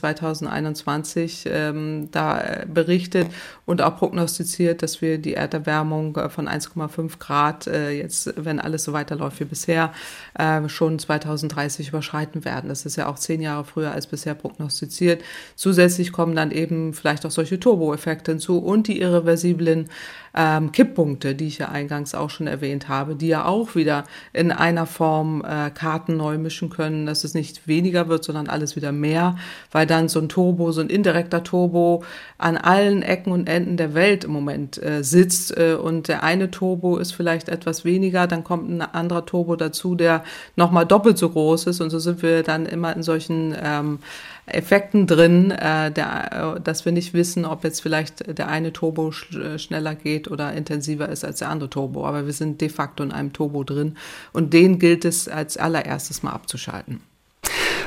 2021 0.46 1.50
ähm, 1.50 2.10
da 2.12 2.42
äh, 2.42 2.66
berichtet 2.66 3.28
und 3.66 3.82
auch 3.82 3.98
prognostiziert, 3.98 4.82
dass 4.82 5.02
wir 5.02 5.18
die 5.18 5.34
Erderwärmung 5.34 6.16
äh, 6.18 6.30
von 6.30 6.48
1,5 6.48 7.20
Grad 7.20 7.68
äh, 7.68 7.92
jetzt, 7.92 8.34
wenn 8.36 8.60
alles 8.60 8.84
so 8.84 8.94
weiterläuft 8.94 9.40
wie 9.40 9.46
bisher, 9.46 9.94
äh, 10.38 10.68
schon 10.70 11.00
2030 11.00 11.90
überschreiten 11.90 12.46
werden. 12.46 12.70
Das 12.70 12.86
ist 12.86 12.96
ja 12.96 13.08
auch 13.08 13.20
zehn 13.20 13.42
Jahre 13.42 13.64
früher 13.64 13.92
als 13.92 14.08
bisher 14.08 14.36
prognostiziert. 14.36 15.24
Zusätzlich 15.56 16.12
kommen 16.12 16.36
dann 16.36 16.52
eben 16.52 16.94
vielleicht 16.94 17.26
auch 17.26 17.32
solche 17.32 17.60
Turbo-Effekte 17.60 18.32
hinzu 18.32 18.60
und 18.60 18.88
die 18.88 19.00
irreversiblen 19.00 19.90
ähm, 20.36 20.72
Kipppunkte, 20.72 21.36
die 21.36 21.48
ich 21.48 21.60
ja 21.60 21.70
eingangs 21.70 22.16
auch 22.16 22.30
schon 22.30 22.48
erwähnt 22.48 22.88
habe, 22.88 23.16
die 23.16 23.28
ja 23.28 23.46
auch 23.46 23.76
wieder 23.76 24.04
in 24.34 24.52
einer 24.52 24.86
Form 24.86 25.44
äh, 25.46 25.70
Karten 25.70 26.18
neu 26.18 26.38
mischen 26.38 26.70
können, 26.70 27.06
dass 27.06 27.24
es 27.24 27.34
nicht 27.34 27.68
weniger 27.68 28.08
wird, 28.08 28.24
sondern 28.24 28.48
alles 28.48 28.76
wieder 28.76 28.92
mehr, 28.92 29.36
weil 29.72 29.86
dann 29.86 30.10
so 30.10 30.20
ein 30.20 30.30
Turbo, 30.30 30.72
so 30.72 30.82
ein 30.82 30.90
indirekter 30.90 31.44
Turbo 31.44 32.04
an 32.38 32.58
allen 32.58 33.04
Ecken 33.04 33.32
und 33.32 33.48
Enden 33.48 33.78
der 33.78 33.94
Welt 33.94 34.24
im 34.24 34.32
Moment 34.32 34.82
äh, 34.82 35.04
sitzt 35.04 35.56
äh, 35.58 35.76
und 35.76 36.08
der 36.08 36.24
eine 36.24 36.50
Turbo 36.50 36.98
ist 36.98 37.14
vielleicht 37.14 37.50
etwas 37.50 37.86
weniger, 37.86 38.28
dann 38.28 38.44
kommt 38.44 38.70
ein 38.70 38.82
anderer 38.82 39.26
Turbo 39.26 39.56
dazu, 39.56 39.96
der 39.96 40.24
nochmal 40.56 40.86
doppelt 40.86 41.18
so 41.18 41.30
groß 41.30 41.68
ist 41.68 41.82
und 41.82 41.90
so 41.90 42.00
sind 42.00 42.24
wir 42.24 42.44
dann 42.44 42.66
immer 42.66 42.96
in 42.96 43.04
solchen 43.04 43.56
ähm, 43.62 44.00
Effekten 44.46 45.08
drin, 45.08 45.52
äh, 45.52 45.92
der, 45.92 46.56
äh, 46.58 46.62
dass 46.62 46.86
wir 46.86 46.92
nicht 46.92 47.14
wissen, 47.14 47.46
ob 47.46 47.64
jetzt 47.64 47.82
vielleicht 47.82 48.38
der 48.38 48.48
eine 48.50 48.74
Turbo 48.74 49.12
sch 49.12 49.34
äh, 49.36 49.58
schneller 49.58 49.96
geht 49.96 50.30
oder 50.30 50.54
intensiver 50.54 51.10
ist 51.10 51.24
als 51.24 51.40
der 51.40 51.50
andere 51.50 51.70
Turbo. 51.70 52.06
Aber 52.06 52.26
wir 52.26 52.34
sind 52.34 52.60
de 52.60 52.70
facto 52.70 53.04
in 53.04 53.12
einem 53.12 53.32
Turbo 53.32 53.64
drin 53.64 53.98
und 54.34 54.54
den 54.54 54.80
gilt 54.80 55.06
es 55.06 55.28
als 55.28 55.58
allererstes 55.58 56.24
mal 56.24 56.32
abzuschalten. 56.32 57.02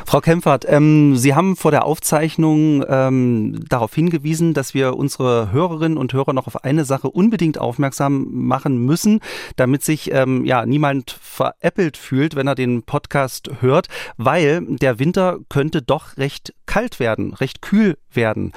Frau 0.09 0.21
Kempfert, 0.21 0.65
ähm, 0.69 1.17
Sie 1.17 1.35
haben 1.35 1.57
vor 1.57 1.73
der 1.73 1.85
Aufzeichnung 1.85 2.85
ähm, 2.89 3.59
darauf 3.69 3.93
hingewiesen, 3.93 4.55
dass 4.55 4.73
wir 4.73 4.97
unsere 4.97 5.51
Hörerinnen 5.51 5.99
und 5.99 6.13
Hörer 6.13 6.33
noch 6.33 6.47
auf 6.47 6.63
eine 6.63 6.85
Sache 6.85 7.11
unbedingt 7.11 7.59
aufmerksam 7.59 8.29
machen 8.31 8.79
müssen, 8.79 9.19
damit 9.57 9.83
sich 9.83 10.13
ähm, 10.13 10.45
ja 10.45 10.65
niemand 10.65 11.19
veräppelt 11.21 11.97
fühlt, 11.97 12.37
wenn 12.37 12.47
er 12.47 12.55
den 12.55 12.85
Podcast 12.85 13.51
hört, 13.61 13.89
weil 14.17 14.65
der 14.69 15.01
Winter 15.01 15.39
könnte 15.49 15.83
doch 15.83 16.17
recht 16.17 16.55
kalt 16.67 17.01
werden, 17.01 17.35
recht 17.35 17.61
kühl 17.61 17.99
werden. 18.13 18.53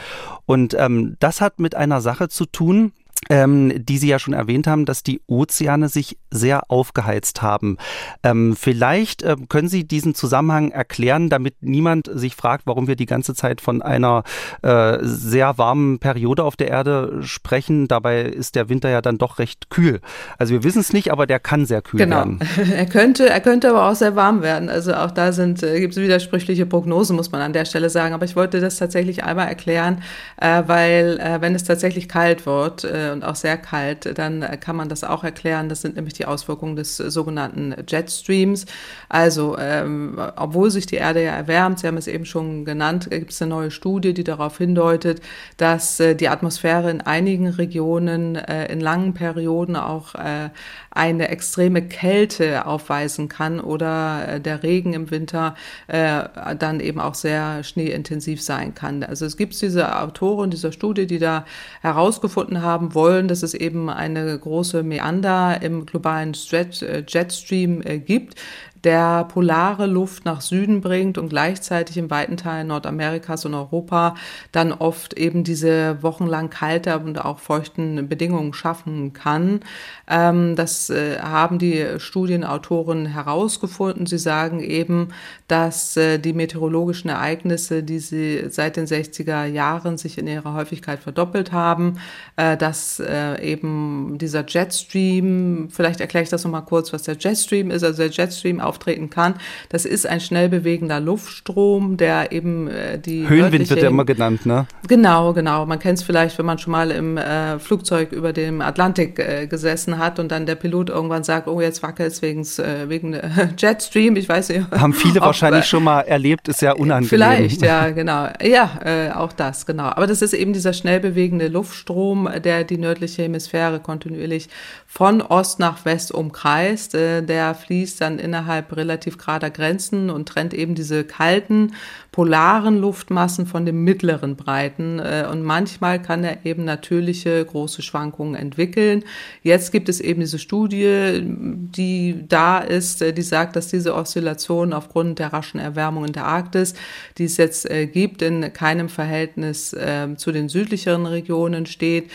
Und 0.46 0.76
ähm, 0.78 1.16
das 1.20 1.42
hat 1.42 1.60
mit 1.60 1.74
einer 1.74 2.00
Sache 2.00 2.30
zu 2.30 2.46
tun, 2.46 2.94
ähm, 3.30 3.74
die 3.86 3.98
Sie 3.98 4.08
ja 4.08 4.20
schon 4.20 4.34
erwähnt 4.34 4.66
haben, 4.68 4.86
dass 4.86 5.04
die 5.04 5.22
Ozeane 5.28 5.90
sich 5.90 6.18
sehr 6.32 6.72
aufgeheizt 6.72 7.42
haben. 7.42 7.78
Ähm, 8.24 8.56
vielleicht 8.56 9.24
äh, 9.24 9.36
können 9.50 9.68
Sie 9.68 9.88
diesen 9.88 10.16
Zusammenhang 10.16 10.72
erklären, 10.72 11.30
damit 11.30 11.56
niemand 11.62 12.10
sich 12.12 12.36
fragt, 12.36 12.66
warum 12.66 12.88
wir 12.88 12.96
die 12.96 13.06
ganze 13.06 13.36
Zeit 13.36 13.62
von 13.62 13.82
einer 13.82 14.24
äh, 14.62 14.98
sehr 15.02 15.58
warmen 15.58 16.00
Periode 16.00 16.44
auf 16.44 16.56
der 16.56 16.70
Erde 16.70 17.20
sprechen. 17.24 17.88
Dabei 17.88 18.22
ist 18.22 18.56
der 18.56 18.70
Winter 18.70 18.90
ja 18.90 19.02
dann 19.02 19.18
doch 19.18 19.40
recht 19.40 19.70
kühl. 19.70 20.00
Also 20.38 20.54
wir 20.54 20.64
wissen 20.64 20.80
es 20.80 20.94
nicht, 20.94 21.12
aber 21.12 21.28
der 21.28 21.40
kann 21.40 21.66
sehr 21.66 21.82
kühl 21.82 22.00
genau. 22.00 22.18
werden. 22.18 22.40
Er 22.80 22.86
könnte, 22.86 23.28
er 23.28 23.42
könnte 23.42 23.70
aber 23.70 23.90
auch 23.90 23.96
sehr 23.96 24.16
warm 24.16 24.42
werden. 24.42 24.70
Also 24.70 24.94
auch 24.94 25.12
da 25.12 25.32
sind 25.32 25.64
äh, 25.64 25.80
gibt 25.80 25.98
es 25.98 26.02
widersprüchliche 26.02 26.66
Prognosen, 26.66 27.16
muss 27.16 27.32
man 27.32 27.42
an 27.42 27.52
der 27.52 27.66
Stelle 27.66 27.90
sagen. 27.90 28.14
Aber 28.14 28.26
ich 28.26 28.36
wollte 28.36 28.62
das 28.62 28.78
tatsächlich 28.78 29.24
einmal 29.24 29.48
erklären, 29.48 30.02
äh, 30.38 30.64
weil 30.68 31.20
äh, 31.20 31.42
wenn 31.42 31.56
es 31.56 31.64
tatsächlich 31.64 32.08
kalt 32.08 32.46
wird 32.46 32.84
äh, 32.84 33.09
und 33.12 33.24
auch 33.24 33.36
sehr 33.36 33.58
kalt, 33.58 34.18
dann 34.18 34.46
kann 34.60 34.76
man 34.76 34.90
das 34.90 35.04
auch 35.04 35.24
erklären. 35.24 35.70
Das 35.70 35.82
sind 35.82 35.96
nämlich 35.96 36.14
die 36.14 36.26
Auswirkungen 36.26 36.76
des 36.76 36.98
sogenannten 36.98 37.76
Jetstreams. 37.88 38.66
Also, 39.08 39.58
ähm, 39.58 40.20
obwohl 40.36 40.72
sich 40.72 40.86
die 40.86 40.96
Erde 40.96 41.24
ja 41.24 41.32
erwärmt, 41.32 41.80
Sie 41.80 41.88
haben 41.88 41.98
es 41.98 42.08
eben 42.08 42.26
schon 42.26 42.66
genannt, 42.66 43.10
gibt 43.10 43.32
es 43.32 43.42
eine 43.42 43.50
neue 43.50 43.72
Studie, 43.72 44.14
die 44.14 44.24
darauf 44.24 44.58
hindeutet, 44.58 45.22
dass 45.58 46.00
äh, 46.00 46.16
die 46.16 46.30
Atmosphäre 46.30 46.90
in 46.92 47.02
einigen 47.02 47.48
Regionen 47.48 48.36
äh, 48.36 48.72
in 48.72 48.80
langen 48.80 49.14
Perioden 49.14 49.76
auch 49.76 50.16
äh, 50.16 50.50
eine 50.92 51.30
extreme 51.30 51.82
Kälte 51.82 52.66
aufweisen 52.66 53.30
kann 53.30 53.60
oder 53.60 54.28
äh, 54.28 54.42
der 54.42 54.64
Regen 54.64 54.94
im 54.94 55.12
Winter 55.12 55.56
äh, 55.88 56.24
dann 56.58 56.80
eben 56.80 57.00
auch 57.00 57.16
sehr 57.16 57.64
schneeintensiv 57.64 58.42
sein 58.42 58.74
kann. 58.74 59.04
Also 59.04 59.26
es 59.26 59.38
gibt 59.38 59.60
diese 59.62 60.00
Autoren 60.02 60.50
dieser 60.50 60.72
Studie, 60.72 61.06
die 61.06 61.20
da 61.20 61.46
herausgefunden 61.82 62.62
haben 62.62 62.96
wollen, 62.96 63.28
dass 63.28 63.44
es 63.44 63.54
eben 63.54 63.90
eine 63.90 64.38
große 64.38 64.84
Meander 64.84 65.62
im 65.62 65.86
globalen 65.86 66.34
äh, 66.52 67.04
Jetstream 67.08 67.82
gibt, 68.06 68.36
der 68.84 69.26
polare 69.26 69.86
Luft 69.86 70.26
nach 70.26 70.42
Süden 70.42 70.82
bringt 70.82 71.18
und 71.18 71.30
gleichzeitig 71.30 71.98
in 71.98 72.10
weiten 72.10 72.38
Teilen 72.38 72.68
Nordamerikas 72.68 73.46
und 73.46 73.54
Europa 73.54 74.16
dann 74.52 74.72
oft 74.72 75.14
eben 75.14 75.44
diese 75.44 76.02
wochenlang 76.02 76.50
kalte 76.50 76.98
und 77.00 77.24
auch 77.24 77.40
feuchten 77.40 78.08
Bedingungen 78.08 78.54
schaffen 78.54 79.14
kann. 79.14 79.62
Ähm, 80.08 80.56
das 80.56 80.90
äh, 80.90 81.20
haben 81.20 81.60
die 81.60 81.86
Studienautoren 81.98 83.06
herausgefunden. 83.08 84.06
Sie 84.06 84.18
sagen 84.18 84.62
eben, 84.62 85.10
dass 85.48 85.98
äh, 85.98 86.18
die 86.18 86.34
meteorologischen 86.34 87.10
Ereignisse, 87.10 87.84
die 87.84 88.00
sie 88.00 88.46
seit 88.50 88.78
den 88.78 88.86
60er 88.86 89.46
Jahren 89.46 89.98
sich 89.98 90.18
in 90.18 90.28
ihrer 90.28 90.54
Häufigkeit 90.54 91.00
verdoppelt 91.00 91.52
haben, 91.52 92.00
äh, 92.36 92.56
dass 92.58 93.00
eben 93.00 94.18
dieser 94.18 94.46
Jetstream, 94.48 95.70
vielleicht 95.72 96.02
erkläre 96.02 96.24
ich 96.24 96.30
das 96.30 96.44
nochmal 96.44 96.66
kurz, 96.66 96.92
was 96.94 97.04
der 97.04 97.16
Jetstream 97.18 97.72
ist. 97.72 97.84
Also 97.84 98.04
der 98.04 98.12
Jetstream 98.12 98.60
auftreten 98.70 99.10
kann. 99.10 99.34
Das 99.70 99.86
ist 99.86 100.06
ein 100.06 100.22
schnell 100.22 100.48
bewegender 100.48 101.00
Luftstrom, 101.00 101.98
der 101.98 102.32
eben 102.32 102.68
äh, 102.68 103.00
die. 103.00 103.28
Höhenwind 103.28 103.70
wird 103.70 103.82
ja 103.82 103.90
immer 103.90 104.06
genannt, 104.06 104.46
ne? 104.46 104.68
Genau, 104.88 105.34
genau. 105.34 105.66
Man 105.66 105.80
kennt 105.80 105.98
es 105.98 106.04
vielleicht, 106.04 106.38
wenn 106.38 106.46
man 106.46 106.60
schon 106.60 106.72
mal 106.72 106.92
im 106.92 107.18
äh, 107.18 107.60
Flugzeug 107.60 108.12
über 108.12 108.32
dem 108.32 108.62
Atlantik 108.62 109.20
äh, 109.20 109.48
gesessen 109.48 109.98
hat 109.98 110.20
und 110.20 110.32
dann 110.32 110.46
der 110.46 110.56
Pilot 110.56 110.90
irgendwann 110.90 111.24
sagt, 111.24 111.48
oh, 111.48 111.60
jetzt 111.60 111.82
wackelt 111.84 112.12
es 112.12 112.22
wegen, 112.22 112.42
äh, 112.42 112.88
wegen 112.88 113.20
Jetstream. 113.58 114.16
Ich 114.16 114.30
weiß 114.30 114.50
nicht. 114.50 114.72
Haben 114.72 114.94
viele 114.94 115.20
ob, 115.22 115.28
wahrscheinlich 115.28 115.66
schon 115.66 115.84
mal 115.84 116.02
erlebt, 116.02 116.48
ist 116.48 116.62
ja 116.62 116.74
unangenehm. 116.74 117.10
Vielleicht, 117.10 117.62
ja, 117.62 117.90
genau. 118.00 118.28
Ja, 118.44 118.80
äh, 118.84 119.12
auch 119.12 119.34
das, 119.34 119.66
genau. 119.66 119.86
Aber 119.86 120.08
das 120.08 120.22
ist 120.22 120.34
eben 120.34 120.54
dieser 120.54 120.74
schnell 120.74 121.00
bewegende 121.00 121.48
Luftstrom, 121.48 122.30
der 122.44 122.64
die 122.64 122.78
nördliche 122.78 123.24
Hemisphäre 123.24 123.80
kontinuierlich 123.80 124.50
von 124.86 125.22
Ost 125.22 125.60
nach 125.60 125.86
West 125.86 126.12
umkreist. 126.14 126.96
Äh, 126.96 127.22
der 127.24 127.56
fließt 127.56 128.02
dann 128.02 128.20
innerhalb 128.20 128.59
innerhalb 128.60 128.76
relativ 128.76 129.18
gerader 129.18 129.50
Grenzen 129.50 130.10
und 130.10 130.28
trennt 130.28 130.54
eben 130.54 130.76
diese 130.76 131.04
kalten 131.04 131.74
polaren 132.20 132.82
Luftmassen 132.82 133.46
von 133.46 133.66
den 133.66 133.86
mittleren 133.86 134.36
Breiten. 134.36 135.00
Äh, 135.00 135.26
und 135.32 135.42
manchmal 135.42 136.02
kann 136.02 136.26
er 136.26 136.46
eben 136.46 136.66
natürliche 136.66 137.46
große 137.46 137.82
Schwankungen 137.82 138.36
entwickeln. 138.36 139.06
Jetzt 139.42 139.72
gibt 139.72 139.88
es 139.88 140.02
eben 140.02 140.20
diese 140.20 140.38
Studie, 140.38 141.22
die 141.24 142.26
da 142.28 142.60
ist, 142.60 143.02
äh, 143.02 143.14
die 143.14 143.22
sagt, 143.22 143.56
dass 143.56 143.70
diese 143.70 143.96
Oszillation 143.96 144.74
aufgrund 144.74 145.20
der 145.20 145.32
raschen 145.32 145.62
Erwärmung 145.62 146.04
in 146.04 146.12
der 146.12 146.26
Arktis, 146.26 146.74
die 147.18 147.24
es 147.24 147.38
jetzt 147.38 147.72
äh, 147.72 147.88
gibt, 147.88 148.22
in 148.22 148.52
keinem 148.52 148.90
Verhältnis 148.90 149.74
zu 150.18 150.32
den 150.32 150.50
südlicheren 150.50 151.06
Regionen 151.06 151.66
steht, 151.66 152.10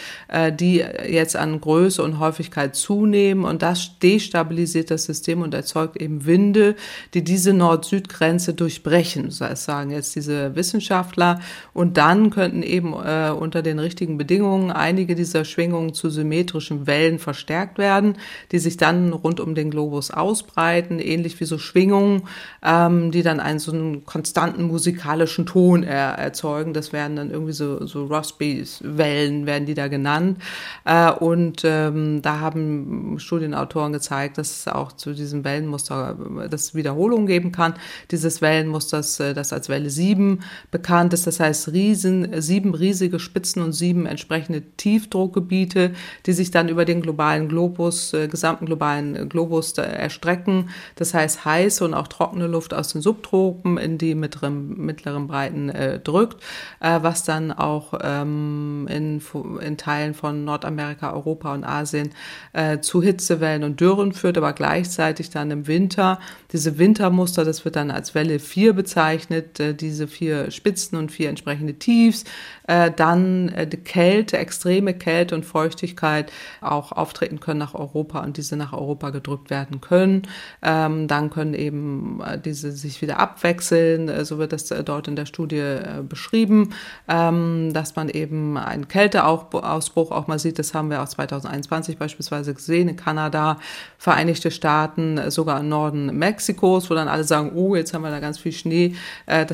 die 0.59 0.85
jetzt 1.09 1.37
an 1.37 1.61
Größe 1.61 2.03
und 2.03 2.19
Häufigkeit 2.19 2.75
zunehmen. 2.75 3.45
Und 3.45 3.63
das 3.63 3.99
destabilisiert 4.01 4.91
das 4.91 5.05
System 5.05 5.43
und 5.43 5.55
erzeugt 5.55 6.01
eben 6.01 6.27
Winde, 6.27 6.75
die 7.15 7.23
diese 7.23 7.53
Nord-Süd-Grenze 7.53 8.55
durchbrechen, 8.55 9.31
sagen 9.31 9.85
sagen 9.85 9.94
jetzt 9.95 10.15
diese 10.15 10.55
Wissenschaftler. 10.55 11.41
Und 11.73 11.97
dann 11.97 12.31
könnten 12.31 12.63
eben 12.63 12.93
äh, 12.93 13.31
unter 13.31 13.63
den 13.63 13.79
richtigen 13.79 14.19
Bedingungen 14.19 14.71
einige 14.71 15.15
dieser 15.15 15.45
Schwingungen 15.45 15.95
zu 15.95 16.11
symmetrischen 16.11 16.87
Wellen 16.87 17.19
verstärkt 17.19 17.79
werden, 17.79 18.17
die 18.53 18.59
sich 18.59 18.77
dann 18.77 19.13
rund 19.13 19.41
um 19.41 19.55
den 19.55 19.71
Globus 19.71 20.11
ausbreiten, 20.11 20.99
ähnlich 20.99 21.41
wie 21.41 21.45
so 21.45 21.59
Schwingungen, 21.59 22.23
ähm, 22.63 23.11
die 23.11 23.23
dann 23.23 23.41
einen 23.41 23.59
so 23.59 23.73
einen 23.73 24.05
konstanten 24.05 24.65
musikalischen 24.65 25.47
Ton 25.47 25.83
er 25.83 26.19
erzeugen. 26.19 26.75
Das 26.75 26.93
werden 26.93 27.17
dann 27.17 27.31
irgendwie 27.31 27.53
so, 27.53 27.87
so 27.87 28.07
Rossby-Wellen, 28.07 29.47
werden 29.47 29.67
die 29.67 29.75
da 29.75 29.89
genannt. 29.89 30.39
Äh, 30.85 31.11
und 31.13 31.63
ähm, 31.65 32.23
da 32.23 32.41
haben 32.41 33.17
Studienautoren 33.19 33.93
gezeigt, 33.93 34.39
dass 34.39 34.59
es 34.59 34.69
auch 34.69 34.93
zu 34.93 35.15
diesem 35.15 35.45
Wellenmuster, 35.45 36.17
das 36.51 36.75
Wiederholung 36.75 37.27
geben 37.27 37.53
kann, 37.53 37.75
dieses 38.11 38.43
Wellenmusters, 38.43 39.21
äh, 39.21 39.35
das 39.35 39.53
als 39.53 39.69
Welle 39.69 39.84
Welle 39.85 39.91
7 39.91 40.41
bekannt 40.70 41.12
ist. 41.12 41.26
Das 41.26 41.41
heißt, 41.41 41.72
riesen, 41.72 42.41
sieben 42.41 42.74
riesige 42.74 43.18
Spitzen 43.18 43.62
und 43.62 43.72
sieben 43.72 44.07
entsprechende 44.07 44.62
Tiefdruckgebiete, 44.76 45.93
die 46.26 46.32
sich 46.32 46.51
dann 46.51 46.68
über 46.68 46.85
den 46.85 47.03
globalen 47.03 47.49
Globus, 47.49 48.12
äh, 48.14 48.28
gesamten 48.28 48.66
globalen 48.66 49.28
Globus 49.28 49.76
erstrecken. 49.76 50.70
Das 50.97 51.14
heißt, 51.14 51.45
heiße 51.45 51.85
und 51.85 51.95
auch 51.95 52.09
trockene 52.09 52.47
Luft 52.47 52.72
aus 52.74 52.93
den 52.93 53.03
Subtropen 53.03 53.78
in 53.78 53.99
die 53.99 54.14
mittleren, 54.14 54.78
mittleren 54.78 55.26
Breiten 55.26 55.68
äh, 55.68 56.01
drückt, 56.01 56.43
äh, 56.80 57.01
was 57.03 57.24
dann 57.24 57.53
auch 57.53 57.95
ähm, 58.03 58.89
in, 58.91 59.20
in 59.61 59.76
Teilen 59.76 60.14
von 60.14 60.45
Nordamerika, 60.45 61.12
Europa 61.12 61.53
und 61.53 61.64
Asien 61.64 62.11
äh, 62.53 62.80
zu 62.80 63.03
Hitzewellen 63.03 63.64
und 63.64 63.80
Dürren 63.80 64.12
führt, 64.12 64.39
aber 64.39 64.53
gleichzeitig 64.53 65.30
dann 65.30 65.51
im 65.51 65.66
Winter 65.66 66.18
diese 66.53 66.78
Wintermuster, 66.78 67.45
das 67.45 67.64
wird 67.64 67.76
dann 67.76 67.91
als 67.91 68.14
Welle 68.14 68.39
4 68.39 68.72
bezeichnet, 68.72 69.59
äh, 69.65 69.75
diese 69.75 70.09
vier 70.09 70.51
Spitzen 70.51 70.99
und 70.99 71.11
vier 71.11 71.29
entsprechende 71.29 71.75
Tiefs, 71.75 72.25
äh, 72.67 72.91
dann 72.91 73.49
äh, 73.51 73.67
die 73.67 73.77
Kälte, 73.77 74.39
extreme 74.39 74.95
Kälte 74.95 75.35
und 75.35 75.45
Feuchtigkeit 75.45 76.33
auch 76.61 76.93
auftreten 76.93 77.41
können 77.41 77.59
nach 77.59 77.75
Europa 77.75 78.23
und 78.23 78.37
diese 78.37 78.57
nach 78.57 78.73
Europa 78.73 79.11
gedrückt 79.11 79.51
werden 79.51 79.81
können. 79.81 80.23
Ähm, 80.62 81.09
dann 81.09 81.31
können 81.31 81.55
eben 81.55 82.21
äh, 82.23 82.39
diese 82.39 82.73
sich 82.73 83.03
wieder 83.03 83.19
abwechseln, 83.19 84.09
äh, 84.09 84.25
so 84.25 84.39
wird 84.39 84.53
das 84.53 84.71
äh, 84.71 84.83
dort 84.83 85.09
in 85.09 85.17
der 85.17 85.27
Studie 85.27 85.62
beschrieben, 86.09 86.75
ähm, 87.09 87.73
dass 87.73 87.97
man 87.97 88.09
eben 88.09 88.57
einen 88.57 88.89
Kälteausbruch 88.89 90.11
auch 90.11 90.27
mal 90.27 90.39
sieht. 90.39 90.59
Das 90.59 90.75
haben 90.75 90.91
wir 90.91 91.03
auch 91.03 91.09
2021 91.09 91.99
beispielsweise 91.99 92.55
gesehen 92.55 92.89
in 92.89 92.97
Kanada, 92.97 93.59
Vereinigte 93.99 94.51
Staaten, 94.51 95.31
sogar 95.31 95.61
im 95.61 95.69
Norden 95.69 96.19
Mexikos, 96.19 96.91
wo 96.91 96.95
dann 96.95 97.09
alle 97.09 97.25
sagen, 97.25 97.53
oh, 97.55 97.75
jetzt 97.75 97.95
haben 97.95 98.03
wir 98.03 98.11
da 98.11 98.21
ganz 98.21 98.39
viel 98.39 98.53
Schnee. 98.53 98.95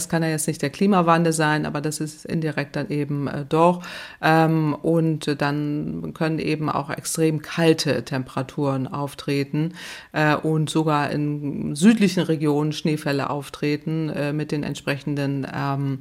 Das 0.01 0.09
kann 0.09 0.23
ja 0.23 0.31
jetzt 0.31 0.47
nicht 0.47 0.63
der 0.63 0.71
Klimawandel 0.71 1.35
sein, 1.35 1.67
aber 1.67 1.83
das 1.83 2.01
ist 2.01 2.25
indirekt 2.25 2.75
dann 2.75 2.89
eben 2.89 3.29
doch. 3.51 3.83
Ähm, 4.23 4.75
und 4.75 5.41
dann 5.43 6.13
können 6.15 6.39
eben 6.39 6.71
auch 6.71 6.89
extrem 6.89 7.43
kalte 7.43 8.03
Temperaturen 8.05 8.87
auftreten 8.87 9.75
und 10.43 10.71
sogar 10.71 11.11
in 11.11 11.75
südlichen 11.75 12.23
Regionen 12.23 12.73
Schneefälle 12.73 13.29
auftreten 13.29 14.37
mit 14.37 14.53
den 14.53 14.63
entsprechenden 14.63 15.47
ähm, 15.55 16.01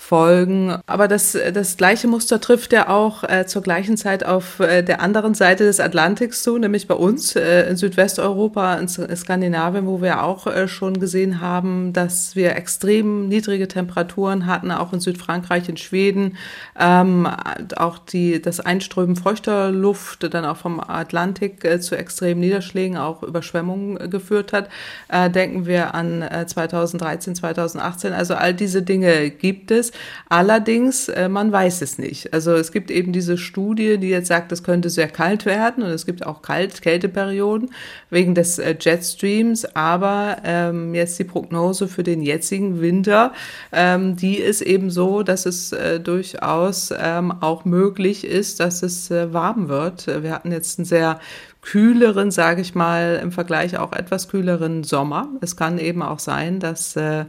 Folgen. 0.00 0.76
Aber 0.86 1.06
das, 1.06 1.38
das 1.52 1.76
gleiche 1.76 2.08
Muster 2.08 2.40
trifft 2.40 2.72
ja 2.72 2.88
auch 2.88 3.22
äh, 3.22 3.46
zur 3.46 3.62
gleichen 3.62 3.96
Zeit 3.96 4.24
auf 4.24 4.58
äh, 4.58 4.82
der 4.82 5.02
anderen 5.02 5.34
Seite 5.34 5.64
des 5.64 5.78
Atlantiks 5.78 6.42
zu, 6.42 6.58
nämlich 6.58 6.88
bei 6.88 6.94
uns 6.94 7.36
äh, 7.36 7.68
in 7.68 7.76
Südwesteuropa, 7.76 8.74
in 8.76 8.88
Skandinavien, 8.88 9.86
wo 9.86 10.02
wir 10.02 10.24
auch 10.24 10.48
äh, 10.48 10.66
schon 10.66 10.98
gesehen 10.98 11.40
haben, 11.40 11.92
dass 11.92 12.34
wir 12.34 12.56
extrem 12.56 13.28
niedrige 13.28 13.68
Temperaturen 13.68 14.46
hatten, 14.46 14.72
auch 14.72 14.92
in 14.92 14.98
Südfrankreich, 14.98 15.68
in 15.68 15.76
Schweden. 15.76 16.38
Ähm, 16.76 17.28
auch 17.76 17.98
die, 17.98 18.42
das 18.42 18.58
Einströmen 18.58 19.14
feuchter 19.14 19.70
Luft 19.70 20.32
dann 20.34 20.44
auch 20.44 20.56
vom 20.56 20.80
Atlantik 20.80 21.64
äh, 21.64 21.78
zu 21.78 21.94
extremen 21.94 22.40
Niederschlägen, 22.40 22.96
auch 22.96 23.22
Überschwemmungen 23.22 24.10
geführt 24.10 24.54
hat. 24.54 24.70
Äh, 25.08 25.30
denken 25.30 25.66
wir 25.66 25.94
an 25.94 26.22
äh, 26.22 26.46
2013, 26.46 27.36
2018. 27.36 28.12
Also 28.12 28.34
all 28.34 28.54
diese 28.54 28.82
Dinge 28.82 29.30
gibt 29.30 29.70
es. 29.70 29.89
Allerdings, 30.28 31.08
äh, 31.08 31.28
man 31.28 31.52
weiß 31.52 31.82
es 31.82 31.98
nicht. 31.98 32.32
Also 32.32 32.52
es 32.52 32.72
gibt 32.72 32.90
eben 32.90 33.12
diese 33.12 33.38
Studie, 33.38 33.98
die 33.98 34.08
jetzt 34.08 34.28
sagt, 34.28 34.52
es 34.52 34.62
könnte 34.62 34.90
sehr 34.90 35.08
kalt 35.08 35.46
werden 35.46 35.82
und 35.82 35.90
es 35.90 36.06
gibt 36.06 36.26
auch 36.26 36.42
Kalt 36.42 36.82
Kälteperioden 36.82 37.70
wegen 38.10 38.34
des 38.34 38.58
äh, 38.58 38.76
Jetstreams. 38.78 39.76
Aber 39.76 40.38
ähm, 40.44 40.94
jetzt 40.94 41.18
die 41.18 41.24
Prognose 41.24 41.88
für 41.88 42.02
den 42.02 42.22
jetzigen 42.22 42.80
Winter, 42.80 43.32
ähm, 43.72 44.16
die 44.16 44.36
ist 44.36 44.62
eben 44.62 44.90
so, 44.90 45.22
dass 45.22 45.46
es 45.46 45.72
äh, 45.72 46.00
durchaus 46.00 46.92
ähm, 46.96 47.32
auch 47.40 47.64
möglich 47.64 48.24
ist, 48.24 48.60
dass 48.60 48.82
es 48.82 49.10
äh, 49.10 49.32
warm 49.32 49.68
wird. 49.68 50.06
Wir 50.06 50.32
hatten 50.32 50.52
jetzt 50.52 50.78
einen 50.78 50.86
sehr 50.86 51.20
kühleren, 51.62 52.30
sage 52.30 52.62
ich 52.62 52.74
mal, 52.74 53.20
im 53.22 53.32
Vergleich 53.32 53.78
auch 53.78 53.92
etwas 53.92 54.28
kühleren 54.28 54.84
Sommer. 54.84 55.28
Es 55.40 55.56
kann 55.56 55.78
eben 55.78 56.02
auch 56.02 56.18
sein, 56.18 56.60
dass, 56.60 56.96
äh, 56.96 57.24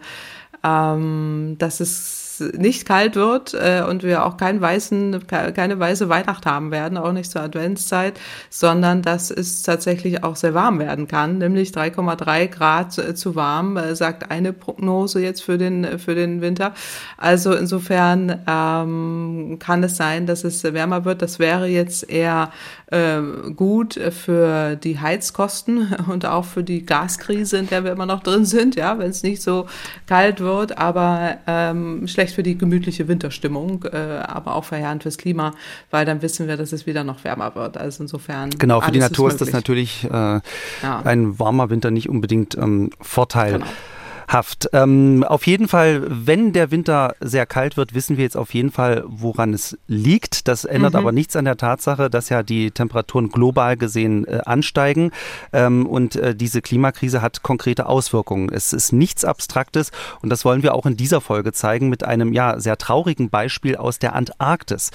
ähm, 0.64 1.56
dass 1.58 1.80
es 1.80 2.21
nicht 2.58 2.86
kalt 2.86 3.16
wird 3.16 3.54
äh, 3.54 3.84
und 3.88 4.04
wir 4.04 4.26
auch 4.26 4.38
keinen 4.38 4.62
weißen, 4.62 5.28
keine 5.28 5.80
weiße 5.80 6.10
Weihnacht 6.10 6.46
haben 6.46 6.72
werden, 6.72 6.98
auch 6.98 7.12
nicht 7.12 7.32
zur 7.32 7.42
Adventszeit, 7.42 8.20
sondern 8.50 9.02
dass 9.02 9.32
es 9.32 9.64
tatsächlich 9.64 10.24
auch 10.24 10.36
sehr 10.36 10.54
warm 10.54 10.80
werden 10.80 11.08
kann, 11.08 11.38
nämlich 11.38 11.72
3,3 11.72 12.48
Grad 12.48 12.98
äh, 12.98 13.16
zu 13.16 13.36
warm, 13.36 13.78
äh, 13.78 13.96
sagt 13.96 14.32
eine 14.32 14.54
Prognose 14.54 15.22
jetzt 15.22 15.44
für 15.44 15.58
den, 15.58 16.00
für 16.00 16.16
den 16.16 16.42
Winter. 16.42 16.74
Also 17.18 17.54
insofern 17.54 18.42
ähm, 18.48 19.58
kann 19.60 19.84
es 19.84 19.98
sein, 19.98 20.26
dass 20.26 20.44
es 20.44 20.64
wärmer 20.64 21.06
wird. 21.06 21.22
Das 21.22 21.40
wäre 21.40 21.68
jetzt 21.68 22.10
eher 22.10 22.52
äh, 22.88 23.22
gut 23.56 23.94
für 23.94 24.76
die 24.76 25.00
Heizkosten 25.00 25.96
und 26.10 26.26
auch 26.26 26.46
für 26.46 26.64
die 26.64 26.86
Gaskrise, 26.86 27.58
in 27.58 27.68
der 27.68 27.84
wir 27.84 27.92
immer 27.92 28.06
noch 28.06 28.24
drin 28.24 28.46
sind, 28.46 28.76
ja, 28.76 28.98
wenn 29.00 29.10
es 29.10 29.24
nicht 29.24 29.42
so 29.42 29.68
kalt 30.08 30.40
wird, 30.40 30.78
aber 30.78 31.38
ähm, 31.48 32.08
schlecht 32.08 32.31
schlecht 32.32 32.36
für 32.36 32.44
die 32.44 32.58
gemütliche 32.58 33.08
Winterstimmung, 33.08 33.86
äh, 33.92 33.98
aber 33.98 34.56
auch 34.56 34.64
verheerend 34.64 35.04
fürs 35.04 35.18
Klima, 35.18 35.54
weil 35.90 36.06
dann 36.06 36.22
wissen 36.22 36.48
wir, 36.48 36.58
dass 36.58 36.72
es 36.72 36.86
wieder 36.86 37.04
noch 37.04 37.24
wärmer 37.24 37.56
wird. 37.56 37.78
Also 37.78 38.04
insofern. 38.04 38.50
Genau, 38.52 38.82
für 38.82 38.92
die 38.92 39.00
Natur 39.00 39.28
ist, 39.28 39.36
ist 39.36 39.42
das 39.42 39.54
natürlich 39.54 40.04
äh, 40.06 40.10
ja. 40.10 40.42
ein 41.04 41.40
warmer 41.40 41.70
Winter 41.70 41.92
nicht 41.92 42.10
unbedingt 42.10 42.58
ähm, 42.58 42.90
Vorteil. 43.00 43.54
Genau. 43.54 43.66
Haft. 44.32 44.70
Ähm, 44.72 45.26
auf 45.28 45.46
jeden 45.46 45.68
Fall, 45.68 46.04
wenn 46.08 46.54
der 46.54 46.72
Winter 46.72 47.16
sehr 47.20 47.46
kalt 47.46 47.76
wird, 47.76 47.94
wissen 47.94 48.16
wir 48.16 48.24
jetzt 48.24 48.38
auf 48.38 48.54
jeden 48.54 48.72
Fall, 48.72 49.04
woran 49.06 49.54
es 49.54 49.78
liegt. 49.88 50.48
Das 50.48 50.64
ändert 50.64 50.94
mhm. 50.94 51.00
aber 51.00 51.12
nichts 51.12 51.36
an 51.36 51.44
der 51.44 51.58
Tatsache, 51.58 52.10
dass 52.10 52.30
ja 52.30 52.42
die 52.42 52.72
Temperaturen 52.72 53.28
global 53.28 53.76
gesehen 53.76 54.26
äh, 54.26 54.40
ansteigen 54.46 55.12
ähm, 55.52 55.86
und 55.86 56.16
äh, 56.16 56.34
diese 56.34 56.62
Klimakrise 56.62 57.22
hat 57.22 57.44
konkrete 57.44 57.88
Auswirkungen. 57.88 58.48
Es 58.54 58.72
ist 58.72 58.94
nichts 58.94 59.26
Abstraktes 59.26 59.92
und 60.22 60.30
das 60.30 60.46
wollen 60.46 60.64
wir 60.64 60.76
auch 60.76 60.86
in 60.86 60.96
dieser 60.96 61.20
Folge 61.20 61.52
zeigen 61.52 61.90
mit 61.90 62.06
einem 62.06 62.32
ja 62.32 62.58
sehr 62.58 62.78
traurigen 62.78 63.30
Beispiel 63.30 63.76
aus 63.76 64.00
der 64.00 64.16
Antarktis. 64.16 64.92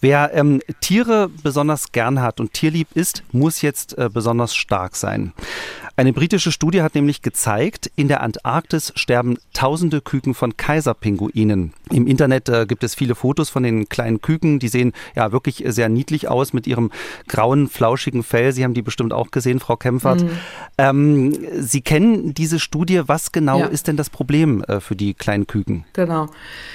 Wer 0.00 0.34
ähm, 0.34 0.62
Tiere 0.80 1.30
besonders 1.44 1.92
gern 1.92 2.20
hat 2.20 2.40
und 2.40 2.54
tierlieb 2.54 2.88
ist, 2.94 3.22
muss 3.30 3.62
jetzt 3.62 3.96
äh, 3.98 4.10
besonders 4.12 4.56
stark 4.56 4.96
sein. 4.96 5.32
Eine 6.00 6.14
britische 6.14 6.50
Studie 6.50 6.80
hat 6.80 6.94
nämlich 6.94 7.20
gezeigt, 7.20 7.90
in 7.94 8.08
der 8.08 8.22
Antarktis 8.22 8.90
sterben 8.96 9.36
tausende 9.52 10.00
Küken 10.00 10.32
von 10.32 10.56
Kaiserpinguinen. 10.56 11.74
Im 11.90 12.06
Internet 12.06 12.48
äh, 12.48 12.64
gibt 12.64 12.84
es 12.84 12.94
viele 12.94 13.14
Fotos 13.14 13.50
von 13.50 13.62
den 13.64 13.86
kleinen 13.90 14.22
Küken, 14.22 14.60
die 14.60 14.68
sehen 14.68 14.94
ja 15.14 15.30
wirklich 15.30 15.62
sehr 15.66 15.90
niedlich 15.90 16.26
aus 16.26 16.54
mit 16.54 16.66
ihrem 16.66 16.90
grauen, 17.28 17.68
flauschigen 17.68 18.22
Fell. 18.22 18.52
Sie 18.52 18.64
haben 18.64 18.72
die 18.72 18.80
bestimmt 18.80 19.12
auch 19.12 19.30
gesehen, 19.30 19.60
Frau 19.60 19.76
Kempfert. 19.76 20.22
Mhm. 20.22 20.30
Ähm, 20.78 21.38
Sie 21.58 21.82
kennen 21.82 22.32
diese 22.32 22.60
Studie. 22.60 23.02
Was 23.04 23.30
genau 23.30 23.58
ja. 23.58 23.66
ist 23.66 23.86
denn 23.86 23.98
das 23.98 24.08
Problem 24.08 24.64
äh, 24.64 24.80
für 24.80 24.96
die 24.96 25.12
kleinen 25.12 25.46
Küken? 25.46 25.84
Genau. 25.92 26.28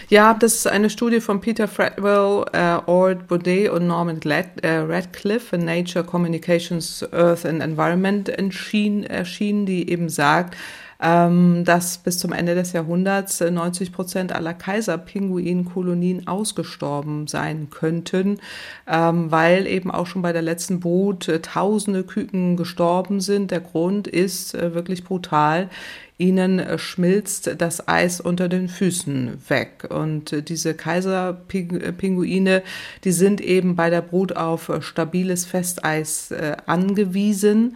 Ja, 0.09 0.35
das 0.35 0.53
ist 0.53 0.67
eine 0.67 0.91
Studie 0.91 1.19
von 1.19 1.41
Peter 1.41 1.67
Fredwell, 1.67 2.45
äh, 2.53 2.77
Ord 2.85 3.27
Baudet 3.27 3.71
und 3.71 3.87
Norman 3.87 4.19
äh, 4.21 4.45
Radcliffe 4.67 5.55
in 5.55 5.65
Nature 5.65 6.05
Communications 6.05 7.03
Earth 7.11 7.43
and 7.43 7.63
Environment 7.63 8.29
entschieden 8.29 9.03
erschienen, 9.15 9.65
die 9.65 9.89
eben 9.89 10.09
sagt, 10.09 10.55
ähm, 11.01 11.63
dass 11.65 11.97
bis 11.97 12.17
zum 12.19 12.31
Ende 12.31 12.55
des 12.55 12.71
Jahrhunderts 12.73 13.41
90 13.41 13.91
Prozent 13.91 14.33
aller 14.33 14.53
Kaiserpinguinkolonien 14.53 16.27
ausgestorben 16.27 17.27
sein 17.27 17.69
könnten, 17.69 18.39
ähm, 18.87 19.31
weil 19.31 19.67
eben 19.67 19.91
auch 19.91 20.07
schon 20.07 20.21
bei 20.21 20.33
der 20.33 20.41
letzten 20.41 20.79
Brut 20.79 21.27
äh, 21.27 21.41
tausende 21.41 22.03
Küken 22.03 22.55
gestorben 22.55 23.19
sind. 23.19 23.51
Der 23.51 23.61
Grund 23.61 24.07
ist 24.07 24.55
äh, 24.55 24.73
wirklich 24.73 25.03
brutal. 25.03 25.69
Ihnen 26.17 26.59
äh, 26.59 26.77
schmilzt 26.77 27.55
das 27.57 27.89
Eis 27.89 28.21
unter 28.21 28.47
den 28.47 28.69
Füßen 28.69 29.33
weg. 29.49 29.87
Und 29.89 30.47
diese 30.47 30.73
Kaiserpinguine, 30.73 32.63
die 33.03 33.11
sind 33.11 33.41
eben 33.41 33.75
bei 33.75 33.89
der 33.89 34.01
Brut 34.01 34.33
auf 34.37 34.71
stabiles 34.79 35.45
Festeis 35.45 36.33
angewiesen 36.65 37.75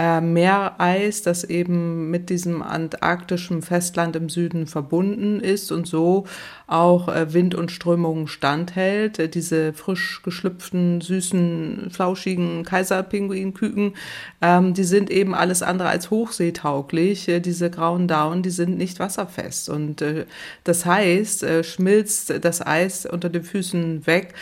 äh, 0.00 0.22
Meereis, 0.22 1.20
das 1.20 1.44
eben 1.44 2.10
mit 2.10 2.30
diesem 2.30 2.62
antarktischen 2.62 3.60
Festland 3.60 4.16
im 4.16 4.30
Süden 4.30 4.66
verbunden 4.66 5.40
ist 5.40 5.70
und 5.72 5.86
so 5.86 6.24
auch 6.66 7.08
äh, 7.08 7.34
Wind 7.34 7.54
und 7.54 7.70
Strömungen 7.70 8.26
standhält. 8.26 9.18
Äh, 9.18 9.28
diese 9.28 9.74
frisch 9.74 10.22
geschlüpften, 10.22 11.02
süßen, 11.02 11.90
flauschigen 11.90 12.64
Kaiserpinguinküken, 12.64 13.92
ähm, 14.40 14.72
die 14.72 14.84
sind 14.84 15.10
eben 15.10 15.34
alles 15.34 15.62
andere 15.62 15.90
als 15.90 16.10
hochseetauglich. 16.10 17.28
Äh, 17.28 17.40
diese 17.40 17.68
grauen 17.68 18.08
Daunen, 18.08 18.42
die 18.42 18.50
sind 18.50 18.78
nicht 18.78 19.00
wasserfest. 19.00 19.68
Und 19.68 20.00
äh, 20.00 20.24
das 20.64 20.86
heißt, 20.86 21.42
äh, 21.42 21.62
schmilzt 21.62 22.32
das 22.42 22.66
Eis 22.66 23.04
unter 23.04 23.28
den 23.28 23.42
Füßen 23.42 24.06
weg, 24.06 24.34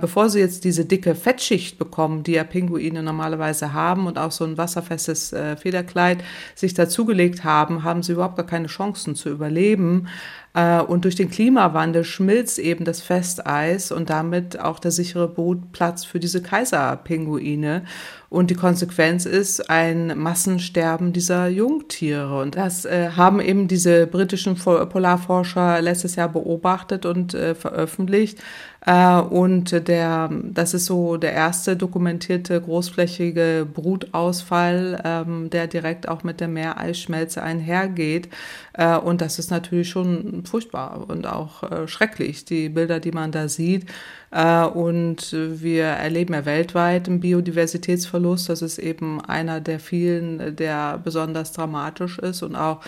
bevor 0.00 0.30
sie 0.30 0.38
jetzt 0.38 0.64
diese 0.64 0.84
dicke 0.84 1.14
Fettschicht 1.14 1.78
bekommen, 1.78 2.22
die 2.22 2.32
ja 2.32 2.44
Pinguine 2.44 3.02
normalerweise 3.02 3.72
haben 3.74 4.06
und 4.06 4.18
auch 4.18 4.30
so 4.30 4.44
ein 4.44 4.56
wasserfestes 4.94 5.32
äh, 5.32 5.56
Federkleid 5.56 6.22
sich 6.54 6.74
dazugelegt 6.74 7.44
haben, 7.44 7.84
haben 7.84 8.02
sie 8.02 8.12
überhaupt 8.12 8.36
gar 8.36 8.46
keine 8.46 8.68
Chancen 8.68 9.14
zu 9.14 9.28
überleben. 9.28 10.08
Äh, 10.54 10.80
und 10.80 11.04
durch 11.04 11.16
den 11.16 11.30
Klimawandel 11.30 12.04
schmilzt 12.04 12.58
eben 12.58 12.84
das 12.84 13.02
Festeis 13.02 13.92
und 13.92 14.08
damit 14.08 14.58
auch 14.58 14.78
der 14.78 14.92
sichere 14.92 15.28
Brutplatz 15.28 16.04
für 16.04 16.20
diese 16.20 16.42
Kaiserpinguine. 16.42 17.82
Und 18.30 18.50
die 18.50 18.56
Konsequenz 18.56 19.26
ist 19.26 19.70
ein 19.70 20.18
Massensterben 20.18 21.12
dieser 21.12 21.46
Jungtiere. 21.46 22.40
Und 22.40 22.56
das 22.56 22.84
äh, 22.84 23.10
haben 23.14 23.40
eben 23.40 23.68
diese 23.68 24.06
britischen 24.08 24.56
Polarforscher 24.56 25.80
letztes 25.80 26.16
Jahr 26.16 26.30
beobachtet 26.30 27.06
und 27.06 27.34
äh, 27.34 27.54
veröffentlicht. 27.54 28.40
Äh, 28.86 29.20
und 29.20 29.88
der, 29.88 30.30
das 30.42 30.74
ist 30.74 30.86
so 30.86 31.16
der 31.16 31.32
erste 31.32 31.76
dokumentierte 31.76 32.60
großflächige 32.60 33.66
Brutausfall, 33.72 35.00
ähm, 35.04 35.50
der 35.50 35.66
direkt 35.66 36.08
auch 36.08 36.22
mit 36.22 36.40
der 36.40 36.48
Meereisschmelze 36.48 37.42
einhergeht. 37.42 38.28
Äh, 38.74 38.96
und 38.96 39.20
das 39.20 39.38
ist 39.38 39.50
natürlich 39.50 39.88
schon 39.88 40.44
furchtbar 40.44 41.08
und 41.08 41.26
auch 41.26 41.62
äh, 41.62 41.88
schrecklich, 41.88 42.44
die 42.44 42.68
Bilder, 42.68 43.00
die 43.00 43.12
man 43.12 43.32
da 43.32 43.48
sieht. 43.48 43.86
Und 44.34 45.32
wir 45.32 45.84
erleben 45.84 46.34
ja 46.34 46.44
weltweit 46.44 47.08
einen 47.08 47.20
Biodiversitätsverlust. 47.20 48.48
Das 48.48 48.62
ist 48.62 48.78
eben 48.78 49.20
einer 49.20 49.60
der 49.60 49.78
vielen, 49.78 50.56
der 50.56 50.98
besonders 50.98 51.52
dramatisch 51.52 52.18
ist 52.18 52.42
und 52.42 52.56
auch 52.56 52.80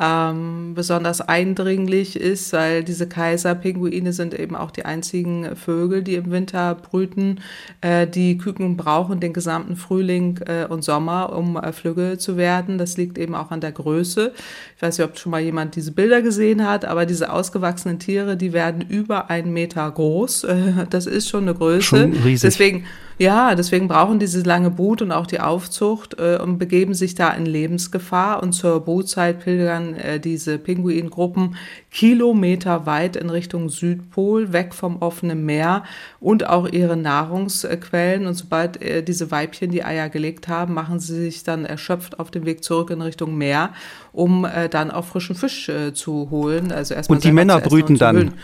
ähm, 0.00 0.72
besonders 0.74 1.20
eindringlich 1.20 2.16
ist, 2.16 2.52
weil 2.52 2.84
diese 2.84 3.08
Kaiserpinguine 3.08 4.12
sind 4.12 4.38
eben 4.38 4.54
auch 4.54 4.70
die 4.70 4.84
einzigen 4.84 5.56
Vögel, 5.56 6.02
die 6.02 6.16
im 6.16 6.30
Winter 6.30 6.74
brüten. 6.74 7.40
Äh, 7.80 8.06
die 8.06 8.36
Küken 8.36 8.76
brauchen 8.76 9.20
den 9.20 9.32
gesamten 9.32 9.76
Frühling 9.76 10.38
äh, 10.46 10.66
und 10.66 10.84
Sommer, 10.84 11.34
um 11.34 11.56
äh, 11.56 11.72
Flügge 11.72 12.18
zu 12.18 12.36
werden. 12.36 12.78
Das 12.78 12.96
liegt 12.96 13.16
eben 13.16 13.34
auch 13.34 13.50
an 13.50 13.60
der 13.60 13.72
Größe. 13.72 14.32
Ich 14.76 14.82
weiß 14.82 14.98
nicht, 14.98 15.08
ob 15.08 15.18
schon 15.18 15.30
mal 15.30 15.40
jemand 15.40 15.76
diese 15.76 15.92
Bilder 15.92 16.20
gesehen 16.20 16.66
hat, 16.66 16.84
aber 16.84 17.06
diese 17.06 17.32
ausgewachsenen 17.32 17.98
Tiere, 17.98 18.36
die 18.36 18.52
werden 18.52 18.82
über 18.82 19.30
einen 19.30 19.52
Meter 19.52 19.90
groß. 19.90 20.46
Das 20.94 21.06
ist 21.06 21.28
schon 21.28 21.42
eine 21.42 21.54
Größe. 21.54 21.82
Schon 21.82 22.12
riesig. 22.12 22.42
Deswegen 22.42 22.84
ja, 23.18 23.54
deswegen 23.54 23.88
brauchen 23.88 24.18
diese 24.18 24.42
lange 24.42 24.70
Brut 24.70 25.00
und 25.00 25.10
auch 25.10 25.26
die 25.26 25.40
Aufzucht 25.40 26.20
äh, 26.20 26.36
und 26.36 26.58
begeben 26.58 26.92
sich 26.92 27.14
da 27.14 27.30
in 27.30 27.46
Lebensgefahr. 27.46 28.42
Und 28.42 28.52
zur 28.52 28.80
Brutzeit 28.80 29.42
pilgern 29.42 29.94
äh, 29.94 30.20
diese 30.20 30.58
Pinguingruppen 30.58 31.56
kilometerweit 31.90 33.16
in 33.16 33.30
Richtung 33.30 33.70
Südpol, 33.70 34.52
weg 34.52 34.74
vom 34.74 34.98
offenen 35.00 35.46
Meer 35.46 35.84
und 36.20 36.46
auch 36.46 36.68
ihre 36.68 36.98
Nahrungsquellen. 36.98 38.26
Und 38.26 38.34
sobald 38.34 38.82
äh, 38.82 39.02
diese 39.02 39.30
Weibchen 39.30 39.70
die 39.70 39.82
Eier 39.82 40.10
gelegt 40.10 40.48
haben, 40.48 40.74
machen 40.74 41.00
sie 41.00 41.14
sich 41.14 41.42
dann 41.42 41.64
erschöpft 41.64 42.20
auf 42.20 42.30
den 42.30 42.44
Weg 42.44 42.62
zurück 42.64 42.90
in 42.90 43.00
Richtung 43.00 43.38
Meer, 43.38 43.70
um 44.12 44.44
äh, 44.44 44.68
dann 44.68 44.90
auch 44.90 45.06
frischen 45.06 45.36
Fisch 45.36 45.70
äh, 45.70 45.94
zu 45.94 46.28
holen. 46.30 46.70
Also 46.70 46.92
erstmal 46.92 47.16
und 47.16 47.24
die 47.24 47.32
Männer 47.32 47.60
brüten 47.60 47.96
dann. 47.96 48.34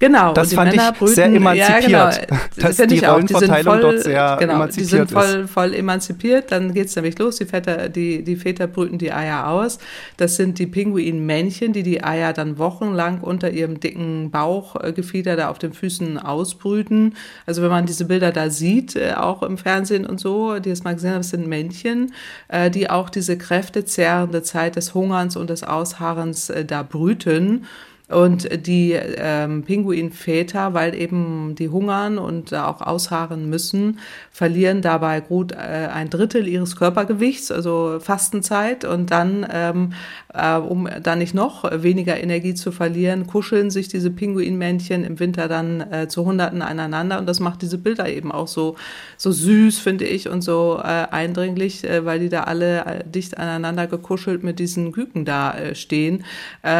Genau. 0.00 0.32
Das 0.32 0.54
fand 0.54 0.70
Männer 0.70 0.90
ich 0.92 0.98
brüten, 0.98 1.14
sehr 1.14 1.26
emanzipiert. 1.26 1.90
Ja, 1.90 2.10
genau. 2.10 2.36
Das 2.56 2.76
dass 2.76 2.86
die 2.86 2.98
Rollenverteilung 3.00 3.74
voll, 3.74 3.80
dort 3.80 4.00
sehr 4.00 4.36
genau, 4.38 4.54
emanzipiert 4.54 4.90
die 4.90 4.96
sind 4.96 5.10
voll, 5.10 5.42
ist. 5.44 5.50
voll 5.50 5.74
emanzipiert. 5.74 6.52
Dann 6.52 6.72
geht's 6.72 6.94
nämlich 6.94 7.18
los. 7.18 7.36
Die 7.36 7.46
Väter, 7.46 7.88
die, 7.88 8.22
die 8.22 8.36
Väter 8.36 8.68
brüten 8.68 8.98
die 8.98 9.12
Eier 9.12 9.48
aus. 9.48 9.78
Das 10.16 10.36
sind 10.36 10.60
die 10.60 10.68
Pinguinmännchen, 10.68 11.72
die 11.72 11.82
die 11.82 12.04
Eier 12.04 12.32
dann 12.32 12.58
wochenlang 12.58 13.22
unter 13.22 13.50
ihrem 13.50 13.80
dicken 13.80 14.30
Bauchgefieder 14.30 15.34
da 15.34 15.48
auf 15.48 15.58
den 15.58 15.72
Füßen 15.72 16.18
ausbrüten. 16.18 17.16
Also 17.46 17.62
wenn 17.62 17.70
man 17.70 17.86
diese 17.86 18.04
Bilder 18.04 18.30
da 18.30 18.50
sieht, 18.50 18.94
äh, 18.94 19.14
auch 19.16 19.42
im 19.42 19.58
Fernsehen 19.58 20.06
und 20.06 20.20
so, 20.20 20.60
die 20.60 20.70
es 20.70 20.84
mal 20.84 20.94
gesehen 20.94 21.10
haben, 21.10 21.18
das 21.18 21.30
sind 21.30 21.48
Männchen, 21.48 22.12
äh, 22.46 22.70
die 22.70 22.88
auch 22.88 23.10
diese 23.10 23.36
kräftezehrende 23.36 24.44
Zeit 24.44 24.76
des 24.76 24.94
Hungerns 24.94 25.34
und 25.36 25.50
des 25.50 25.64
Ausharrens 25.64 26.50
äh, 26.50 26.64
da 26.64 26.84
brüten. 26.84 27.66
Und 28.08 28.66
die 28.66 28.92
ähm, 28.92 29.64
Pinguinväter, 29.64 30.72
weil 30.72 30.94
eben 30.94 31.54
die 31.54 31.68
hungern 31.68 32.18
und 32.18 32.54
auch 32.54 32.80
ausharren 32.80 33.50
müssen, 33.50 33.98
verlieren 34.38 34.82
dabei 34.82 35.20
gut 35.20 35.50
äh, 35.50 35.56
ein 35.92 36.10
Drittel 36.10 36.46
ihres 36.46 36.76
Körpergewichts, 36.76 37.50
also 37.50 37.98
Fastenzeit. 37.98 38.84
Und 38.84 39.10
dann, 39.10 39.44
ähm, 39.52 39.94
äh, 40.32 40.54
um 40.54 40.88
dann 41.02 41.18
nicht 41.18 41.34
noch 41.34 41.64
weniger 41.82 42.22
Energie 42.22 42.54
zu 42.54 42.70
verlieren, 42.70 43.26
kuscheln 43.26 43.72
sich 43.72 43.88
diese 43.88 44.12
Pinguinmännchen 44.12 45.02
im 45.02 45.18
Winter 45.18 45.48
dann 45.48 45.80
äh, 45.80 46.06
zu 46.06 46.24
Hunderten 46.24 46.62
aneinander. 46.62 47.18
Und 47.18 47.26
das 47.26 47.40
macht 47.40 47.62
diese 47.62 47.78
Bilder 47.78 48.08
eben 48.08 48.30
auch 48.30 48.46
so, 48.46 48.76
so 49.16 49.32
süß, 49.32 49.80
finde 49.80 50.04
ich, 50.04 50.28
und 50.28 50.42
so 50.42 50.78
äh, 50.80 50.86
eindringlich, 50.86 51.82
äh, 51.82 52.04
weil 52.04 52.20
die 52.20 52.28
da 52.28 52.44
alle 52.44 52.84
äh, 52.84 53.04
dicht 53.04 53.38
aneinander 53.38 53.88
gekuschelt 53.88 54.44
mit 54.44 54.60
diesen 54.60 54.92
Küken 54.92 55.24
da 55.24 55.56
stehen. 55.72 56.24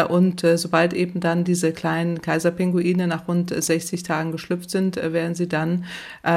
Und 0.08 0.44
sobald 0.54 0.92
eben 0.92 1.20
dann 1.20 1.42
diese 1.42 1.72
kleinen 1.72 2.20
Kaiserpinguine 2.22 3.06
nach 3.06 3.26
rund 3.26 3.50
60 3.50 4.02
Tagen 4.02 4.30
geschlüpft 4.30 4.70
sind, 4.70 4.96
werden 4.96 5.34
sie 5.34 5.48
dann 5.48 5.84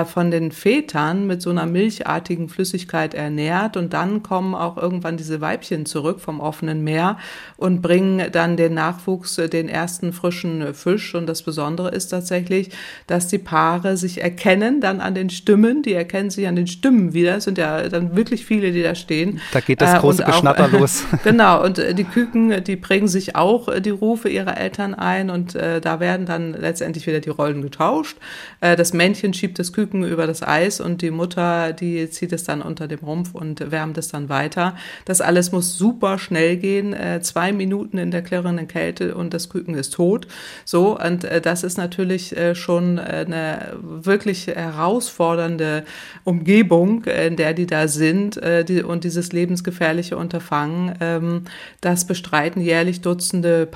von 0.06 0.32
den 0.32 0.52
Vätern 0.52 1.11
mit 1.28 1.42
so 1.42 1.50
einer 1.52 1.66
milchartigen 1.66 2.50
Flüssigkeit 2.50 3.14
ernährt 3.14 3.78
und 3.78 3.94
dann 3.94 4.24
kommen 4.24 4.56
auch 4.56 4.78
irgendwann 4.78 5.18
diese 5.18 5.40
Weibchen 5.42 5.86
zurück 5.86 6.20
vom 6.20 6.40
offenen 6.40 6.84
Meer 6.84 7.18
und 7.58 7.82
bringen 7.82 8.32
dann 8.32 8.58
den 8.58 8.74
Nachwuchs, 8.74 9.38
äh, 9.38 9.50
den 9.50 9.70
ersten 9.70 10.14
frischen 10.14 10.74
Fisch. 10.74 11.16
Und 11.16 11.28
das 11.28 11.44
Besondere 11.44 11.90
ist 11.90 12.08
tatsächlich, 12.08 12.70
dass 13.08 13.28
die 13.28 13.38
Paare 13.38 13.98
sich 13.98 14.22
erkennen 14.22 14.82
dann 14.82 15.00
an 15.00 15.16
den 15.16 15.30
Stimmen, 15.30 15.84
die 15.84 15.94
erkennen 15.94 16.30
sich 16.30 16.48
an 16.48 16.56
den 16.56 16.68
Stimmen 16.68 17.14
wieder. 17.14 17.38
Es 17.38 17.46
sind 17.46 17.58
ja 17.58 17.88
dann 17.88 18.16
wirklich 18.16 18.46
viele, 18.46 18.72
die 18.72 18.84
da 18.84 18.96
stehen. 18.96 19.40
Da 19.54 19.60
geht 19.60 19.82
das 19.82 20.02
große 20.02 20.24
äh, 20.24 20.26
Geschnatter 20.26 20.68
los. 20.72 21.06
genau, 21.24 21.64
und 21.64 21.78
die 21.78 22.04
Küken, 22.04 22.64
die 22.64 22.76
prägen 22.76 23.08
sich 23.08 23.36
auch 23.36 23.80
die 23.80 23.90
Rufe 23.90 24.30
ihrer 24.30 24.58
Eltern 24.58 24.72
Eltern 24.72 24.96
ein 24.96 25.30
und 25.30 25.56
äh, 25.56 25.82
da 25.82 26.00
werden 26.00 26.26
dann 26.26 26.54
letztendlich 26.54 27.06
wieder 27.06 27.20
die 27.20 27.30
Rollen 27.30 27.62
getauscht. 27.62 28.18
Äh, 28.62 28.76
das 28.76 28.94
Männchen 28.94 29.34
schiebt 29.34 29.60
das 29.60 29.74
Küken 29.74 30.04
über 30.04 30.28
das 30.28 30.44
Eis 30.44 30.80
und 30.80 31.01
die 31.02 31.12
Mutter, 31.12 31.74
die 31.74 32.10
zieht 32.10 32.34
es 32.34 32.44
dann 32.44 32.62
unter 32.62 32.88
dem 32.88 33.00
Rumpf 33.00 33.34
und 33.34 33.72
wärmt 33.72 33.98
es 33.98 34.10
dann 34.10 34.30
weiter. 34.30 34.76
Das 35.06 35.22
alles 35.22 35.52
muss 35.52 35.78
super 35.78 36.18
schnell 36.20 36.58
gehen, 36.58 36.94
äh, 36.94 37.22
zwei 37.22 37.52
Minuten 37.52 37.98
in 37.98 38.12
der 38.12 38.22
klirrenden 38.22 38.68
Kälte 38.68 39.16
und 39.16 39.34
das 39.34 39.50
Küken 39.50 39.76
ist 39.76 39.94
tot. 39.94 40.28
So, 40.66 41.00
und 41.00 41.24
äh, 41.24 41.42
das 41.42 41.64
ist 41.64 41.78
natürlich 41.78 42.36
äh, 42.36 42.56
schon 42.56 43.00
eine 43.00 43.74
wirklich 43.82 44.48
herausfordernde 44.48 45.84
Umgebung, 46.24 47.06
in 47.06 47.36
der 47.36 47.54
die 47.54 47.66
da 47.66 47.88
sind 47.88 48.38
äh, 48.38 48.64
die, 48.64 48.84
und 48.84 49.04
dieses 49.04 49.32
lebensgefährliche 49.32 50.18
Unterfangen. 50.18 50.96
Ähm, 51.00 51.44
das 51.82 52.06
bestreiten 52.06 52.62
jährlich 52.62 53.02
Dutzende 53.02 53.68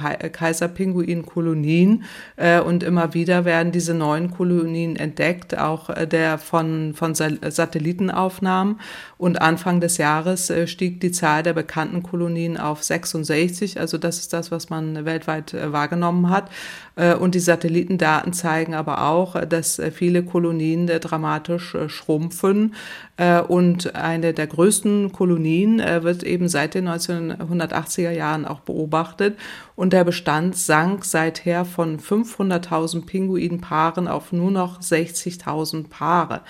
äh, 2.37 2.59
und 2.59 2.83
immer 2.83 3.13
wieder 3.13 3.45
werden 3.45 3.71
diese 3.71 3.93
neuen 3.93 4.31
Kolonien 4.31 4.95
entdeckt, 4.95 5.57
auch 5.57 5.89
äh, 5.89 6.07
der 6.07 6.37
von, 6.37 6.93
von 6.93 7.14
Satellitenaufnahmen. 7.15 8.79
Und 9.17 9.41
Anfang 9.41 9.79
des 9.79 9.97
Jahres 9.97 10.49
äh, 10.49 10.67
stieg 10.67 10.99
die 10.99 11.11
Zahl 11.11 11.43
der 11.43 11.53
bekannten 11.53 12.03
Kolonien 12.03 12.57
auf 12.57 12.83
66. 12.83 13.79
Also 13.79 13.97
das 13.97 14.19
ist 14.19 14.33
das, 14.33 14.51
was 14.51 14.69
man 14.69 15.05
weltweit 15.05 15.53
äh, 15.53 15.71
wahrgenommen 15.71 16.29
hat. 16.29 16.49
Äh, 16.95 17.15
und 17.15 17.35
die 17.35 17.39
Satellitendaten 17.39 18.33
zeigen 18.33 18.73
aber 18.73 19.07
auch, 19.07 19.39
dass 19.45 19.81
viele 19.93 20.23
Kolonien 20.23 20.87
dramatisch 20.87 21.75
schrumpfen. 21.87 22.75
Und 23.47 23.95
eine 23.95 24.33
der 24.33 24.47
größten 24.47 25.13
Kolonien 25.13 25.79
wird 25.79 26.23
eben 26.23 26.49
seit 26.49 26.73
den 26.73 26.89
1980er 26.89 28.11
Jahren 28.11 28.45
auch 28.45 28.59
beobachtet. 28.59 29.37
Und 29.75 29.93
der 29.93 30.03
Bestand 30.03 30.57
sank 30.57 31.05
seither 31.05 31.65
von 31.65 31.99
500.000 31.99 33.05
Pinguinpaaren 33.05 34.07
auf 34.07 34.31
nur 34.31 34.51
noch 34.51 34.79
60.000 34.79 35.89
Paare. 35.89 36.41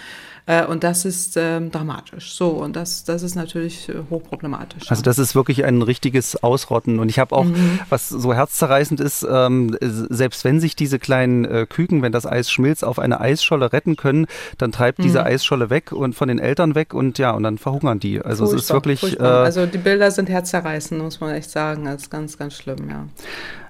Äh, 0.47 0.65
und 0.65 0.83
das 0.83 1.05
ist 1.05 1.37
ähm, 1.37 1.71
dramatisch. 1.71 2.33
So, 2.33 2.49
und 2.49 2.75
das, 2.75 3.03
das 3.03 3.23
ist 3.23 3.35
natürlich 3.35 3.89
äh, 3.89 3.93
hochproblematisch. 4.09 4.91
Also 4.91 5.01
das 5.01 5.17
ist 5.17 5.33
wirklich 5.33 5.65
ein 5.65 5.81
richtiges 5.81 6.43
Ausrotten. 6.43 6.99
Und 6.99 7.09
ich 7.09 7.17
habe 7.17 7.35
auch, 7.35 7.45
mhm. 7.45 7.79
was 7.89 8.09
so 8.09 8.33
herzzerreißend 8.33 8.99
ist, 8.99 9.25
ähm, 9.29 9.75
selbst 9.81 10.43
wenn 10.43 10.59
sich 10.59 10.75
diese 10.75 10.99
kleinen 10.99 11.45
äh, 11.45 11.65
Küken, 11.67 12.03
wenn 12.03 12.11
das 12.11 12.27
Eis 12.27 12.51
schmilzt, 12.51 12.83
auf 12.83 12.99
eine 12.99 13.19
Eisscholle 13.19 13.73
retten 13.73 13.95
können, 13.95 14.27
dann 14.59 14.71
treibt 14.71 14.99
mhm. 14.99 15.03
diese 15.03 15.23
Eisscholle 15.23 15.71
weg 15.71 15.91
und 15.91 16.13
von 16.13 16.27
den 16.27 16.37
Eltern 16.37 16.75
weg 16.75 16.93
und 16.93 17.17
ja, 17.17 17.31
und 17.31 17.41
dann 17.41 17.57
verhungern 17.57 17.99
die. 17.99 18.21
Also 18.21 18.45
furchtbar, 18.45 18.57
es 18.57 18.63
ist 18.63 18.73
wirklich. 18.73 19.19
Äh, 19.19 19.23
also 19.23 19.65
die 19.65 19.79
Bilder 19.79 20.11
sind 20.11 20.29
herzzerreißend, 20.29 21.01
muss 21.01 21.19
man 21.19 21.33
echt 21.33 21.49
sagen. 21.49 21.85
Das 21.85 22.03
ist 22.03 22.11
ganz, 22.11 22.37
ganz 22.37 22.53
schlimm, 22.53 22.87
ja. 22.89 23.07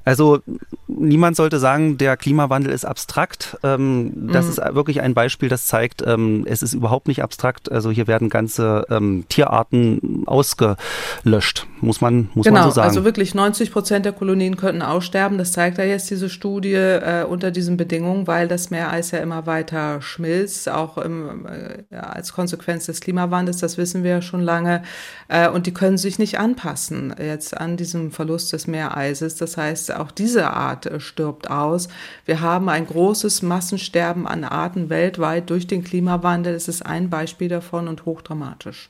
Also 0.06 0.39
niemand 0.88 1.36
sollte 1.36 1.58
sagen, 1.60 1.97
der 1.97 2.16
Klimawandel 2.16 2.72
ist 2.72 2.86
abstrakt. 2.86 3.58
Ähm, 3.64 4.30
das 4.32 4.45
mhm. 4.45 4.51
ist 4.51 4.76
wirklich 4.76 5.01
ein 5.01 5.16
Beispiel, 5.16 5.49
das 5.49 5.66
zeigt, 5.66 6.03
ähm, 6.06 6.45
es 6.47 6.62
ist 6.62 6.74
überhaupt 6.74 7.08
nicht 7.08 7.24
abstrakt. 7.24 7.72
Also 7.72 7.89
hier 7.89 8.06
werden 8.06 8.30
ganze 8.30 8.86
ähm, 8.91 9.26
Tierarten 9.28 10.24
ausgelöscht, 10.28 11.66
muss 11.82 12.01
man, 12.01 12.30
muss 12.36 12.45
genau, 12.45 12.60
man 12.60 12.70
so 12.70 12.76
sagen. 12.76 12.88
Also 12.88 13.03
wirklich 13.03 13.34
90 13.34 13.72
Prozent 13.72 14.06
der 14.06 14.14
Kolonien 14.14 14.58
könnten 14.58 14.84
aussterben. 14.84 15.39
Das 15.39 15.53
zeigt 15.53 15.80
ja 15.80 15.84
jetzt 15.84 16.10
diese 16.12 16.30
Studie 16.30 16.74
äh, 16.74 17.24
unter 17.24 17.49
diesen 17.49 17.76
Bedingungen, 17.76 18.28
weil 18.28 18.47
das 18.47 18.70
Meereis 18.70 19.10
ja 19.10 19.20
immer 19.20 19.47
weiter 19.47 20.01
schmilzt, 20.03 20.70
auch 20.70 20.99
im, 20.99 21.47
äh, 21.47 21.95
als 21.95 22.32
Konsequenz 22.34 22.86
des 22.86 23.01
Klimawandels. 23.01 23.58
Das 23.58 23.80
wissen 23.80 24.03
wir 24.03 24.12
ja 24.12 24.22
schon 24.22 24.41
lange. 24.41 24.84
Äh, 25.30 25.49
und 25.49 25.66
die 25.66 25.74
können 25.74 25.97
sich 25.97 26.20
nicht 26.20 26.38
anpassen 26.38 27.16
jetzt 27.20 27.58
an 27.58 27.76
diesem 27.76 28.12
Verlust 28.12 28.53
des 28.53 28.68
Meereises. 28.68 29.36
Das 29.36 29.58
heißt, 29.58 29.95
auch 29.96 30.12
diese 30.12 30.52
Art 30.52 30.86
äh, 30.86 31.00
stirbt 31.00 31.50
aus. 31.50 31.88
Wir 32.26 32.41
haben 32.41 32.70
ein 32.70 32.88
großes 32.88 33.41
Massensterben 33.41 34.28
an 34.28 34.43
Arten 34.43 34.89
weltweit 34.89 35.50
durch 35.50 35.68
den 35.68 35.84
Klimawandel. 35.84 36.54
Es 36.54 36.68
ist 36.68 36.86
ein 36.86 37.10
Beispiel 37.10 37.50
davon 37.50 37.88
und 37.88 38.06
hochdramatisch. 38.06 38.89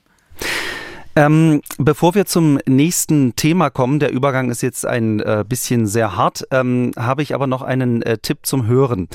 Ähm, 1.17 1.61
bevor 1.77 2.13
wir 2.13 2.25
zum 2.25 2.59
nächsten 2.67 3.37
Thema 3.37 3.69
kommen, 3.69 3.99
der 3.99 4.11
Übergang 4.11 4.51
ist 4.51 4.61
jetzt 4.61 4.85
ein 4.85 5.21
äh, 5.21 5.45
bisschen 5.47 5.87
sehr 5.87 6.17
hart, 6.17 6.45
ähm, 6.51 6.91
habe 6.97 7.23
ich 7.23 7.33
aber 7.33 7.47
noch 7.47 7.61
einen 7.61 8.01
äh, 8.01 8.17
Tipp 8.17 8.39
zum 8.43 8.67
Hören. 8.67 9.07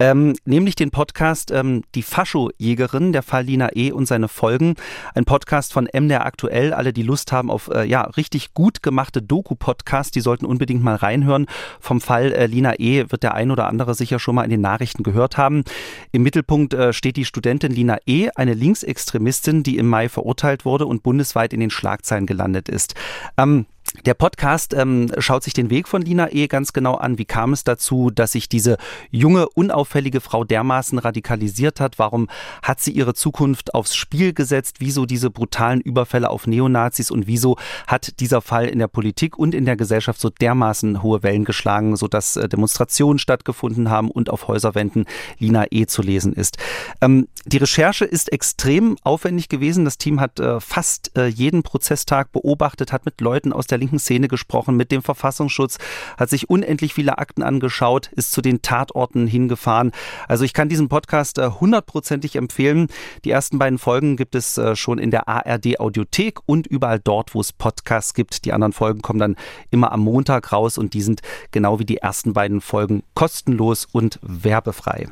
Ähm, 0.00 0.34
nämlich 0.44 0.74
den 0.74 0.90
Podcast 0.90 1.52
ähm, 1.52 1.84
Die 1.94 2.02
Fascho-Jägerin, 2.02 3.12
der 3.12 3.22
Fall 3.22 3.44
Lina 3.44 3.68
E. 3.72 3.92
und 3.92 4.06
seine 4.06 4.26
Folgen. 4.26 4.74
Ein 5.14 5.26
Podcast 5.26 5.72
von 5.72 5.84
MDR 5.92 6.26
aktuell. 6.26 6.72
Alle, 6.72 6.92
die 6.92 7.04
Lust 7.04 7.30
haben 7.30 7.52
auf 7.52 7.68
äh, 7.68 7.84
ja 7.84 8.02
richtig 8.02 8.52
gut 8.52 8.82
gemachte 8.82 9.22
Doku-Podcasts, 9.22 10.10
die 10.10 10.22
sollten 10.22 10.46
unbedingt 10.46 10.82
mal 10.82 10.96
reinhören. 10.96 11.46
Vom 11.78 12.00
Fall 12.00 12.32
äh, 12.32 12.46
Lina 12.46 12.80
E. 12.80 13.04
wird 13.10 13.22
der 13.22 13.34
ein 13.34 13.52
oder 13.52 13.68
andere 13.68 13.94
sicher 13.94 14.18
schon 14.18 14.34
mal 14.34 14.42
in 14.42 14.50
den 14.50 14.60
Nachrichten 14.60 15.04
gehört 15.04 15.36
haben. 15.36 15.62
Im 16.10 16.24
Mittelpunkt 16.24 16.74
äh, 16.74 16.92
steht 16.92 17.16
die 17.16 17.24
Studentin 17.24 17.70
Lina 17.70 17.98
E., 18.06 18.30
eine 18.34 18.54
Linksextremistin, 18.54 19.62
die 19.62 19.78
im 19.78 19.88
Mai 19.88 20.08
verurteilt 20.08 20.64
wurde 20.64 20.86
und 20.86 21.04
bundesweit 21.04 21.43
weltweit 21.44 21.52
in 21.52 21.60
den 21.60 21.70
Schlagzeilen 21.70 22.26
gelandet 22.26 22.68
ist. 22.68 22.94
Ähm, 23.36 23.66
der 24.06 24.14
Podcast 24.14 24.74
ähm, 24.74 25.10
schaut 25.18 25.44
sich 25.44 25.54
den 25.54 25.70
Weg 25.70 25.88
von 25.88 26.02
Lina 26.02 26.30
E. 26.32 26.46
ganz 26.46 26.72
genau 26.72 26.94
an. 26.96 27.16
Wie 27.16 27.24
kam 27.24 27.52
es 27.52 27.64
dazu, 27.64 28.10
dass 28.10 28.32
sich 28.32 28.48
diese 28.48 28.76
junge, 29.10 29.48
unauffällige 29.48 30.20
Frau 30.20 30.44
dermaßen 30.44 30.98
radikalisiert 30.98 31.80
hat? 31.80 31.98
Warum 31.98 32.28
hat 32.62 32.80
sie 32.80 32.90
ihre 32.90 33.14
Zukunft 33.14 33.72
aufs 33.72 33.94
Spiel 33.94 34.34
gesetzt? 34.34 34.76
Wieso 34.80 35.06
diese 35.06 35.30
brutalen 35.30 35.80
Überfälle 35.80 36.28
auf 36.28 36.46
Neonazis? 36.46 37.10
Und 37.10 37.26
wieso 37.26 37.56
hat 37.86 38.20
dieser 38.20 38.42
Fall 38.42 38.66
in 38.66 38.78
der 38.78 38.88
Politik 38.88 39.38
und 39.38 39.54
in 39.54 39.64
der 39.64 39.76
Gesellschaft 39.76 40.20
so 40.20 40.28
dermaßen 40.28 41.02
hohe 41.02 41.22
Wellen 41.22 41.44
geschlagen, 41.44 41.96
sodass 41.96 42.36
äh, 42.36 42.48
Demonstrationen 42.48 43.18
stattgefunden 43.18 43.90
haben 43.90 44.10
und 44.10 44.28
auf 44.28 44.48
Häuserwänden 44.48 45.06
Lina 45.38 45.66
E. 45.70 45.86
zu 45.86 46.02
lesen 46.02 46.32
ist? 46.32 46.58
Ähm, 47.00 47.28
die 47.46 47.58
Recherche 47.58 48.04
ist 48.04 48.32
extrem 48.32 48.96
aufwendig 49.02 49.48
gewesen. 49.48 49.84
Das 49.84 49.98
Team 49.98 50.20
hat 50.20 50.40
äh, 50.40 50.60
fast 50.60 51.16
äh, 51.16 51.26
jeden 51.26 51.62
Prozesstag 51.62 52.32
beobachtet, 52.32 52.92
hat 52.92 53.04
mit 53.04 53.20
Leuten 53.20 53.52
aus 53.52 53.66
der 53.66 53.73
der 53.74 53.78
linken 53.78 53.98
Szene 53.98 54.28
gesprochen, 54.28 54.76
mit 54.76 54.92
dem 54.92 55.02
Verfassungsschutz, 55.02 55.78
hat 56.16 56.30
sich 56.30 56.48
unendlich 56.48 56.94
viele 56.94 57.18
Akten 57.18 57.42
angeschaut, 57.42 58.10
ist 58.12 58.30
zu 58.30 58.40
den 58.40 58.62
Tatorten 58.62 59.26
hingefahren. 59.26 59.90
Also 60.28 60.44
ich 60.44 60.52
kann 60.52 60.68
diesen 60.68 60.88
Podcast 60.88 61.38
äh, 61.38 61.50
hundertprozentig 61.50 62.36
empfehlen. 62.36 62.86
Die 63.24 63.30
ersten 63.30 63.58
beiden 63.58 63.78
Folgen 63.78 64.16
gibt 64.16 64.36
es 64.36 64.56
äh, 64.58 64.76
schon 64.76 64.98
in 64.98 65.10
der 65.10 65.28
ARD 65.28 65.80
Audiothek 65.80 66.38
und 66.46 66.68
überall 66.68 67.00
dort, 67.00 67.34
wo 67.34 67.40
es 67.40 67.52
Podcasts 67.52 68.14
gibt. 68.14 68.44
Die 68.44 68.52
anderen 68.52 68.72
Folgen 68.72 69.02
kommen 69.02 69.18
dann 69.18 69.36
immer 69.70 69.90
am 69.90 70.00
Montag 70.00 70.52
raus 70.52 70.78
und 70.78 70.94
die 70.94 71.02
sind 71.02 71.20
genau 71.50 71.80
wie 71.80 71.84
die 71.84 71.98
ersten 71.98 72.32
beiden 72.32 72.60
Folgen 72.60 73.02
kostenlos 73.14 73.86
und 73.90 74.20
werbefrei. 74.22 75.08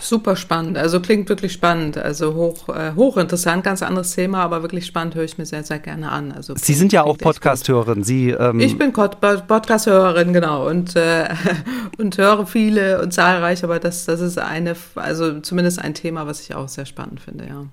Super 0.00 0.36
spannend, 0.36 0.78
also 0.78 1.00
klingt 1.00 1.28
wirklich 1.28 1.52
spannend, 1.52 1.98
also 1.98 2.34
hoch, 2.34 2.68
äh, 2.68 2.92
hochinteressant, 2.94 3.64
ganz 3.64 3.82
anderes 3.82 4.14
Thema, 4.14 4.42
aber 4.42 4.62
wirklich 4.62 4.86
spannend 4.86 5.14
höre 5.14 5.24
ich 5.24 5.38
mir 5.38 5.46
sehr, 5.46 5.64
sehr 5.64 5.78
gerne 5.78 6.10
an. 6.10 6.32
Also 6.32 6.54
Sie 6.56 6.74
sind 6.74 6.92
ja 6.92 7.02
auch 7.04 7.18
Podcast-Hörerin. 7.18 8.04
Sie, 8.04 8.30
ähm 8.30 8.60
ich 8.60 8.78
bin 8.78 8.92
Podcast-Hörerin, 8.92 10.32
genau, 10.32 10.68
und, 10.68 10.96
äh, 10.96 11.28
und 11.98 12.16
höre 12.18 12.46
viele 12.46 13.02
und 13.02 13.12
zahlreich, 13.12 13.64
aber 13.64 13.78
das, 13.78 14.04
das 14.04 14.20
ist 14.20 14.38
eine, 14.38 14.76
also 14.94 15.40
zumindest 15.40 15.80
ein 15.80 15.94
Thema, 15.94 16.26
was 16.26 16.40
ich 16.40 16.54
auch 16.54 16.68
sehr 16.68 16.86
spannend 16.86 17.20
finde, 17.20 17.46
ja. 17.46 17.66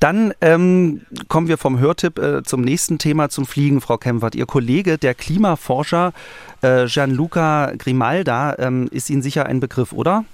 Dann 0.00 0.32
ähm, 0.40 1.02
kommen 1.26 1.48
wir 1.48 1.58
vom 1.58 1.80
Hörtipp 1.80 2.18
äh, 2.18 2.42
zum 2.44 2.60
nächsten 2.60 2.98
Thema, 2.98 3.30
zum 3.30 3.46
Fliegen, 3.46 3.80
Frau 3.80 3.96
Kempfert. 3.98 4.36
Ihr 4.36 4.46
Kollege, 4.46 4.96
der 4.96 5.14
Klimaforscher 5.14 6.12
äh, 6.62 6.86
Gianluca 6.86 7.72
Grimalda, 7.76 8.56
ähm, 8.58 8.88
ist 8.92 9.10
Ihnen 9.10 9.22
sicher 9.22 9.46
ein 9.46 9.58
Begriff, 9.58 9.92
oder? 9.92 10.24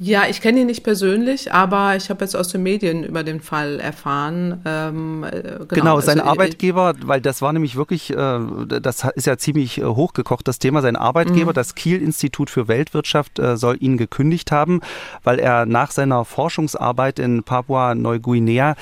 Ja, 0.00 0.26
ich 0.28 0.40
kenne 0.40 0.60
ihn 0.60 0.66
nicht 0.66 0.84
persönlich, 0.84 1.52
aber 1.52 1.96
ich 1.96 2.08
habe 2.08 2.24
jetzt 2.24 2.36
aus 2.36 2.48
den 2.48 2.62
Medien 2.62 3.02
über 3.02 3.24
den 3.24 3.40
Fall 3.40 3.80
erfahren. 3.80 4.60
Ähm, 4.64 5.24
äh, 5.24 5.42
genau, 5.42 5.64
genau 5.68 5.96
also 5.96 6.06
sein 6.06 6.20
Arbeitgeber, 6.20 6.94
weil 7.02 7.20
das 7.20 7.42
war 7.42 7.52
nämlich 7.52 7.74
wirklich, 7.74 8.10
äh, 8.10 8.38
das 8.80 9.04
ist 9.14 9.26
ja 9.26 9.36
ziemlich 9.36 9.78
äh, 9.78 9.84
hochgekocht, 9.84 10.46
das 10.46 10.60
Thema. 10.60 10.82
Sein 10.82 10.96
Arbeitgeber, 10.96 11.50
mhm. 11.50 11.54
das 11.54 11.74
Kiel-Institut 11.74 12.48
für 12.48 12.68
Weltwirtschaft, 12.68 13.40
äh, 13.40 13.56
soll 13.56 13.76
ihn 13.80 13.96
gekündigt 13.96 14.52
haben, 14.52 14.80
weil 15.24 15.40
er 15.40 15.66
nach 15.66 15.90
seiner 15.90 16.24
Forschungsarbeit 16.24 17.18
in 17.18 17.42
Papua-Neuguinea 17.42 18.76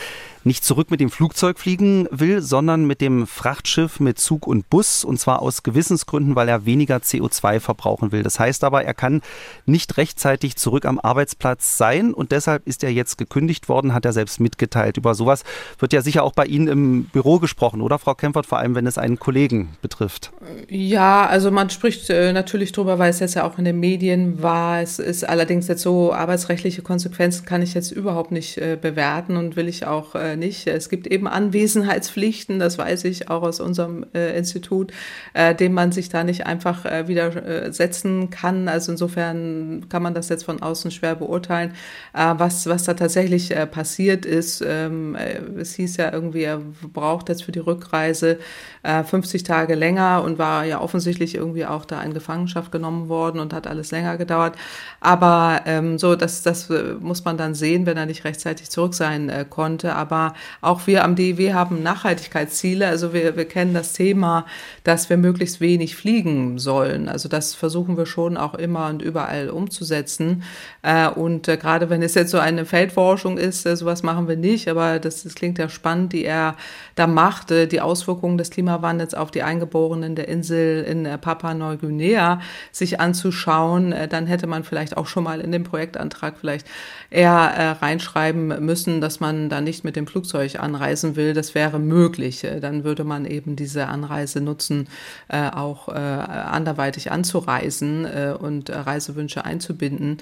nicht 0.46 0.64
zurück 0.64 0.92
mit 0.92 1.00
dem 1.00 1.10
Flugzeug 1.10 1.58
fliegen 1.58 2.06
will, 2.12 2.40
sondern 2.40 2.86
mit 2.86 3.00
dem 3.00 3.26
Frachtschiff 3.26 3.98
mit 3.98 4.18
Zug 4.20 4.46
und 4.46 4.70
Bus 4.70 5.04
und 5.04 5.18
zwar 5.18 5.42
aus 5.42 5.64
Gewissensgründen, 5.64 6.36
weil 6.36 6.48
er 6.48 6.64
weniger 6.64 6.98
CO2 6.98 7.58
verbrauchen 7.58 8.12
will. 8.12 8.22
Das 8.22 8.38
heißt 8.38 8.62
aber, 8.62 8.84
er 8.84 8.94
kann 8.94 9.22
nicht 9.66 9.96
rechtzeitig 9.96 10.54
zurück 10.54 10.84
am 10.86 11.00
Arbeitsplatz 11.00 11.76
sein 11.76 12.14
und 12.14 12.30
deshalb 12.30 12.66
ist 12.66 12.84
er 12.84 12.90
jetzt 12.90 13.18
gekündigt 13.18 13.68
worden, 13.68 13.92
hat 13.92 14.04
er 14.04 14.12
selbst 14.12 14.38
mitgeteilt. 14.38 14.96
Über 14.96 15.16
sowas 15.16 15.42
wird 15.80 15.92
ja 15.92 16.00
sicher 16.00 16.22
auch 16.22 16.32
bei 16.32 16.46
Ihnen 16.46 16.68
im 16.68 17.04
Büro 17.06 17.40
gesprochen, 17.40 17.80
oder 17.80 17.98
Frau 17.98 18.14
Kempfert, 18.14 18.46
vor 18.46 18.58
allem 18.58 18.76
wenn 18.76 18.86
es 18.86 18.98
einen 18.98 19.18
Kollegen 19.18 19.70
betrifft. 19.82 20.30
Ja, 20.68 21.26
also 21.26 21.50
man 21.50 21.70
spricht 21.70 22.08
äh, 22.08 22.32
natürlich 22.32 22.70
drüber, 22.70 23.00
weil 23.00 23.10
es 23.10 23.18
jetzt 23.18 23.34
ja 23.34 23.44
auch 23.44 23.58
in 23.58 23.64
den 23.64 23.80
Medien 23.80 24.40
war. 24.40 24.80
Es 24.80 25.00
ist 25.00 25.28
allerdings 25.28 25.66
jetzt 25.66 25.82
so, 25.82 26.12
arbeitsrechtliche 26.12 26.82
Konsequenzen 26.82 27.44
kann 27.44 27.62
ich 27.62 27.74
jetzt 27.74 27.90
überhaupt 27.90 28.30
nicht 28.30 28.58
äh, 28.58 28.78
bewerten 28.80 29.36
und 29.36 29.56
will 29.56 29.66
ich 29.66 29.86
auch 29.86 30.14
äh, 30.14 30.35
nicht. 30.36 30.66
Es 30.66 30.88
gibt 30.88 31.06
eben 31.06 31.26
Anwesenheitspflichten, 31.26 32.58
das 32.58 32.78
weiß 32.78 33.04
ich 33.04 33.30
auch 33.30 33.42
aus 33.42 33.60
unserem 33.60 34.06
äh, 34.14 34.36
Institut, 34.36 34.92
äh, 35.34 35.54
dem 35.54 35.72
man 35.72 35.92
sich 35.92 36.08
da 36.08 36.24
nicht 36.24 36.46
einfach 36.46 36.84
äh, 36.84 37.08
widersetzen 37.08 38.30
kann. 38.30 38.68
Also 38.68 38.92
insofern 38.92 39.86
kann 39.88 40.02
man 40.02 40.14
das 40.14 40.28
jetzt 40.28 40.44
von 40.44 40.62
außen 40.62 40.90
schwer 40.90 41.14
beurteilen, 41.14 41.72
äh, 42.14 42.34
was, 42.36 42.66
was 42.66 42.84
da 42.84 42.94
tatsächlich 42.94 43.54
äh, 43.54 43.66
passiert 43.66 44.24
ist. 44.24 44.62
Ähm, 44.66 45.14
äh, 45.14 45.38
es 45.58 45.74
hieß 45.74 45.96
ja 45.96 46.12
irgendwie, 46.12 46.42
er 46.42 46.60
braucht 46.92 47.28
jetzt 47.28 47.44
für 47.44 47.52
die 47.52 47.58
Rückreise 47.60 48.38
50 48.82 49.42
Tage 49.42 49.74
länger 49.74 50.22
und 50.24 50.38
war 50.38 50.64
ja 50.64 50.80
offensichtlich 50.80 51.34
irgendwie 51.34 51.66
auch 51.66 51.84
da 51.84 52.00
in 52.02 52.14
Gefangenschaft 52.14 52.70
genommen 52.70 53.08
worden 53.08 53.40
und 53.40 53.52
hat 53.52 53.66
alles 53.66 53.90
länger 53.90 54.16
gedauert. 54.16 54.54
Aber 55.00 55.62
ähm, 55.66 55.98
so, 55.98 56.14
das, 56.14 56.44
das 56.44 56.70
muss 57.00 57.24
man 57.24 57.36
dann 57.36 57.56
sehen, 57.56 57.84
wenn 57.84 57.96
er 57.96 58.06
nicht 58.06 58.24
rechtzeitig 58.24 58.70
zurück 58.70 58.94
sein 58.94 59.46
konnte. 59.50 59.96
Aber 59.96 60.25
auch 60.60 60.86
wir 60.86 61.04
am 61.04 61.16
DEW 61.16 61.52
haben 61.52 61.82
Nachhaltigkeitsziele. 61.82 62.86
Also 62.86 63.12
wir, 63.12 63.36
wir 63.36 63.46
kennen 63.46 63.74
das 63.74 63.92
Thema, 63.92 64.46
dass 64.84 65.10
wir 65.10 65.16
möglichst 65.16 65.60
wenig 65.60 65.96
fliegen 65.96 66.58
sollen. 66.58 67.08
Also 67.08 67.28
das 67.28 67.54
versuchen 67.54 67.96
wir 67.96 68.06
schon 68.06 68.36
auch 68.36 68.54
immer 68.54 68.88
und 68.88 69.02
überall 69.02 69.50
umzusetzen. 69.50 70.42
Äh, 70.82 71.08
und 71.08 71.48
äh, 71.48 71.56
gerade 71.56 71.90
wenn 71.90 72.02
es 72.02 72.14
jetzt 72.14 72.30
so 72.30 72.38
eine 72.38 72.64
Feldforschung 72.64 73.38
ist, 73.38 73.66
äh, 73.66 73.76
sowas 73.76 74.02
machen 74.02 74.28
wir 74.28 74.36
nicht, 74.36 74.68
aber 74.68 74.98
das, 74.98 75.24
das 75.24 75.34
klingt 75.34 75.58
ja 75.58 75.68
spannend, 75.68 76.12
die 76.12 76.24
er 76.24 76.56
da 76.94 77.06
macht, 77.06 77.50
die 77.50 77.80
Auswirkungen 77.80 78.38
des 78.38 78.50
Klimawandels 78.50 79.14
auf 79.14 79.30
die 79.30 79.42
Eingeborenen 79.42 80.14
der 80.14 80.28
Insel 80.28 80.82
in 80.84 81.04
Papua-Neuguinea 81.20 82.40
sich 82.72 83.00
anzuschauen, 83.00 83.94
dann 84.08 84.26
hätte 84.26 84.46
man 84.46 84.64
vielleicht 84.64 84.96
auch 84.96 85.06
schon 85.06 85.24
mal 85.24 85.42
in 85.42 85.52
den 85.52 85.62
Projektantrag 85.62 86.38
vielleicht 86.40 86.66
eher 87.10 87.76
reinschreiben 87.82 88.64
müssen, 88.64 89.02
dass 89.02 89.20
man 89.20 89.50
da 89.50 89.60
nicht 89.60 89.84
mit 89.84 89.94
dem 89.94 90.05
Flugzeug 90.06 90.60
anreisen 90.60 91.16
will, 91.16 91.34
das 91.34 91.54
wäre 91.54 91.78
möglich. 91.78 92.44
Äh, 92.44 92.60
dann 92.60 92.84
würde 92.84 93.04
man 93.04 93.24
eben 93.24 93.56
diese 93.56 93.86
Anreise 93.86 94.40
nutzen, 94.40 94.88
äh, 95.28 95.50
auch 95.50 95.88
äh, 95.88 95.92
anderweitig 95.92 97.10
anzureisen 97.10 98.06
und 98.36 98.70
Reisewünsche 98.70 99.44
einzubinden, 99.44 100.18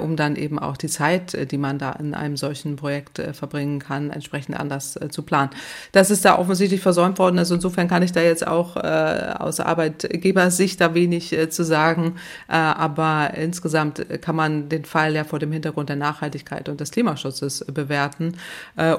um 0.00 0.16
dann 0.16 0.36
eben 0.36 0.58
auch 0.58 0.76
die 0.76 0.88
Zeit, 0.88 1.50
die 1.50 1.58
man 1.58 1.78
da 1.78 1.92
in 1.92 2.14
einem 2.14 2.36
solchen 2.36 2.76
Projekt 2.76 3.20
verbringen 3.32 3.78
kann, 3.78 4.10
entsprechend 4.10 4.58
anders 4.58 4.98
zu 5.10 5.22
planen. 5.22 5.50
Das 5.92 6.10
ist 6.10 6.24
da 6.24 6.38
offensichtlich 6.38 6.80
versäumt 6.80 7.18
worden. 7.18 7.38
Also 7.38 7.54
insofern 7.54 7.88
kann 7.88 8.02
ich 8.02 8.12
da 8.12 8.20
jetzt 8.20 8.46
auch 8.46 8.76
aus 8.76 9.60
Arbeitgebersicht 9.60 10.80
da 10.80 10.94
wenig 10.94 11.36
zu 11.50 11.64
sagen. 11.64 12.16
aber 12.48 13.32
insgesamt 13.34 14.04
kann 14.20 14.36
man 14.36 14.68
den 14.68 14.84
Fall 14.84 15.14
ja 15.14 15.24
vor 15.24 15.38
dem 15.38 15.52
Hintergrund 15.52 15.88
der 15.88 15.96
Nachhaltigkeit 15.96 16.68
und 16.68 16.80
des 16.80 16.90
Klimaschutzes 16.90 17.64
bewerten. 17.72 18.34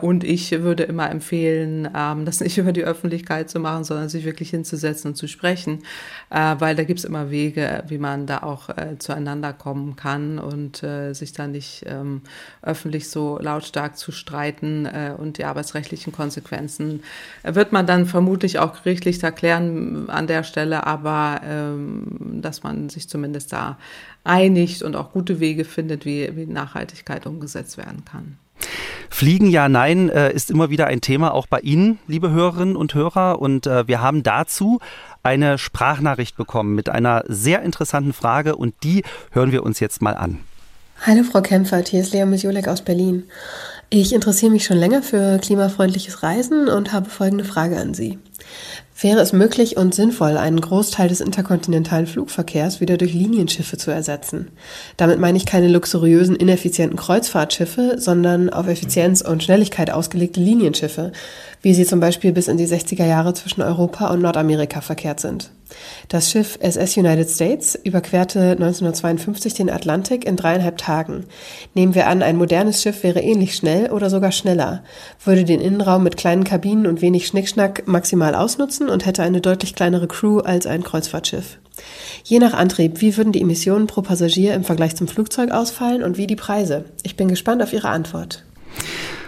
und 0.02 0.23
ich 0.24 0.52
würde 0.52 0.84
immer 0.84 1.10
empfehlen, 1.10 1.90
ähm, 1.96 2.26
das 2.26 2.40
nicht 2.40 2.58
über 2.60 2.72
die 2.72 2.84
Öffentlichkeit 2.84 3.50
zu 3.50 3.60
machen, 3.60 3.84
sondern 3.84 4.10
sich 4.10 4.26
wirklich 4.26 4.50
hinzusetzen 4.50 5.12
und 5.12 5.16
zu 5.16 5.28
sprechen, 5.28 5.80
äh, 6.30 6.56
weil 6.60 6.76
da 6.76 6.84
gibt 6.84 7.00
es 7.00 7.06
immer 7.06 7.32
Wege, 7.32 7.84
wie 7.88 7.98
man 7.98 8.26
da 8.26 8.40
auch 8.40 8.70
äh, 8.70 8.98
zueinander 9.00 9.54
kommen 9.54 9.96
kann 9.96 10.40
und 10.40 10.84
äh, 10.84 11.14
sich 11.14 11.34
da 11.34 11.48
nicht 11.48 11.86
ähm, 11.88 12.22
öffentlich 12.62 13.10
so 13.10 13.40
lautstark 13.40 13.98
zu 13.98 14.12
streiten 14.12 14.86
äh, 14.86 15.14
und 15.18 15.38
die 15.38 15.46
arbeitsrechtlichen 15.46 16.14
Konsequenzen 16.14 17.04
wird 17.44 17.72
man 17.72 17.88
dann 17.88 18.06
vermutlich 18.06 18.60
auch 18.60 18.84
gerichtlich 18.84 19.22
erklären 19.24 20.10
an 20.10 20.28
der 20.28 20.44
Stelle, 20.44 20.86
aber 20.86 21.42
ähm, 21.44 22.40
dass 22.42 22.64
man 22.64 22.90
sich 22.90 23.10
zumindest 23.10 23.54
da 23.54 23.78
einigt 24.24 24.84
und 24.84 24.96
auch 24.96 25.12
gute 25.12 25.40
Wege 25.40 25.66
findet, 25.66 26.06
wie, 26.06 26.36
wie 26.36 26.46
Nachhaltigkeit 26.46 27.26
umgesetzt 27.26 27.78
werden 27.78 28.06
kann. 28.06 28.38
Fliegen 29.10 29.50
ja, 29.50 29.70
nein, 29.70 30.10
ist 30.10 30.52
immer 30.52 30.70
wieder 30.70 30.88
ein 30.88 31.02
Thema 31.02 31.34
auch 31.34 31.48
bei 31.48 31.60
Ihnen, 31.60 32.00
liebe 32.08 32.32
Hörerinnen 32.32 32.76
und 32.76 32.94
Hörer. 32.94 33.40
Und 33.40 33.66
wir 33.66 34.02
haben 34.02 34.24
dazu 34.24 34.80
eine 35.24 35.58
Sprachnachricht 35.58 36.36
bekommen 36.36 36.76
mit 36.76 36.90
einer 36.90 37.24
sehr 37.28 37.62
interessanten 37.62 38.14
Frage 38.14 38.56
und 38.56 38.76
die 38.84 39.04
hören 39.32 39.52
wir 39.52 39.64
uns 39.64 39.80
jetzt 39.80 40.02
mal 40.02 40.16
an. 40.16 40.40
Hallo 41.06 41.24
Frau 41.24 41.42
Kempfert, 41.42 41.90
hier 41.90 42.02
ist 42.02 42.14
Lea 42.14 42.26
Misjolek 42.26 42.68
aus 42.68 42.82
Berlin. 42.82 43.24
Ich 43.90 44.14
interessiere 44.14 44.52
mich 44.52 44.64
schon 44.64 44.78
länger 44.78 45.04
für 45.04 45.38
klimafreundliches 45.38 46.24
Reisen 46.24 46.68
und 46.68 46.94
habe 46.94 47.10
folgende 47.10 47.44
Frage 47.44 47.78
an 47.78 47.94
Sie. 47.94 48.20
Wäre 49.04 49.20
es 49.20 49.34
möglich 49.34 49.76
und 49.76 49.94
sinnvoll, 49.94 50.38
einen 50.38 50.62
Großteil 50.62 51.10
des 51.10 51.20
interkontinentalen 51.20 52.08
Flugverkehrs 52.08 52.80
wieder 52.80 52.96
durch 52.96 53.14
Linienschiffe 53.14 53.78
zu 53.78 53.92
ersetzen? 53.92 54.48
Damit 54.96 55.20
meine 55.20 55.38
ich 55.38 55.46
keine 55.46 55.68
luxuriösen, 55.68 56.38
ineffizienten 56.38 56.98
Kreuzfahrtschiffe, 56.98 57.96
sondern 57.98 58.50
auf 58.50 58.66
Effizienz 58.70 59.20
und 59.20 59.44
Schnelligkeit 59.44 59.92
ausgelegte 59.92 60.40
Linienschiffe, 60.40 61.12
wie 61.64 61.74
sie 61.74 61.86
zum 61.86 62.00
Beispiel 62.02 62.34
bis 62.34 62.50
in 62.50 62.58
die 62.58 62.68
60er 62.68 63.06
Jahre 63.06 63.34
zwischen 63.34 63.62
Europa 63.62 64.12
und 64.12 64.22
Nordamerika 64.22 64.82
verkehrt 64.82 65.22
sind. 65.22 65.50
Das 66.10 66.30
Schiff 66.30 66.60
SS 66.62 66.98
United 66.98 67.30
States 67.30 67.80
überquerte 67.84 68.52
1952 68.52 69.54
den 69.56 69.70
Atlantik 69.70 70.26
in 70.26 70.36
dreieinhalb 70.36 70.78
Tagen. 70.78 71.26
Nehmen 71.74 71.96
wir 71.96 72.08
an, 72.08 72.22
ein 72.22 72.36
modernes 72.36 72.84
Schiff 72.84 73.02
wäre 73.02 73.22
ähnlich 73.22 73.56
schnell 73.56 73.90
oder 73.92 74.10
sogar 74.10 74.34
schneller, 74.34 74.84
würde 75.24 75.46
den 75.46 75.62
Innenraum 75.62 76.04
mit 76.04 76.18
kleinen 76.18 76.44
Kabinen 76.44 76.86
und 76.86 77.02
wenig 77.02 77.26
Schnickschnack 77.26 77.88
maximal 77.88 78.36
ausnutzen 78.36 78.90
und 78.90 79.06
hätte 79.06 79.24
eine 79.24 79.42
deutlich 79.42 79.74
kleinere 79.74 80.08
Crew 80.08 80.40
als 80.40 80.68
ein 80.68 80.84
Kreuzfahrtschiff. 80.84 81.60
Je 82.26 82.40
nach 82.40 82.54
Antrieb, 82.54 83.02
wie 83.02 83.16
würden 83.18 83.32
die 83.32 83.42
Emissionen 83.42 83.88
pro 83.88 84.02
Passagier 84.02 84.54
im 84.54 84.66
Vergleich 84.66 84.96
zum 84.96 85.08
Flugzeug 85.08 85.52
ausfallen 85.52 86.04
und 86.04 86.18
wie 86.18 86.28
die 86.28 86.36
Preise? 86.36 86.86
Ich 87.04 87.16
bin 87.16 87.30
gespannt 87.30 87.64
auf 87.64 87.74
Ihre 87.74 87.90
Antwort. 87.90 88.44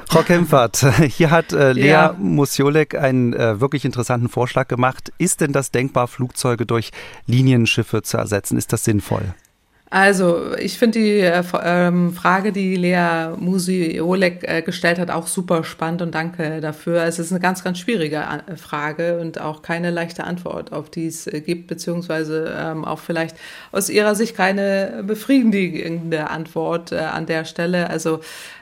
Frau 0.07 0.21
Kempfert, 0.23 0.85
hier 1.07 1.31
hat 1.31 1.53
äh, 1.53 1.73
Lea 1.73 1.87
ja. 1.87 2.15
Musiolek 2.17 2.95
einen 2.95 3.33
äh, 3.33 3.59
wirklich 3.59 3.85
interessanten 3.85 4.29
Vorschlag 4.29 4.67
gemacht. 4.67 5.11
Ist 5.17 5.41
denn 5.41 5.51
das 5.51 5.71
denkbar, 5.71 6.07
Flugzeuge 6.07 6.65
durch 6.65 6.91
Linienschiffe 7.27 8.01
zu 8.01 8.17
ersetzen? 8.17 8.57
Ist 8.57 8.73
das 8.73 8.83
sinnvoll? 8.83 9.33
Also, 9.91 10.55
ich 10.57 10.79
finde 10.79 10.99
die 10.99 11.19
äh, 11.19 11.43
ähm, 11.63 12.11
Frage, 12.11 12.51
die 12.51 12.75
Lea 12.75 13.29
Musiolek 13.37 14.43
äh, 14.43 14.61
gestellt 14.63 14.97
hat, 14.97 15.11
auch 15.11 15.27
super 15.27 15.63
spannend 15.63 16.01
und 16.01 16.15
danke 16.15 16.59
dafür. 16.59 17.03
Es 17.03 17.19
ist 17.19 17.31
eine 17.31 17.39
ganz, 17.39 17.63
ganz 17.63 17.77
schwierige 17.77 18.17
äh, 18.17 18.57
Frage 18.57 19.19
und 19.19 19.39
auch 19.39 19.61
keine 19.61 19.91
leichte 19.91 20.23
Antwort, 20.23 20.73
auf 20.73 20.89
die 20.89 21.05
es 21.05 21.27
äh, 21.27 21.39
gibt, 21.39 21.67
beziehungsweise 21.67 22.53
ähm, 22.59 22.83
auch 22.83 22.99
vielleicht 22.99 23.37
aus 23.71 23.89
ihrer 23.89 24.15
Sicht 24.15 24.35
keine 24.35 25.03
befriedigende 25.05 26.29
Antwort 26.31 26.91
äh, 26.91 26.97
an 26.97 27.27
der 27.27 27.45
Stelle. 27.45 27.89
Also, 27.89 28.21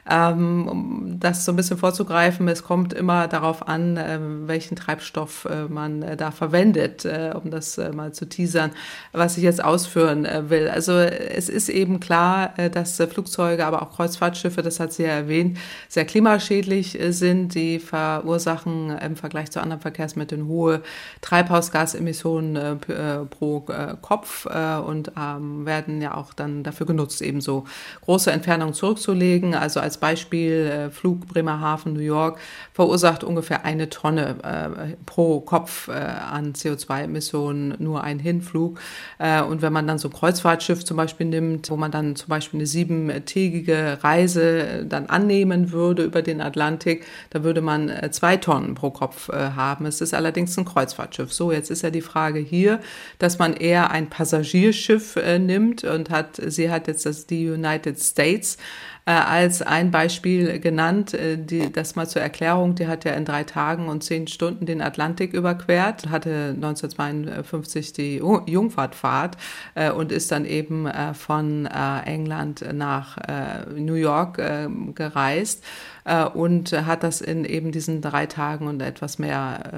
ähm, 0.10 0.68
um 0.68 1.20
das 1.20 1.46
so 1.46 1.52
ein 1.52 1.56
bisschen 1.56 1.78
vorzugreifen, 1.78 2.48
es 2.48 2.64
kommt 2.64 2.94
immer 2.94 3.28
darauf 3.28 3.68
an, 3.68 3.98
äh, 3.98 4.20
welchen 4.20 4.76
Treibstoff 4.76 5.46
äh, 5.46 5.66
man 5.70 6.02
äh, 6.02 6.18
da 6.18 6.32
verwendet, 6.32 7.06
äh, 7.06 7.34
um 7.42 7.52
das 7.52 7.78
äh, 7.78 7.92
mal 7.92 8.14
zu 8.14 8.28
teasern, 8.28 8.72
was 9.14 9.38
ich 9.38 9.44
jetzt 9.44 9.64
ausführen 9.64 10.26
äh, 10.26 10.50
will. 10.50 10.68
Also 10.68 10.94
es 10.94 11.50
ist 11.50 11.70
eben 11.70 12.00
klar, 12.00 12.54
dass 12.72 12.98
Flugzeuge, 12.98 13.66
aber 13.66 13.82
auch 13.82 13.96
Kreuzfahrtschiffe, 13.96 14.62
das 14.62 14.80
hat 14.80 14.94
sie 14.94 15.04
ja 15.04 15.10
erwähnt, 15.10 15.58
sehr 15.88 16.06
klimaschädlich 16.06 16.98
sind. 17.10 17.56
Die 17.56 17.80
verursachen 17.80 18.90
im 18.98 19.16
Vergleich 19.16 19.52
zu 19.52 19.62
anderen 19.62 19.82
Verkehrsmitteln 19.82 20.48
hohe 20.48 20.82
Treibhausgasemissionen 21.22 22.80
pro 23.30 23.66
Kopf 24.02 24.46
und 24.46 25.12
ähm, 25.20 25.66
werden 25.66 26.02
ja 26.02 26.16
auch 26.16 26.34
dann 26.34 26.64
dafür 26.64 26.86
genutzt, 26.86 27.22
eben 27.22 27.42
so 27.42 27.66
große 28.02 28.32
Entfernungen 28.32 28.74
zurückzulegen. 28.74 29.56
Also 29.56 29.80
als 29.80 29.93
als 29.94 30.00
Beispiel 30.00 30.52
äh, 30.52 30.90
Flug 30.90 31.28
Bremerhaven, 31.28 31.94
New 31.94 32.00
York 32.00 32.40
verursacht 32.74 33.24
ungefähr 33.24 33.64
eine 33.64 33.90
Tonne 33.90 34.38
äh, 34.44 34.96
pro 35.06 35.40
Kopf 35.42 35.88
äh, 35.88 35.92
an 35.92 36.54
CO2-Emissionen 36.54 37.76
nur 37.78 38.04
ein 38.04 38.18
Hinflug. 38.18 38.80
Äh, 39.20 39.44
und 39.44 39.62
wenn 39.62 39.72
man 39.72 39.86
dann 39.86 40.00
so 40.00 40.08
ein 40.08 40.14
Kreuzfahrtschiff 40.14 40.84
zum 40.84 40.98
Beispiel 40.98 41.28
nimmt, 41.28 41.70
wo 41.70 41.78
man 41.78 41.92
dann 41.92 42.16
zum 42.16 42.30
Beispiel 42.30 42.60
eine 42.60 42.66
siebentägige 42.66 44.00
Reise 44.02 44.68
äh, 44.68 44.86
dann 44.86 45.06
annehmen 45.06 45.72
würde 45.72 46.04
über 46.04 46.24
den 46.24 46.42
Atlantik, 46.42 47.06
da 47.30 47.44
würde 47.44 47.62
man 47.62 47.90
äh, 47.90 48.10
zwei 48.10 48.38
Tonnen 48.38 48.74
pro 48.74 48.90
Kopf 48.90 49.30
haben. 49.30 49.86
Es 49.86 50.02
ist 50.02 50.14
allerdings 50.14 50.58
ein 50.58 50.66
Kreuzfahrtschiff. 50.66 51.32
So, 51.32 51.52
jetzt 51.52 51.70
ist 51.70 51.84
ja 51.84 51.90
die 51.90 52.02
Frage 52.02 52.40
hier, 52.40 52.80
dass 53.20 53.38
man 53.38 53.54
eher 53.54 53.92
ein 53.92 54.10
Passagierschiff 54.10 55.18
nimmt 55.40 55.84
und 55.84 56.10
hat, 56.10 56.42
sie 56.48 56.70
hat 56.70 56.88
jetzt 56.88 57.06
das 57.06 57.26
die 57.28 57.50
United 57.50 58.00
States 58.00 58.58
als 59.12 59.62
ein 59.62 59.92
Beispiel 59.92 60.60
genannt. 60.60 61.14
Äh, 61.14 61.38
die, 61.38 61.72
das 61.72 61.96
mal 61.96 62.08
zur 62.08 62.22
Erklärung, 62.22 62.76
die 62.76 62.88
hat 62.88 63.04
ja 63.06 63.14
in 63.14 63.26
drei 63.26 63.44
Tagen 63.44 63.90
und 63.90 64.04
zehn 64.04 64.28
Stunden 64.28 64.66
den 64.66 64.82
Atlantik 64.82 65.34
überquert, 65.34 66.10
hatte 66.10 66.54
1952 66.56 67.94
die 67.94 68.18
Jungfahrtfahrt 68.18 69.38
äh, 69.76 69.92
und 69.92 70.12
ist 70.12 70.32
dann 70.32 70.46
eben 70.46 70.88
äh, 70.88 71.14
von 71.14 71.66
äh, 71.66 72.00
England 72.06 72.66
nach 72.74 73.18
äh, 73.18 73.66
New 73.76 73.96
York 73.96 74.42
gereist 74.96 75.64
äh, 76.06 76.26
und 76.26 76.74
hat 76.74 77.04
das 77.04 77.22
in 77.22 77.46
eben 77.46 77.72
diesen 77.72 78.02
drei 78.02 78.26
Tagen 78.26 78.68
und 78.68 78.82
etwas 78.82 79.20
mehr 79.20 79.72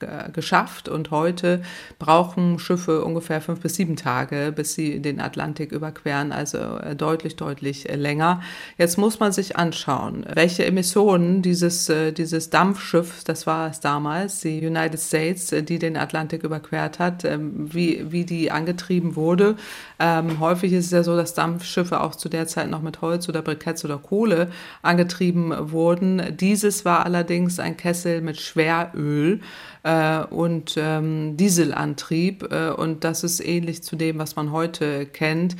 äh, 0.00 0.30
geschafft. 0.32 0.88
Und 0.88 1.10
heute 1.10 1.62
brauchen 1.98 2.58
Schiffe 2.58 3.04
ungefähr 3.04 3.40
fünf 3.40 3.60
bis 3.60 3.74
sieben 3.74 3.96
Tage, 3.96 4.52
bis 4.54 4.74
sie 4.74 5.00
den 5.00 5.20
Atlantik 5.20 5.72
überqueren, 5.72 6.32
also 6.32 6.58
äh, 6.58 6.96
deutlich, 6.96 7.36
deutlich 7.36 7.88
äh, 7.88 7.96
länger. 7.96 8.42
Jetzt 8.76 8.98
muss 8.98 9.20
man 9.20 9.32
sich 9.32 9.56
anschauen, 9.56 10.24
welche 10.32 10.64
Emissionen 10.64 11.42
dieses, 11.42 11.88
äh, 11.88 12.12
dieses 12.12 12.50
Dampfschiff, 12.50 13.24
das 13.24 13.46
war 13.46 13.70
es 13.70 13.80
damals, 13.80 14.40
die 14.40 14.64
United 14.66 15.00
States, 15.00 15.48
die 15.48 15.78
den 15.78 15.96
Atlantik 15.96 16.42
überquert 16.42 16.98
hat, 16.98 17.24
ähm, 17.24 17.72
wie, 17.72 18.10
wie 18.10 18.24
die 18.24 18.50
angetrieben 18.50 19.16
wurde. 19.16 19.56
Ähm, 19.98 20.40
häufig 20.40 20.72
ist 20.72 20.86
es 20.86 20.90
ja 20.92 21.02
so, 21.02 21.16
dass 21.16 21.34
Dampfschiffe 21.34 22.00
auch 22.00 22.14
zu 22.14 22.28
der 22.28 22.46
Zeit 22.46 22.70
noch 22.70 22.82
mit 22.82 23.00
Holz 23.00 23.28
oder 23.28 23.42
Briketts 23.42 23.84
oder 23.84 23.98
Kohle 23.98 24.50
angetrieben 24.82 25.17
betrieben 25.18 25.72
wurden. 25.72 26.36
Dieses 26.36 26.84
war 26.84 27.04
allerdings 27.04 27.58
ein 27.58 27.76
Kessel 27.76 28.20
mit 28.20 28.40
Schweröl 28.40 29.40
äh, 29.82 30.20
und 30.20 30.76
ähm, 30.78 31.36
Dieselantrieb 31.36 32.52
äh, 32.52 32.70
und 32.70 33.02
das 33.02 33.24
ist 33.24 33.40
ähnlich 33.40 33.82
zu 33.82 33.96
dem, 33.96 34.18
was 34.18 34.36
man 34.36 34.52
heute 34.52 35.06
kennt. 35.06 35.56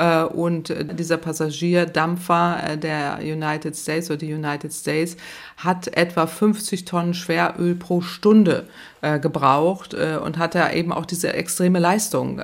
Äh, 0.00 0.22
und 0.22 0.74
dieser 0.98 1.18
Passagierdampfer 1.18 2.60
äh, 2.64 2.78
der 2.78 3.18
United 3.20 3.76
States 3.76 4.08
oder 4.08 4.16
die 4.16 4.32
United 4.32 4.72
States 4.72 5.16
hat 5.58 5.88
etwa 5.88 6.26
50 6.26 6.86
Tonnen 6.86 7.12
Schweröl 7.12 7.74
pro 7.74 8.00
Stunde 8.00 8.66
äh, 9.02 9.18
gebraucht 9.18 9.94
und 9.94 10.38
hat 10.38 10.54
da 10.54 10.72
eben 10.72 10.92
auch 10.92 11.04
diese 11.04 11.32
extreme 11.32 11.78
Leistung 11.78 12.40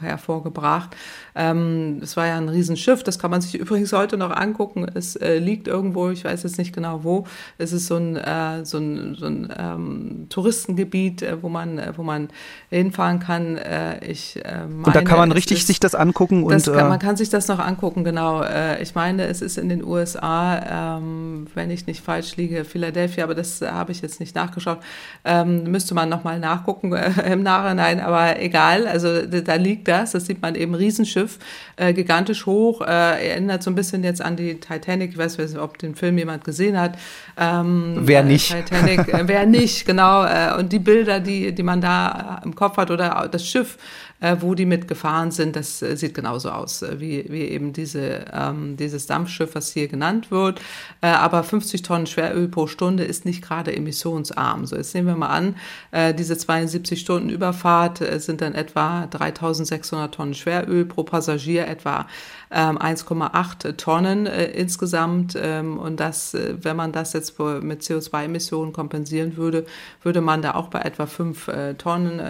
hervorgebracht. 0.00 0.96
Ähm, 1.34 2.00
es 2.02 2.16
war 2.16 2.26
ja 2.26 2.36
ein 2.36 2.48
Riesenschiff, 2.48 3.02
das 3.02 3.18
kann 3.18 3.30
man 3.30 3.40
sich 3.40 3.54
übrigens 3.60 3.92
heute 3.92 4.16
noch 4.16 4.30
angucken. 4.30 4.86
Es 4.94 5.16
äh, 5.16 5.38
liegt 5.38 5.68
irgendwo, 5.68 6.10
ich 6.10 6.24
weiß 6.24 6.42
jetzt 6.42 6.58
nicht 6.58 6.74
genau 6.74 7.04
wo. 7.04 7.26
Es 7.58 7.72
ist 7.72 7.86
so 7.86 7.96
ein, 7.96 8.16
äh, 8.16 8.64
so 8.64 8.78
ein, 8.78 9.16
so 9.18 9.26
ein 9.26 9.52
ähm, 9.56 10.26
Touristengebiet, 10.28 11.22
äh, 11.22 11.42
wo, 11.42 11.48
man, 11.48 11.80
wo 11.96 12.02
man 12.02 12.28
hinfahren 12.70 13.20
kann. 13.20 13.58
ich 14.06 14.38
meine, 14.44 14.84
und 14.84 14.94
da 14.94 15.02
kann 15.02 15.18
man 15.18 15.32
richtig 15.32 15.58
ist, 15.58 15.66
sich 15.66 15.80
das 15.80 15.94
angucken 15.94 16.48
das 16.48 16.68
und 16.68 16.74
kann, 16.74 16.88
man 16.88 16.98
kann 16.98 17.16
sich 17.16 17.28
das 17.30 17.48
noch 17.48 17.58
angucken, 17.58 18.04
genau. 18.04 18.44
ich 18.80 18.94
meine, 18.94 19.26
es 19.26 19.42
ist 19.42 19.58
in 19.58 19.68
den 19.68 19.84
USA, 19.84 20.98
ähm, 20.98 21.46
wenn 21.54 21.70
ich 21.70 21.86
nicht 21.86 22.04
falsch 22.04 22.36
liege, 22.36 22.64
Philadelphia, 22.64 23.24
aber 23.24 23.34
das 23.34 23.60
habe 23.60 23.92
ich 23.92 24.02
jetzt 24.02 24.20
nicht 24.20 24.34
nachgeschaut. 24.34 24.78
Ähm, 25.24 25.64
müsste 25.64 25.94
man 25.94 26.08
nochmal 26.08 26.38
nachgucken 26.38 26.92
äh, 26.94 27.32
im 27.32 27.42
Nachhinein, 27.42 28.00
aber 28.00 28.40
egal, 28.40 28.86
also 28.86 29.22
da 29.26 29.54
liegt 29.54 29.88
das, 29.88 30.12
das 30.12 30.26
sieht 30.26 30.42
man 30.42 30.54
eben 30.54 30.74
Riesenschiff, 30.74 31.29
äh, 31.76 31.92
gigantisch 31.92 32.46
hoch, 32.46 32.80
äh, 32.80 33.30
erinnert 33.30 33.62
so 33.62 33.70
ein 33.70 33.74
bisschen 33.74 34.02
jetzt 34.04 34.22
an 34.22 34.36
die 34.36 34.60
Titanic, 34.60 35.12
ich 35.12 35.18
weiß 35.18 35.38
nicht, 35.38 35.56
ob 35.56 35.78
den 35.78 35.94
Film 35.94 36.18
jemand 36.18 36.44
gesehen 36.44 36.78
hat. 36.78 36.98
Ähm, 37.38 38.00
wer 38.00 38.22
nicht? 38.22 38.50
Titanic, 38.50 39.08
äh, 39.08 39.22
wer 39.26 39.46
nicht, 39.46 39.86
genau, 39.86 40.24
äh, 40.24 40.54
und 40.58 40.72
die 40.72 40.78
Bilder, 40.78 41.20
die, 41.20 41.54
die 41.54 41.62
man 41.62 41.80
da 41.80 42.40
im 42.44 42.54
Kopf 42.54 42.76
hat 42.76 42.90
oder 42.90 43.28
das 43.30 43.46
Schiff, 43.46 43.76
äh, 43.76 44.09
wo 44.40 44.54
die 44.54 44.66
mitgefahren 44.66 45.30
sind, 45.30 45.56
das 45.56 45.80
äh, 45.80 45.96
sieht 45.96 46.14
genauso 46.14 46.50
aus 46.50 46.82
äh, 46.82 47.00
wie, 47.00 47.24
wie 47.30 47.42
eben 47.42 47.72
diese, 47.72 48.26
ähm, 48.32 48.76
dieses 48.76 49.06
Dampfschiff, 49.06 49.54
was 49.54 49.72
hier 49.72 49.88
genannt 49.88 50.30
wird. 50.30 50.60
Äh, 51.00 51.08
aber 51.08 51.42
50 51.42 51.82
Tonnen 51.82 52.06
Schweröl 52.06 52.48
pro 52.48 52.66
Stunde 52.66 53.04
ist 53.04 53.24
nicht 53.24 53.42
gerade 53.42 53.74
emissionsarm. 53.74 54.66
So, 54.66 54.76
jetzt 54.76 54.94
nehmen 54.94 55.08
wir 55.08 55.16
mal 55.16 55.28
an, 55.28 55.56
äh, 55.90 56.12
diese 56.12 56.36
72 56.36 57.00
Stunden 57.00 57.30
Überfahrt 57.30 58.00
äh, 58.02 58.20
sind 58.20 58.42
dann 58.42 58.54
etwa 58.54 59.06
3600 59.06 60.14
Tonnen 60.14 60.34
Schweröl 60.34 60.84
pro 60.84 61.02
Passagier, 61.02 61.66
etwa 61.66 62.06
1,8 62.50 63.66
ähm, 63.68 63.76
Tonnen 63.76 64.26
äh, 64.26 64.46
insgesamt. 64.46 65.36
Ähm, 65.40 65.76
und 65.76 65.98
das, 65.98 66.34
äh, 66.34 66.54
wenn 66.62 66.76
man 66.76 66.92
das 66.92 67.12
jetzt 67.14 67.36
mit 67.38 67.82
CO2-Emissionen 67.82 68.72
kompensieren 68.72 69.36
würde, 69.36 69.66
würde 70.02 70.20
man 70.20 70.40
da 70.40 70.54
auch 70.54 70.68
bei 70.68 70.82
etwa 70.82 71.06
5 71.06 71.48
äh, 71.48 71.74
Tonnen 71.74 72.20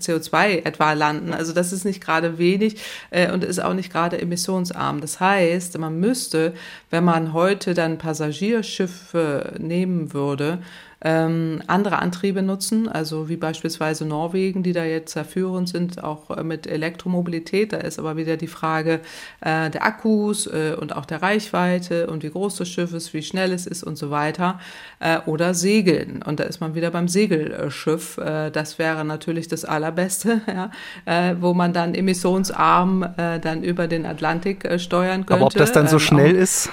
CO2 0.00 0.64
etwa 0.64 0.92
landen. 0.92 1.32
Also 1.32 1.52
das 1.52 1.72
ist 1.72 1.84
nicht 1.84 2.02
gerade 2.02 2.38
wenig 2.38 2.82
und 3.32 3.44
ist 3.44 3.62
auch 3.62 3.74
nicht 3.74 3.84
nicht 3.84 3.92
gerade 3.92 4.20
emissionsarm. 4.20 5.00
Das 5.00 5.20
heißt, 5.20 5.78
man 5.78 6.00
müsste, 6.00 6.54
wenn 6.90 7.04
man 7.04 7.32
heute 7.32 7.74
dann 7.74 7.98
Passagierschiffe 7.98 9.54
nehmen 9.58 10.12
würde, 10.14 10.58
ähm, 11.04 11.62
andere 11.66 11.98
Antriebe 11.98 12.42
nutzen, 12.42 12.88
also 12.88 13.28
wie 13.28 13.36
beispielsweise 13.36 14.06
Norwegen, 14.06 14.62
die 14.62 14.72
da 14.72 14.84
jetzt 14.84 15.18
führend 15.18 15.68
sind, 15.68 16.02
auch 16.02 16.30
äh, 16.30 16.42
mit 16.42 16.66
Elektromobilität. 16.66 17.74
Da 17.74 17.76
ist 17.76 17.98
aber 17.98 18.16
wieder 18.16 18.38
die 18.38 18.46
Frage 18.46 19.00
äh, 19.42 19.68
der 19.68 19.84
Akkus 19.84 20.46
äh, 20.46 20.74
und 20.80 20.96
auch 20.96 21.04
der 21.04 21.20
Reichweite 21.20 22.06
und 22.06 22.22
wie 22.22 22.30
groß 22.30 22.56
das 22.56 22.68
Schiff 22.68 22.94
ist, 22.94 23.12
wie 23.12 23.22
schnell 23.22 23.52
es 23.52 23.66
ist 23.66 23.84
und 23.84 23.96
so 23.96 24.10
weiter. 24.10 24.58
Äh, 24.98 25.18
oder 25.26 25.52
Segeln. 25.52 26.22
Und 26.22 26.40
da 26.40 26.44
ist 26.44 26.60
man 26.60 26.74
wieder 26.74 26.90
beim 26.90 27.08
Segelschiff. 27.08 28.16
Äh, 28.16 28.50
das 28.50 28.78
wäre 28.78 29.04
natürlich 29.04 29.48
das 29.48 29.66
Allerbeste, 29.66 30.40
ja, 30.46 30.70
äh, 31.04 31.36
wo 31.38 31.52
man 31.52 31.74
dann 31.74 31.94
emissionsarm 31.94 33.14
dann 33.14 33.62
über 33.62 33.86
den 33.86 34.06
Atlantik 34.06 34.68
steuern 34.78 35.26
könnte. 35.26 35.34
Aber 35.34 35.46
ob 35.46 35.54
das 35.54 35.72
dann 35.72 35.86
so 35.86 35.96
ähm, 35.96 36.00
schnell 36.00 36.34
ist? 36.34 36.70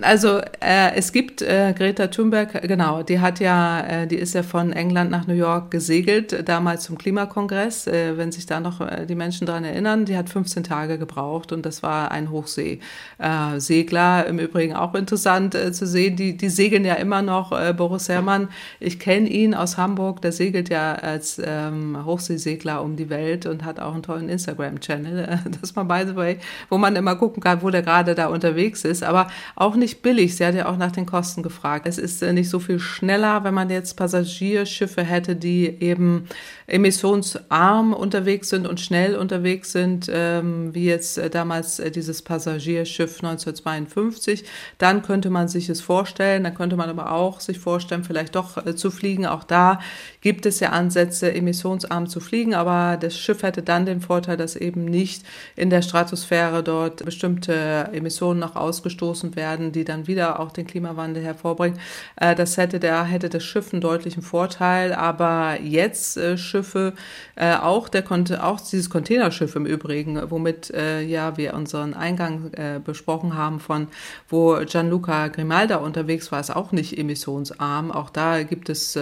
Also 0.00 0.38
äh, 0.60 0.94
es 0.94 1.12
gibt 1.12 1.42
äh, 1.42 1.74
Greta 1.76 2.06
Thunberg, 2.06 2.62
genau, 2.66 3.02
die 3.02 3.20
hat 3.20 3.40
ja, 3.40 3.80
äh, 3.80 4.06
die 4.06 4.16
ist 4.16 4.34
ja 4.34 4.42
von 4.42 4.72
England 4.72 5.10
nach 5.10 5.26
New 5.26 5.34
York 5.34 5.70
gesegelt, 5.70 6.48
damals 6.48 6.84
zum 6.84 6.96
Klimakongress, 6.96 7.88
äh, 7.88 8.16
wenn 8.16 8.32
sich 8.32 8.46
da 8.46 8.58
noch 8.58 8.80
äh, 8.80 9.04
die 9.04 9.14
Menschen 9.14 9.46
dran 9.46 9.64
erinnern, 9.64 10.06
die 10.06 10.16
hat 10.16 10.30
15 10.30 10.64
Tage 10.64 10.96
gebraucht 10.96 11.52
und 11.52 11.66
das 11.66 11.82
war 11.82 12.10
ein 12.10 12.30
Hochseesegler. 12.30 14.24
Äh, 14.24 14.30
Im 14.30 14.38
Übrigen 14.38 14.74
auch 14.74 14.94
interessant 14.94 15.54
zu 15.72 15.86
sehen, 15.86 16.16
die, 16.16 16.38
die 16.38 16.48
segeln 16.48 16.86
ja 16.86 16.94
immer 16.94 17.20
noch, 17.20 17.50
Boris 17.74 18.08
Herrmann, 18.08 18.48
ich 18.80 18.98
kenne 18.98 19.28
ihn 19.28 19.54
aus 19.54 19.76
Hamburg, 19.76 20.22
der 20.22 20.32
segelt 20.32 20.70
ja 20.70 20.94
als 20.94 21.40
ähm, 21.44 21.98
Hochseesegler 22.06 22.82
um 22.82 22.96
die 22.96 23.10
Welt 23.10 23.44
und 23.44 23.64
hat 23.64 23.78
auch 23.78 23.92
einen 23.92 24.02
tollen 24.02 24.30
Instagram-Channel, 24.30 25.40
das 25.60 25.74
mal 25.74 25.84
by 25.84 26.08
the 26.08 26.16
way, 26.16 26.38
wo 26.70 26.78
man 26.78 26.96
immer 26.96 27.16
gucken 27.16 27.42
kann, 27.42 27.60
wo 27.60 27.68
der 27.68 27.82
gerade 27.82 28.14
da 28.14 28.28
unterwegs 28.28 28.84
ist, 28.84 29.02
aber 29.02 29.26
auch 29.54 29.76
nicht 29.82 30.00
billig. 30.00 30.36
Sie 30.36 30.46
hat 30.46 30.54
ja 30.54 30.66
auch 30.66 30.78
nach 30.78 30.92
den 30.92 31.04
Kosten 31.04 31.42
gefragt. 31.42 31.86
Es 31.86 31.98
ist 31.98 32.22
äh, 32.22 32.32
nicht 32.32 32.48
so 32.48 32.58
viel 32.58 32.78
schneller, 32.78 33.44
wenn 33.44 33.52
man 33.52 33.68
jetzt 33.68 33.96
Passagierschiffe 33.96 35.02
hätte, 35.02 35.36
die 35.36 35.66
eben 35.80 36.28
emissionsarm 36.66 37.92
unterwegs 37.92 38.48
sind 38.48 38.66
und 38.66 38.80
schnell 38.80 39.16
unterwegs 39.16 39.72
sind, 39.72 40.10
ähm, 40.10 40.74
wie 40.74 40.84
jetzt 40.84 41.18
äh, 41.18 41.28
damals 41.28 41.80
äh, 41.80 41.90
dieses 41.90 42.22
Passagierschiff 42.22 43.16
1952. 43.22 44.44
Dann 44.78 45.02
könnte 45.02 45.28
man 45.28 45.48
sich 45.48 45.68
es 45.68 45.80
vorstellen. 45.82 46.44
Dann 46.44 46.54
könnte 46.54 46.76
man 46.76 46.88
aber 46.88 47.12
auch 47.12 47.40
sich 47.40 47.58
vorstellen, 47.58 48.04
vielleicht 48.04 48.36
doch 48.36 48.74
zu 48.76 48.90
fliegen. 48.90 49.26
Auch 49.26 49.44
da 49.44 49.80
gibt 50.20 50.46
es 50.46 50.60
ja 50.60 50.70
Ansätze, 50.70 51.34
emissionsarm 51.34 52.06
zu 52.06 52.20
fliegen, 52.20 52.54
aber 52.54 52.96
das 52.96 53.18
Schiff 53.18 53.42
hätte 53.42 53.62
dann 53.62 53.84
den 53.84 54.00
Vorteil, 54.00 54.36
dass 54.36 54.54
eben 54.54 54.84
nicht 54.84 55.24
in 55.56 55.68
der 55.68 55.82
Stratosphäre 55.82 56.62
dort 56.62 57.04
bestimmte 57.04 57.90
Emissionen 57.92 58.38
noch 58.38 58.54
ausgestoßen 58.54 59.34
werden, 59.34 59.71
die 59.72 59.84
dann 59.84 60.06
wieder 60.06 60.40
auch 60.40 60.52
den 60.52 60.66
Klimawandel 60.66 61.22
hervorbringen. 61.22 61.78
Äh, 62.16 62.34
das 62.34 62.56
hätte 62.56 62.80
der, 62.80 63.04
hätte 63.04 63.28
das 63.28 63.44
Schiff 63.44 63.72
einen 63.72 63.80
deutlichen 63.80 64.22
Vorteil, 64.22 64.92
aber 64.92 65.58
jetzt 65.62 66.16
äh, 66.16 66.36
Schiffe, 66.36 66.94
äh, 67.36 67.54
auch 67.56 67.88
der 67.88 68.02
auch 68.12 68.60
dieses 68.60 68.90
Containerschiff 68.90 69.56
im 69.56 69.64
Übrigen, 69.64 70.20
womit 70.30 70.70
ja 70.70 71.36
wir 71.38 71.54
unseren 71.54 71.94
Eingang 71.94 72.50
besprochen 72.84 73.36
haben 73.36 73.58
von, 73.58 73.88
wo 74.28 74.58
Gianluca 74.66 75.28
Grimalda 75.28 75.76
unterwegs 75.76 76.30
war, 76.30 76.40
ist 76.40 76.54
auch 76.54 76.72
nicht 76.72 76.98
emissionsarm. 76.98 77.90
Auch 77.90 78.10
da 78.10 78.42
gibt 78.42 78.68
es 78.68 78.98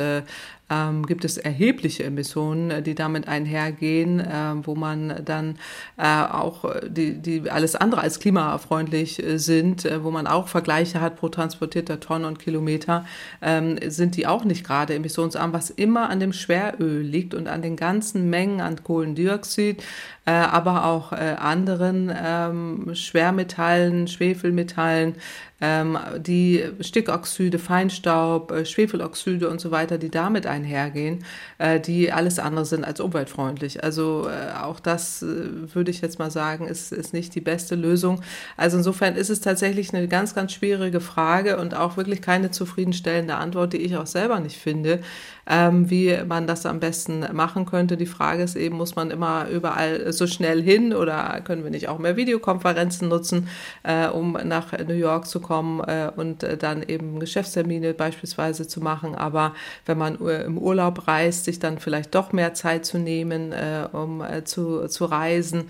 ähm, 0.70 1.04
gibt 1.04 1.24
es 1.24 1.36
erhebliche 1.36 2.04
Emissionen, 2.04 2.70
äh, 2.70 2.82
die 2.82 2.94
damit 2.94 3.28
einhergehen, 3.28 4.20
äh, 4.20 4.54
wo 4.62 4.74
man 4.74 5.22
dann 5.24 5.58
äh, 5.96 6.06
auch 6.06 6.64
die, 6.86 7.18
die 7.20 7.50
alles 7.50 7.76
andere 7.76 8.00
als 8.00 8.20
klimafreundlich 8.20 9.22
äh, 9.22 9.38
sind, 9.38 9.84
äh, 9.84 10.04
wo 10.04 10.10
man 10.10 10.26
auch 10.26 10.48
Vergleiche 10.48 11.00
hat 11.00 11.16
pro 11.16 11.28
transportierter 11.28 12.00
Tonne 12.00 12.26
und 12.26 12.38
Kilometer, 12.38 13.04
ähm, 13.42 13.78
sind 13.86 14.16
die 14.16 14.26
auch 14.26 14.44
nicht 14.44 14.64
gerade 14.64 14.94
emissionsarm, 14.94 15.52
was 15.52 15.70
immer 15.70 16.08
an 16.08 16.20
dem 16.20 16.32
Schweröl 16.32 17.02
liegt 17.02 17.34
und 17.34 17.48
an 17.48 17.62
den 17.62 17.76
ganzen 17.76 18.30
Mengen 18.30 18.60
an 18.60 18.82
Kohlendioxid, 18.82 19.82
äh, 20.26 20.30
aber 20.30 20.84
auch 20.84 21.12
anderen 21.12 22.12
ähm, 22.14 22.94
Schwermetallen, 22.94 24.06
Schwefelmetallen, 24.06 25.14
ähm, 25.60 25.98
die 26.18 26.64
Stickoxide, 26.80 27.58
Feinstaub, 27.58 28.50
äh, 28.50 28.64
Schwefeloxide 28.64 29.48
und 29.48 29.60
so 29.60 29.70
weiter, 29.70 29.98
die 29.98 30.10
damit 30.10 30.46
einhergehen, 30.46 31.24
äh, 31.58 31.78
die 31.78 32.12
alles 32.12 32.38
andere 32.38 32.64
sind 32.64 32.84
als 32.84 33.00
umweltfreundlich. 33.00 33.84
Also 33.84 34.28
äh, 34.28 34.58
auch 34.58 34.80
das 34.80 35.22
äh, 35.22 35.74
würde 35.74 35.90
ich 35.90 36.00
jetzt 36.00 36.18
mal 36.18 36.30
sagen, 36.30 36.66
ist, 36.66 36.92
ist 36.92 37.12
nicht 37.12 37.34
die 37.34 37.40
beste 37.40 37.74
Lösung. 37.74 38.22
Also 38.56 38.78
insofern 38.78 39.16
ist 39.16 39.28
es 39.28 39.40
tatsächlich 39.40 39.92
eine 39.92 40.08
ganz, 40.08 40.34
ganz 40.34 40.52
schwierige 40.52 41.00
Frage 41.00 41.58
und 41.58 41.74
auch 41.74 41.96
wirklich 41.96 42.22
keine 42.22 42.50
zufriedenstellende 42.50 43.34
Antwort, 43.34 43.74
die 43.74 43.78
ich 43.78 43.96
auch 43.96 44.06
selber 44.06 44.40
nicht 44.40 44.56
finde 44.56 45.00
ähm, 45.51 45.90
wie 45.90 46.16
man 46.26 46.46
das 46.46 46.64
am 46.64 46.78
besten 46.78 47.26
machen 47.32 47.66
könnte. 47.66 47.96
Die 47.96 48.07
Frage 48.07 48.44
ist 48.44 48.55
eben, 48.55 48.76
muss 48.76 48.94
man 48.94 49.11
immer 49.11 49.48
überall 49.48 50.12
so 50.12 50.28
schnell 50.28 50.62
hin 50.62 50.94
oder 50.94 51.40
können 51.42 51.64
wir 51.64 51.72
nicht 51.72 51.88
auch 51.88 51.98
mehr 51.98 52.16
Videokonferenzen 52.16 53.09
nutzen, 53.09 53.48
äh, 53.82 54.07
um 54.07 54.38
nach 54.44 54.72
New 54.78 54.94
York 54.94 55.26
zu 55.26 55.40
kommen 55.40 55.80
äh, 55.80 56.11
und 56.14 56.44
äh, 56.44 56.57
dann 56.57 56.84
eben 56.84 57.18
Geschäftstermine 57.18 57.94
beispielsweise 57.94 58.68
zu 58.68 58.80
machen. 58.80 59.16
Aber 59.16 59.55
wenn 59.86 59.98
man 59.98 60.20
äh, 60.24 60.44
im 60.44 60.57
Urlaub 60.57 61.09
reist, 61.09 61.46
sich 61.46 61.59
dann 61.59 61.80
vielleicht 61.80 62.14
doch 62.14 62.32
mehr 62.32 62.55
Zeit 62.55 62.86
zu 62.86 62.98
nehmen, 62.98 63.53
äh, 63.53 63.88
um 63.92 64.22
äh, 64.22 64.44
zu, 64.44 64.86
zu 64.86 65.05
reisen 65.05 65.64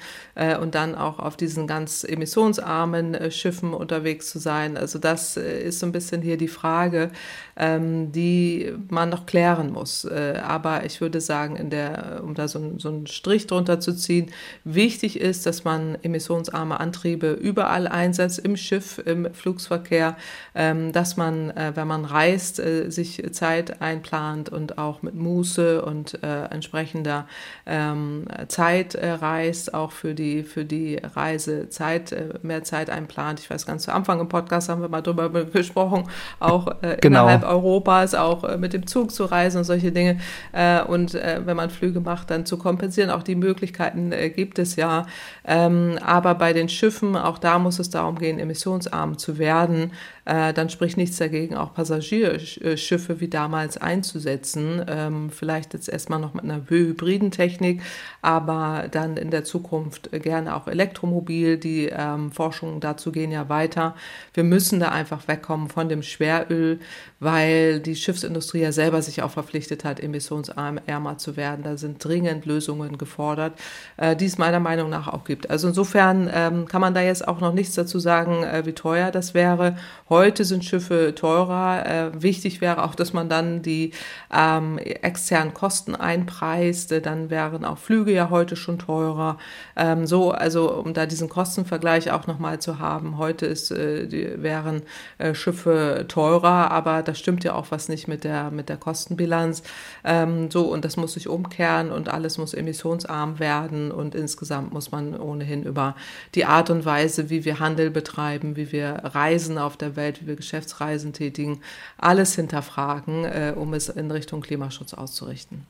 und 0.60 0.74
dann 0.74 0.94
auch 0.94 1.18
auf 1.18 1.36
diesen 1.36 1.66
ganz 1.66 2.04
emissionsarmen 2.04 3.30
Schiffen 3.30 3.74
unterwegs 3.74 4.30
zu 4.30 4.38
sein. 4.38 4.76
Also 4.76 4.98
das 4.98 5.36
ist 5.36 5.80
so 5.80 5.86
ein 5.86 5.92
bisschen 5.92 6.22
hier 6.22 6.36
die 6.36 6.48
Frage, 6.48 7.10
ähm, 7.56 8.10
die 8.12 8.72
man 8.88 9.08
noch 9.10 9.26
klären 9.26 9.69
muss. 9.72 10.04
Äh, 10.04 10.40
aber 10.42 10.84
ich 10.84 11.00
würde 11.00 11.20
sagen, 11.20 11.70
der, 11.70 12.20
um 12.22 12.34
da 12.34 12.48
so, 12.48 12.78
so 12.78 12.88
einen 12.88 13.06
Strich 13.06 13.46
drunter 13.46 13.80
zu 13.80 13.94
ziehen, 13.94 14.30
wichtig 14.64 15.20
ist, 15.20 15.46
dass 15.46 15.64
man 15.64 15.96
emissionsarme 16.02 16.80
Antriebe 16.80 17.32
überall 17.32 17.86
einsetzt, 17.86 18.38
im 18.38 18.56
Schiff, 18.56 19.00
im 19.04 19.32
Flugsverkehr, 19.32 20.16
ähm, 20.54 20.92
dass 20.92 21.16
man, 21.16 21.50
äh, 21.50 21.72
wenn 21.74 21.86
man 21.86 22.04
reist, 22.04 22.58
äh, 22.58 22.90
sich 22.90 23.22
Zeit 23.32 23.80
einplant 23.80 24.48
und 24.48 24.78
auch 24.78 25.02
mit 25.02 25.14
Muße 25.14 25.82
und 25.82 26.22
entsprechender 26.22 27.26
ähm, 27.66 28.24
Zeit 28.48 28.96
reist, 29.00 29.74
auch 29.74 29.92
für 29.92 30.14
die, 30.14 30.42
für 30.42 30.64
die 30.64 30.96
Reise 30.96 31.68
Zeit, 31.68 32.12
äh, 32.12 32.34
mehr 32.42 32.62
Zeit 32.64 32.90
einplant. 32.90 33.40
Ich 33.40 33.50
weiß, 33.50 33.66
ganz 33.66 33.84
zu 33.84 33.92
Anfang 33.92 34.20
im 34.20 34.28
Podcast 34.28 34.68
haben 34.68 34.82
wir 34.82 34.88
mal 34.88 35.02
drüber 35.02 35.28
gesprochen, 35.44 36.08
auch 36.38 36.66
genau. 37.00 37.22
innerhalb 37.22 37.44
Europas 37.44 38.14
auch 38.14 38.56
mit 38.58 38.72
dem 38.72 38.86
Zug 38.86 39.12
zu 39.12 39.24
reisen 39.24 39.59
und 39.60 39.64
solche 39.64 39.92
Dinge. 39.92 40.18
Äh, 40.52 40.82
und 40.82 41.14
äh, 41.14 41.40
wenn 41.44 41.56
man 41.56 41.70
Flüge 41.70 42.00
macht, 42.00 42.30
dann 42.30 42.44
zu 42.46 42.58
kompensieren. 42.58 43.10
Auch 43.10 43.22
die 43.22 43.36
Möglichkeiten 43.36 44.12
gibt 44.34 44.58
es 44.58 44.76
ja. 44.76 45.06
Ähm, 45.46 45.98
aber 46.04 46.34
bei 46.34 46.52
den 46.52 46.68
Schiffen, 46.68 47.16
auch 47.16 47.38
da 47.38 47.58
muss 47.58 47.78
es 47.78 47.90
darum 47.90 48.18
gehen, 48.18 48.38
emissionsarm 48.38 49.18
zu 49.18 49.38
werden. 49.38 49.92
Dann 50.30 50.70
spricht 50.70 50.96
nichts 50.96 51.16
dagegen, 51.16 51.56
auch 51.56 51.74
Passagierschiffe 51.74 53.20
wie 53.20 53.26
damals 53.26 53.76
einzusetzen. 53.78 54.84
Ähm, 54.86 55.30
vielleicht 55.30 55.74
jetzt 55.74 55.88
erstmal 55.88 56.20
noch 56.20 56.34
mit 56.34 56.44
einer 56.44 56.62
hybriden 56.68 57.32
Technik, 57.32 57.82
aber 58.22 58.84
dann 58.88 59.16
in 59.16 59.32
der 59.32 59.42
Zukunft 59.42 60.10
gerne 60.12 60.54
auch 60.54 60.68
elektromobil. 60.68 61.58
Die 61.58 61.86
ähm, 61.86 62.30
Forschungen 62.30 62.78
dazu 62.78 63.10
gehen 63.10 63.32
ja 63.32 63.48
weiter. 63.48 63.96
Wir 64.32 64.44
müssen 64.44 64.78
da 64.78 64.90
einfach 64.90 65.26
wegkommen 65.26 65.68
von 65.68 65.88
dem 65.88 66.04
Schweröl, 66.04 66.78
weil 67.18 67.80
die 67.80 67.96
Schiffsindustrie 67.96 68.60
ja 68.60 68.70
selber 68.70 69.02
sich 69.02 69.24
auch 69.24 69.32
verpflichtet 69.32 69.84
hat, 69.84 69.98
emissionsärmer 69.98 71.18
zu 71.18 71.36
werden. 71.36 71.64
Da 71.64 71.76
sind 71.76 72.04
dringend 72.04 72.46
Lösungen 72.46 72.98
gefordert, 72.98 73.54
äh, 73.96 74.14
die 74.14 74.26
es 74.26 74.38
meiner 74.38 74.60
Meinung 74.60 74.90
nach 74.90 75.08
auch 75.08 75.24
gibt. 75.24 75.50
Also 75.50 75.66
insofern 75.66 76.30
ähm, 76.32 76.68
kann 76.68 76.80
man 76.80 76.94
da 76.94 77.00
jetzt 77.00 77.26
auch 77.26 77.40
noch 77.40 77.52
nichts 77.52 77.74
dazu 77.74 77.98
sagen, 77.98 78.44
äh, 78.44 78.64
wie 78.64 78.74
teuer 78.74 79.10
das 79.10 79.34
wäre. 79.34 79.76
Heute 80.08 80.19
sind 80.44 80.64
Schiffe 80.64 81.14
teurer. 81.14 81.86
Äh, 81.86 82.22
wichtig 82.22 82.60
wäre 82.60 82.84
auch, 82.84 82.94
dass 82.94 83.12
man 83.12 83.28
dann 83.28 83.62
die 83.62 83.92
ähm, 84.32 84.78
externen 84.78 85.54
Kosten 85.54 85.94
einpreist. 85.94 86.92
Dann 87.04 87.30
wären 87.30 87.64
auch 87.64 87.78
Flüge 87.78 88.12
ja 88.12 88.30
heute 88.30 88.56
schon 88.56 88.78
teurer. 88.78 89.38
Ähm, 89.76 90.06
so, 90.06 90.30
also 90.30 90.72
um 90.72 90.94
da 90.94 91.06
diesen 91.06 91.28
Kostenvergleich 91.28 92.10
auch 92.10 92.26
nochmal 92.26 92.60
zu 92.60 92.78
haben. 92.78 93.18
Heute 93.18 93.46
ist, 93.46 93.70
äh, 93.70 94.06
die, 94.06 94.42
wären 94.42 94.82
äh, 95.18 95.34
Schiffe 95.34 96.04
teurer, 96.08 96.70
aber 96.70 97.02
da 97.02 97.14
stimmt 97.14 97.44
ja 97.44 97.54
auch 97.54 97.70
was 97.70 97.88
nicht 97.88 98.08
mit 98.08 98.24
der, 98.24 98.50
mit 98.50 98.68
der 98.68 98.76
Kostenbilanz. 98.76 99.62
Ähm, 100.04 100.50
so, 100.50 100.70
und 100.70 100.84
das 100.84 100.96
muss 100.96 101.14
sich 101.14 101.28
umkehren 101.28 101.90
und 101.90 102.08
alles 102.08 102.38
muss 102.38 102.54
emissionsarm 102.54 103.38
werden 103.38 103.90
und 103.90 104.14
insgesamt 104.14 104.72
muss 104.72 104.92
man 104.92 105.18
ohnehin 105.18 105.62
über 105.62 105.94
die 106.34 106.44
Art 106.44 106.70
und 106.70 106.84
Weise, 106.84 107.30
wie 107.30 107.44
wir 107.44 107.58
Handel 107.60 107.90
betreiben, 107.90 108.56
wie 108.56 108.72
wir 108.72 109.00
reisen 109.02 109.58
auf 109.58 109.76
der 109.76 109.96
Welt, 109.96 110.09
wie 110.18 110.26
wir 110.26 110.36
Geschäftsreisen 110.36 111.12
tätigen, 111.12 111.60
alles 111.98 112.34
hinterfragen, 112.34 113.24
äh, 113.24 113.52
um 113.54 113.74
es 113.74 113.88
in 113.88 114.10
Richtung 114.10 114.40
Klimaschutz 114.40 114.94
auszurichten. 114.94 115.66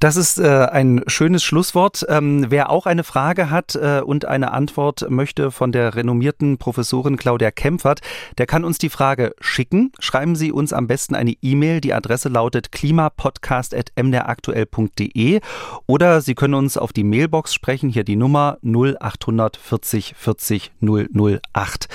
Das 0.00 0.16
ist 0.16 0.38
äh, 0.38 0.46
ein 0.46 1.02
schönes 1.08 1.42
Schlusswort. 1.42 2.06
Ähm, 2.08 2.46
wer 2.50 2.70
auch 2.70 2.86
eine 2.86 3.02
Frage 3.02 3.50
hat 3.50 3.74
äh, 3.74 4.00
und 4.00 4.26
eine 4.26 4.52
Antwort 4.52 5.10
möchte 5.10 5.50
von 5.50 5.72
der 5.72 5.96
renommierten 5.96 6.56
Professorin 6.56 7.16
Claudia 7.16 7.50
Kempfert, 7.50 7.98
der 8.38 8.46
kann 8.46 8.64
uns 8.64 8.78
die 8.78 8.90
Frage 8.90 9.34
schicken. 9.40 9.90
Schreiben 9.98 10.36
Sie 10.36 10.52
uns 10.52 10.72
am 10.72 10.86
besten 10.86 11.16
eine 11.16 11.34
E-Mail. 11.42 11.80
Die 11.80 11.94
Adresse 11.94 12.28
lautet 12.28 12.70
klimapodcast.mderaktuell.de 12.70 15.40
oder 15.86 16.20
Sie 16.20 16.36
können 16.36 16.54
uns 16.54 16.76
auf 16.76 16.92
die 16.92 17.02
Mailbox 17.02 17.52
sprechen. 17.52 17.90
Hier 17.90 18.04
die 18.04 18.14
Nummer 18.14 18.58
0840 18.62 20.14
40 20.16 20.70
008. 20.80 21.88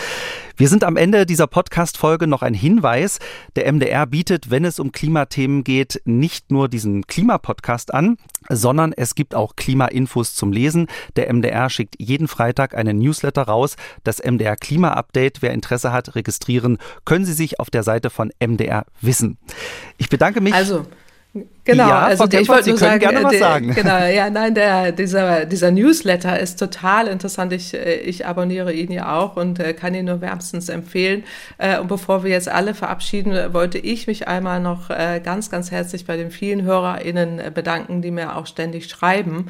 Wir 0.55 0.67
sind 0.67 0.83
am 0.83 0.97
Ende 0.97 1.25
dieser 1.25 1.47
Podcast-Folge 1.47 2.27
noch 2.27 2.43
ein 2.43 2.53
Hinweis. 2.53 3.17
Der 3.55 3.71
MDR 3.73 4.05
bietet, 4.05 4.51
wenn 4.51 4.65
es 4.65 4.79
um 4.79 4.91
Klimathemen 4.91 5.63
geht, 5.63 5.99
nicht 6.05 6.51
nur 6.51 6.69
diesen 6.69 7.07
Klimapodcast 7.07 7.91
an, 7.91 8.17
sondern 8.49 8.93
es 8.93 9.15
gibt 9.15 9.33
auch 9.33 9.55
Klimainfos 9.55 10.35
zum 10.35 10.51
Lesen. 10.51 10.89
Der 11.15 11.33
MDR 11.33 11.71
schickt 11.71 11.95
jeden 11.97 12.27
Freitag 12.27 12.75
einen 12.75 12.99
Newsletter 12.99 13.41
raus, 13.41 13.77
das 14.03 14.19
MDR 14.23 14.55
Klima 14.55 14.89
Update. 14.89 15.41
Wer 15.41 15.53
Interesse 15.53 15.91
hat, 15.91 16.13
registrieren 16.13 16.77
können 17.03 17.25
Sie 17.25 17.33
sich 17.33 17.59
auf 17.59 17.71
der 17.71 17.81
Seite 17.81 18.11
von 18.11 18.31
MDR 18.39 18.85
Wissen. 19.01 19.39
Ich 19.97 20.09
bedanke 20.09 20.39
mich. 20.39 20.53
Also 20.53 20.85
Genau, 21.65 21.87
ja, 21.87 21.99
also 21.99 22.25
der, 22.25 22.41
ich 22.41 22.49
wollte 22.49 22.69
nur 22.69 22.77
sagen, 22.77 22.99
gerne 22.99 23.23
was 23.23 23.31
der, 23.31 23.39
sagen. 23.39 23.73
Genau, 23.75 24.05
ja, 24.05 24.29
nein, 24.29 24.53
der, 24.53 24.91
dieser, 24.91 25.45
dieser 25.45 25.71
Newsletter 25.71 26.37
ist 26.37 26.59
total 26.59 27.07
interessant. 27.07 27.53
Ich, 27.53 27.73
äh, 27.73 27.95
ich 27.95 28.25
abonniere 28.25 28.73
ihn 28.73 28.91
ja 28.91 29.17
auch 29.17 29.37
und 29.37 29.59
äh, 29.59 29.73
kann 29.73 29.95
ihn 29.95 30.05
nur 30.05 30.19
wärmstens 30.19 30.67
empfehlen. 30.67 31.23
Äh, 31.57 31.79
und 31.79 31.87
bevor 31.87 32.25
wir 32.25 32.31
jetzt 32.31 32.49
alle 32.49 32.73
verabschieden, 32.73 33.53
wollte 33.53 33.77
ich 33.77 34.07
mich 34.07 34.27
einmal 34.27 34.59
noch 34.59 34.89
ganz, 35.23 35.49
ganz 35.49 35.71
herzlich 35.71 36.05
bei 36.05 36.17
den 36.17 36.31
vielen 36.31 36.63
HörerInnen 36.63 37.53
bedanken, 37.53 38.01
die 38.01 38.11
mir 38.11 38.35
auch 38.35 38.47
ständig 38.47 38.89
schreiben, 38.89 39.47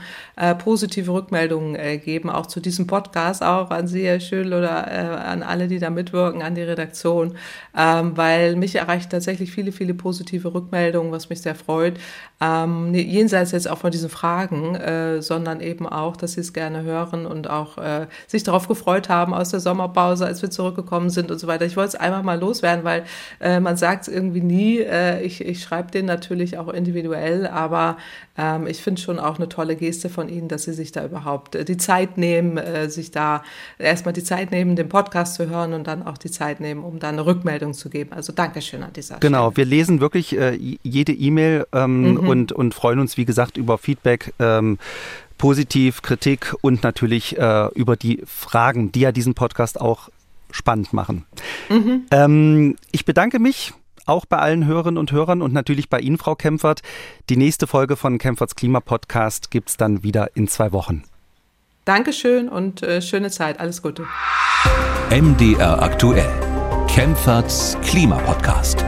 positive 0.59 1.11
Rückmeldungen 1.11 2.01
geben, 2.01 2.29
auch 2.29 2.45
zu 2.45 2.59
diesem 2.59 2.87
Podcast, 2.87 3.43
auch 3.43 3.71
an 3.71 3.87
Sie, 3.87 4.05
Herr 4.05 4.19
Schül, 4.19 4.53
oder 4.53 4.87
an 5.25 5.43
alle, 5.43 5.67
die 5.67 5.79
da 5.79 5.89
mitwirken, 5.89 6.41
an 6.41 6.55
die 6.55 6.61
Redaktion, 6.61 7.35
ähm, 7.77 8.15
weil 8.15 8.55
mich 8.55 8.75
erreicht 8.75 9.09
tatsächlich 9.09 9.51
viele, 9.51 9.71
viele 9.71 9.93
positive 9.93 10.53
Rückmeldungen, 10.53 11.11
was 11.11 11.29
mich 11.29 11.41
sehr 11.41 11.55
freut 11.55 11.99
ähm, 12.43 12.93
jenseits 12.93 13.51
jetzt 13.51 13.69
auch 13.69 13.77
von 13.77 13.91
diesen 13.91 14.09
Fragen, 14.09 14.75
äh, 14.75 15.21
sondern 15.21 15.61
eben 15.61 15.87
auch, 15.87 16.17
dass 16.17 16.33
sie 16.33 16.41
es 16.41 16.51
gerne 16.51 16.83
hören 16.83 17.25
und 17.25 17.49
auch 17.49 17.77
äh, 17.77 18.07
sich 18.27 18.43
darauf 18.43 18.67
gefreut 18.67 19.07
haben 19.07 19.33
aus 19.33 19.49
der 19.49 19.59
Sommerpause, 19.59 20.25
als 20.25 20.41
wir 20.41 20.49
zurückgekommen 20.49 21.09
sind 21.09 21.31
und 21.31 21.39
so 21.39 21.47
weiter. 21.47 21.65
Ich 21.65 21.77
wollte 21.77 21.89
es 21.89 21.95
einfach 21.95 22.23
mal 22.23 22.39
loswerden, 22.39 22.83
weil 22.83 23.05
äh, 23.39 23.59
man 23.59 23.77
sagt 23.77 24.07
es 24.07 24.13
irgendwie 24.13 24.41
nie. 24.41 24.79
Äh, 24.79 25.21
ich 25.21 25.45
ich 25.45 25.61
schreibe 25.61 25.91
den 25.91 26.05
natürlich 26.05 26.57
auch 26.57 26.67
individuell, 26.67 27.47
aber 27.47 27.97
ähm, 28.37 28.67
ich 28.67 28.81
finde 28.81 28.99
schon 28.99 29.19
auch 29.19 29.37
eine 29.37 29.47
tolle 29.47 29.75
Geste 29.75 30.09
von 30.09 30.27
Ihnen, 30.27 30.49
dass 30.49 30.63
Sie 30.63 30.73
sich 30.73 30.91
da 30.91 31.05
überhaupt 31.05 31.55
äh, 31.55 31.63
die 31.63 31.77
Zeit 31.77 32.17
nehmen, 32.17 32.57
äh, 32.57 32.89
sich 32.89 33.11
da 33.11 33.43
erstmal 33.79 34.13
die 34.13 34.23
Zeit 34.23 34.51
nehmen, 34.51 34.75
den 34.75 34.89
Podcast 34.89 35.35
zu 35.35 35.49
hören 35.49 35.73
und 35.73 35.87
dann 35.87 36.05
auch 36.05 36.17
die 36.17 36.31
Zeit 36.31 36.59
nehmen, 36.59 36.83
um 36.83 36.99
da 36.99 37.09
eine 37.09 37.25
Rückmeldung 37.25 37.73
zu 37.73 37.89
geben. 37.89 38.11
Also 38.11 38.33
Dankeschön 38.33 38.83
an 38.83 38.91
dieser 38.91 39.19
genau, 39.19 39.49
Stelle. 39.49 39.51
Genau, 39.51 39.57
wir 39.57 39.65
lesen 39.65 40.01
wirklich 40.01 40.35
jede 40.83 41.13
E-Mail 41.13 41.65
ähm, 41.93 42.11
mhm. 42.11 42.27
und, 42.27 42.51
und 42.51 42.73
freuen 42.73 42.99
uns, 42.99 43.17
wie 43.17 43.25
gesagt, 43.25 43.57
über 43.57 43.77
Feedback. 43.77 44.33
Ähm, 44.39 44.77
positiv, 45.37 46.01
Kritik 46.01 46.55
und 46.61 46.83
natürlich 46.83 47.37
äh, 47.37 47.67
über 47.75 47.95
die 47.95 48.23
Fragen, 48.25 48.91
die 48.91 49.01
ja 49.01 49.11
diesen 49.11 49.33
Podcast 49.33 49.81
auch 49.81 50.09
spannend 50.51 50.93
machen. 50.93 51.25
Mhm. 51.69 52.03
Ähm, 52.11 52.75
ich 52.91 53.05
bedanke 53.05 53.39
mich 53.39 53.73
auch 54.05 54.25
bei 54.25 54.37
allen 54.37 54.65
Hörerinnen 54.65 54.97
und 54.97 55.11
Hörern 55.11 55.41
und 55.41 55.53
natürlich 55.53 55.89
bei 55.89 55.99
Ihnen, 55.99 56.17
Frau 56.17 56.35
Kempfert. 56.35 56.81
Die 57.29 57.37
nächste 57.37 57.67
Folge 57.67 57.95
von 57.95 58.17
Kempferts 58.17 58.55
Klimapodcast 58.55 59.51
gibt 59.51 59.69
es 59.69 59.77
dann 59.77 60.03
wieder 60.03 60.35
in 60.35 60.47
zwei 60.47 60.71
Wochen. 60.71 61.03
Dankeschön 61.85 62.47
und 62.47 62.81
äh, 62.81 63.01
schöne 63.01 63.29
Zeit. 63.29 63.59
Alles 63.59 63.81
Gute. 63.81 64.05
MDR 65.09 65.81
aktuell. 65.81 66.31
Kempferts 66.87 67.77
Klimapodcast. 67.83 68.82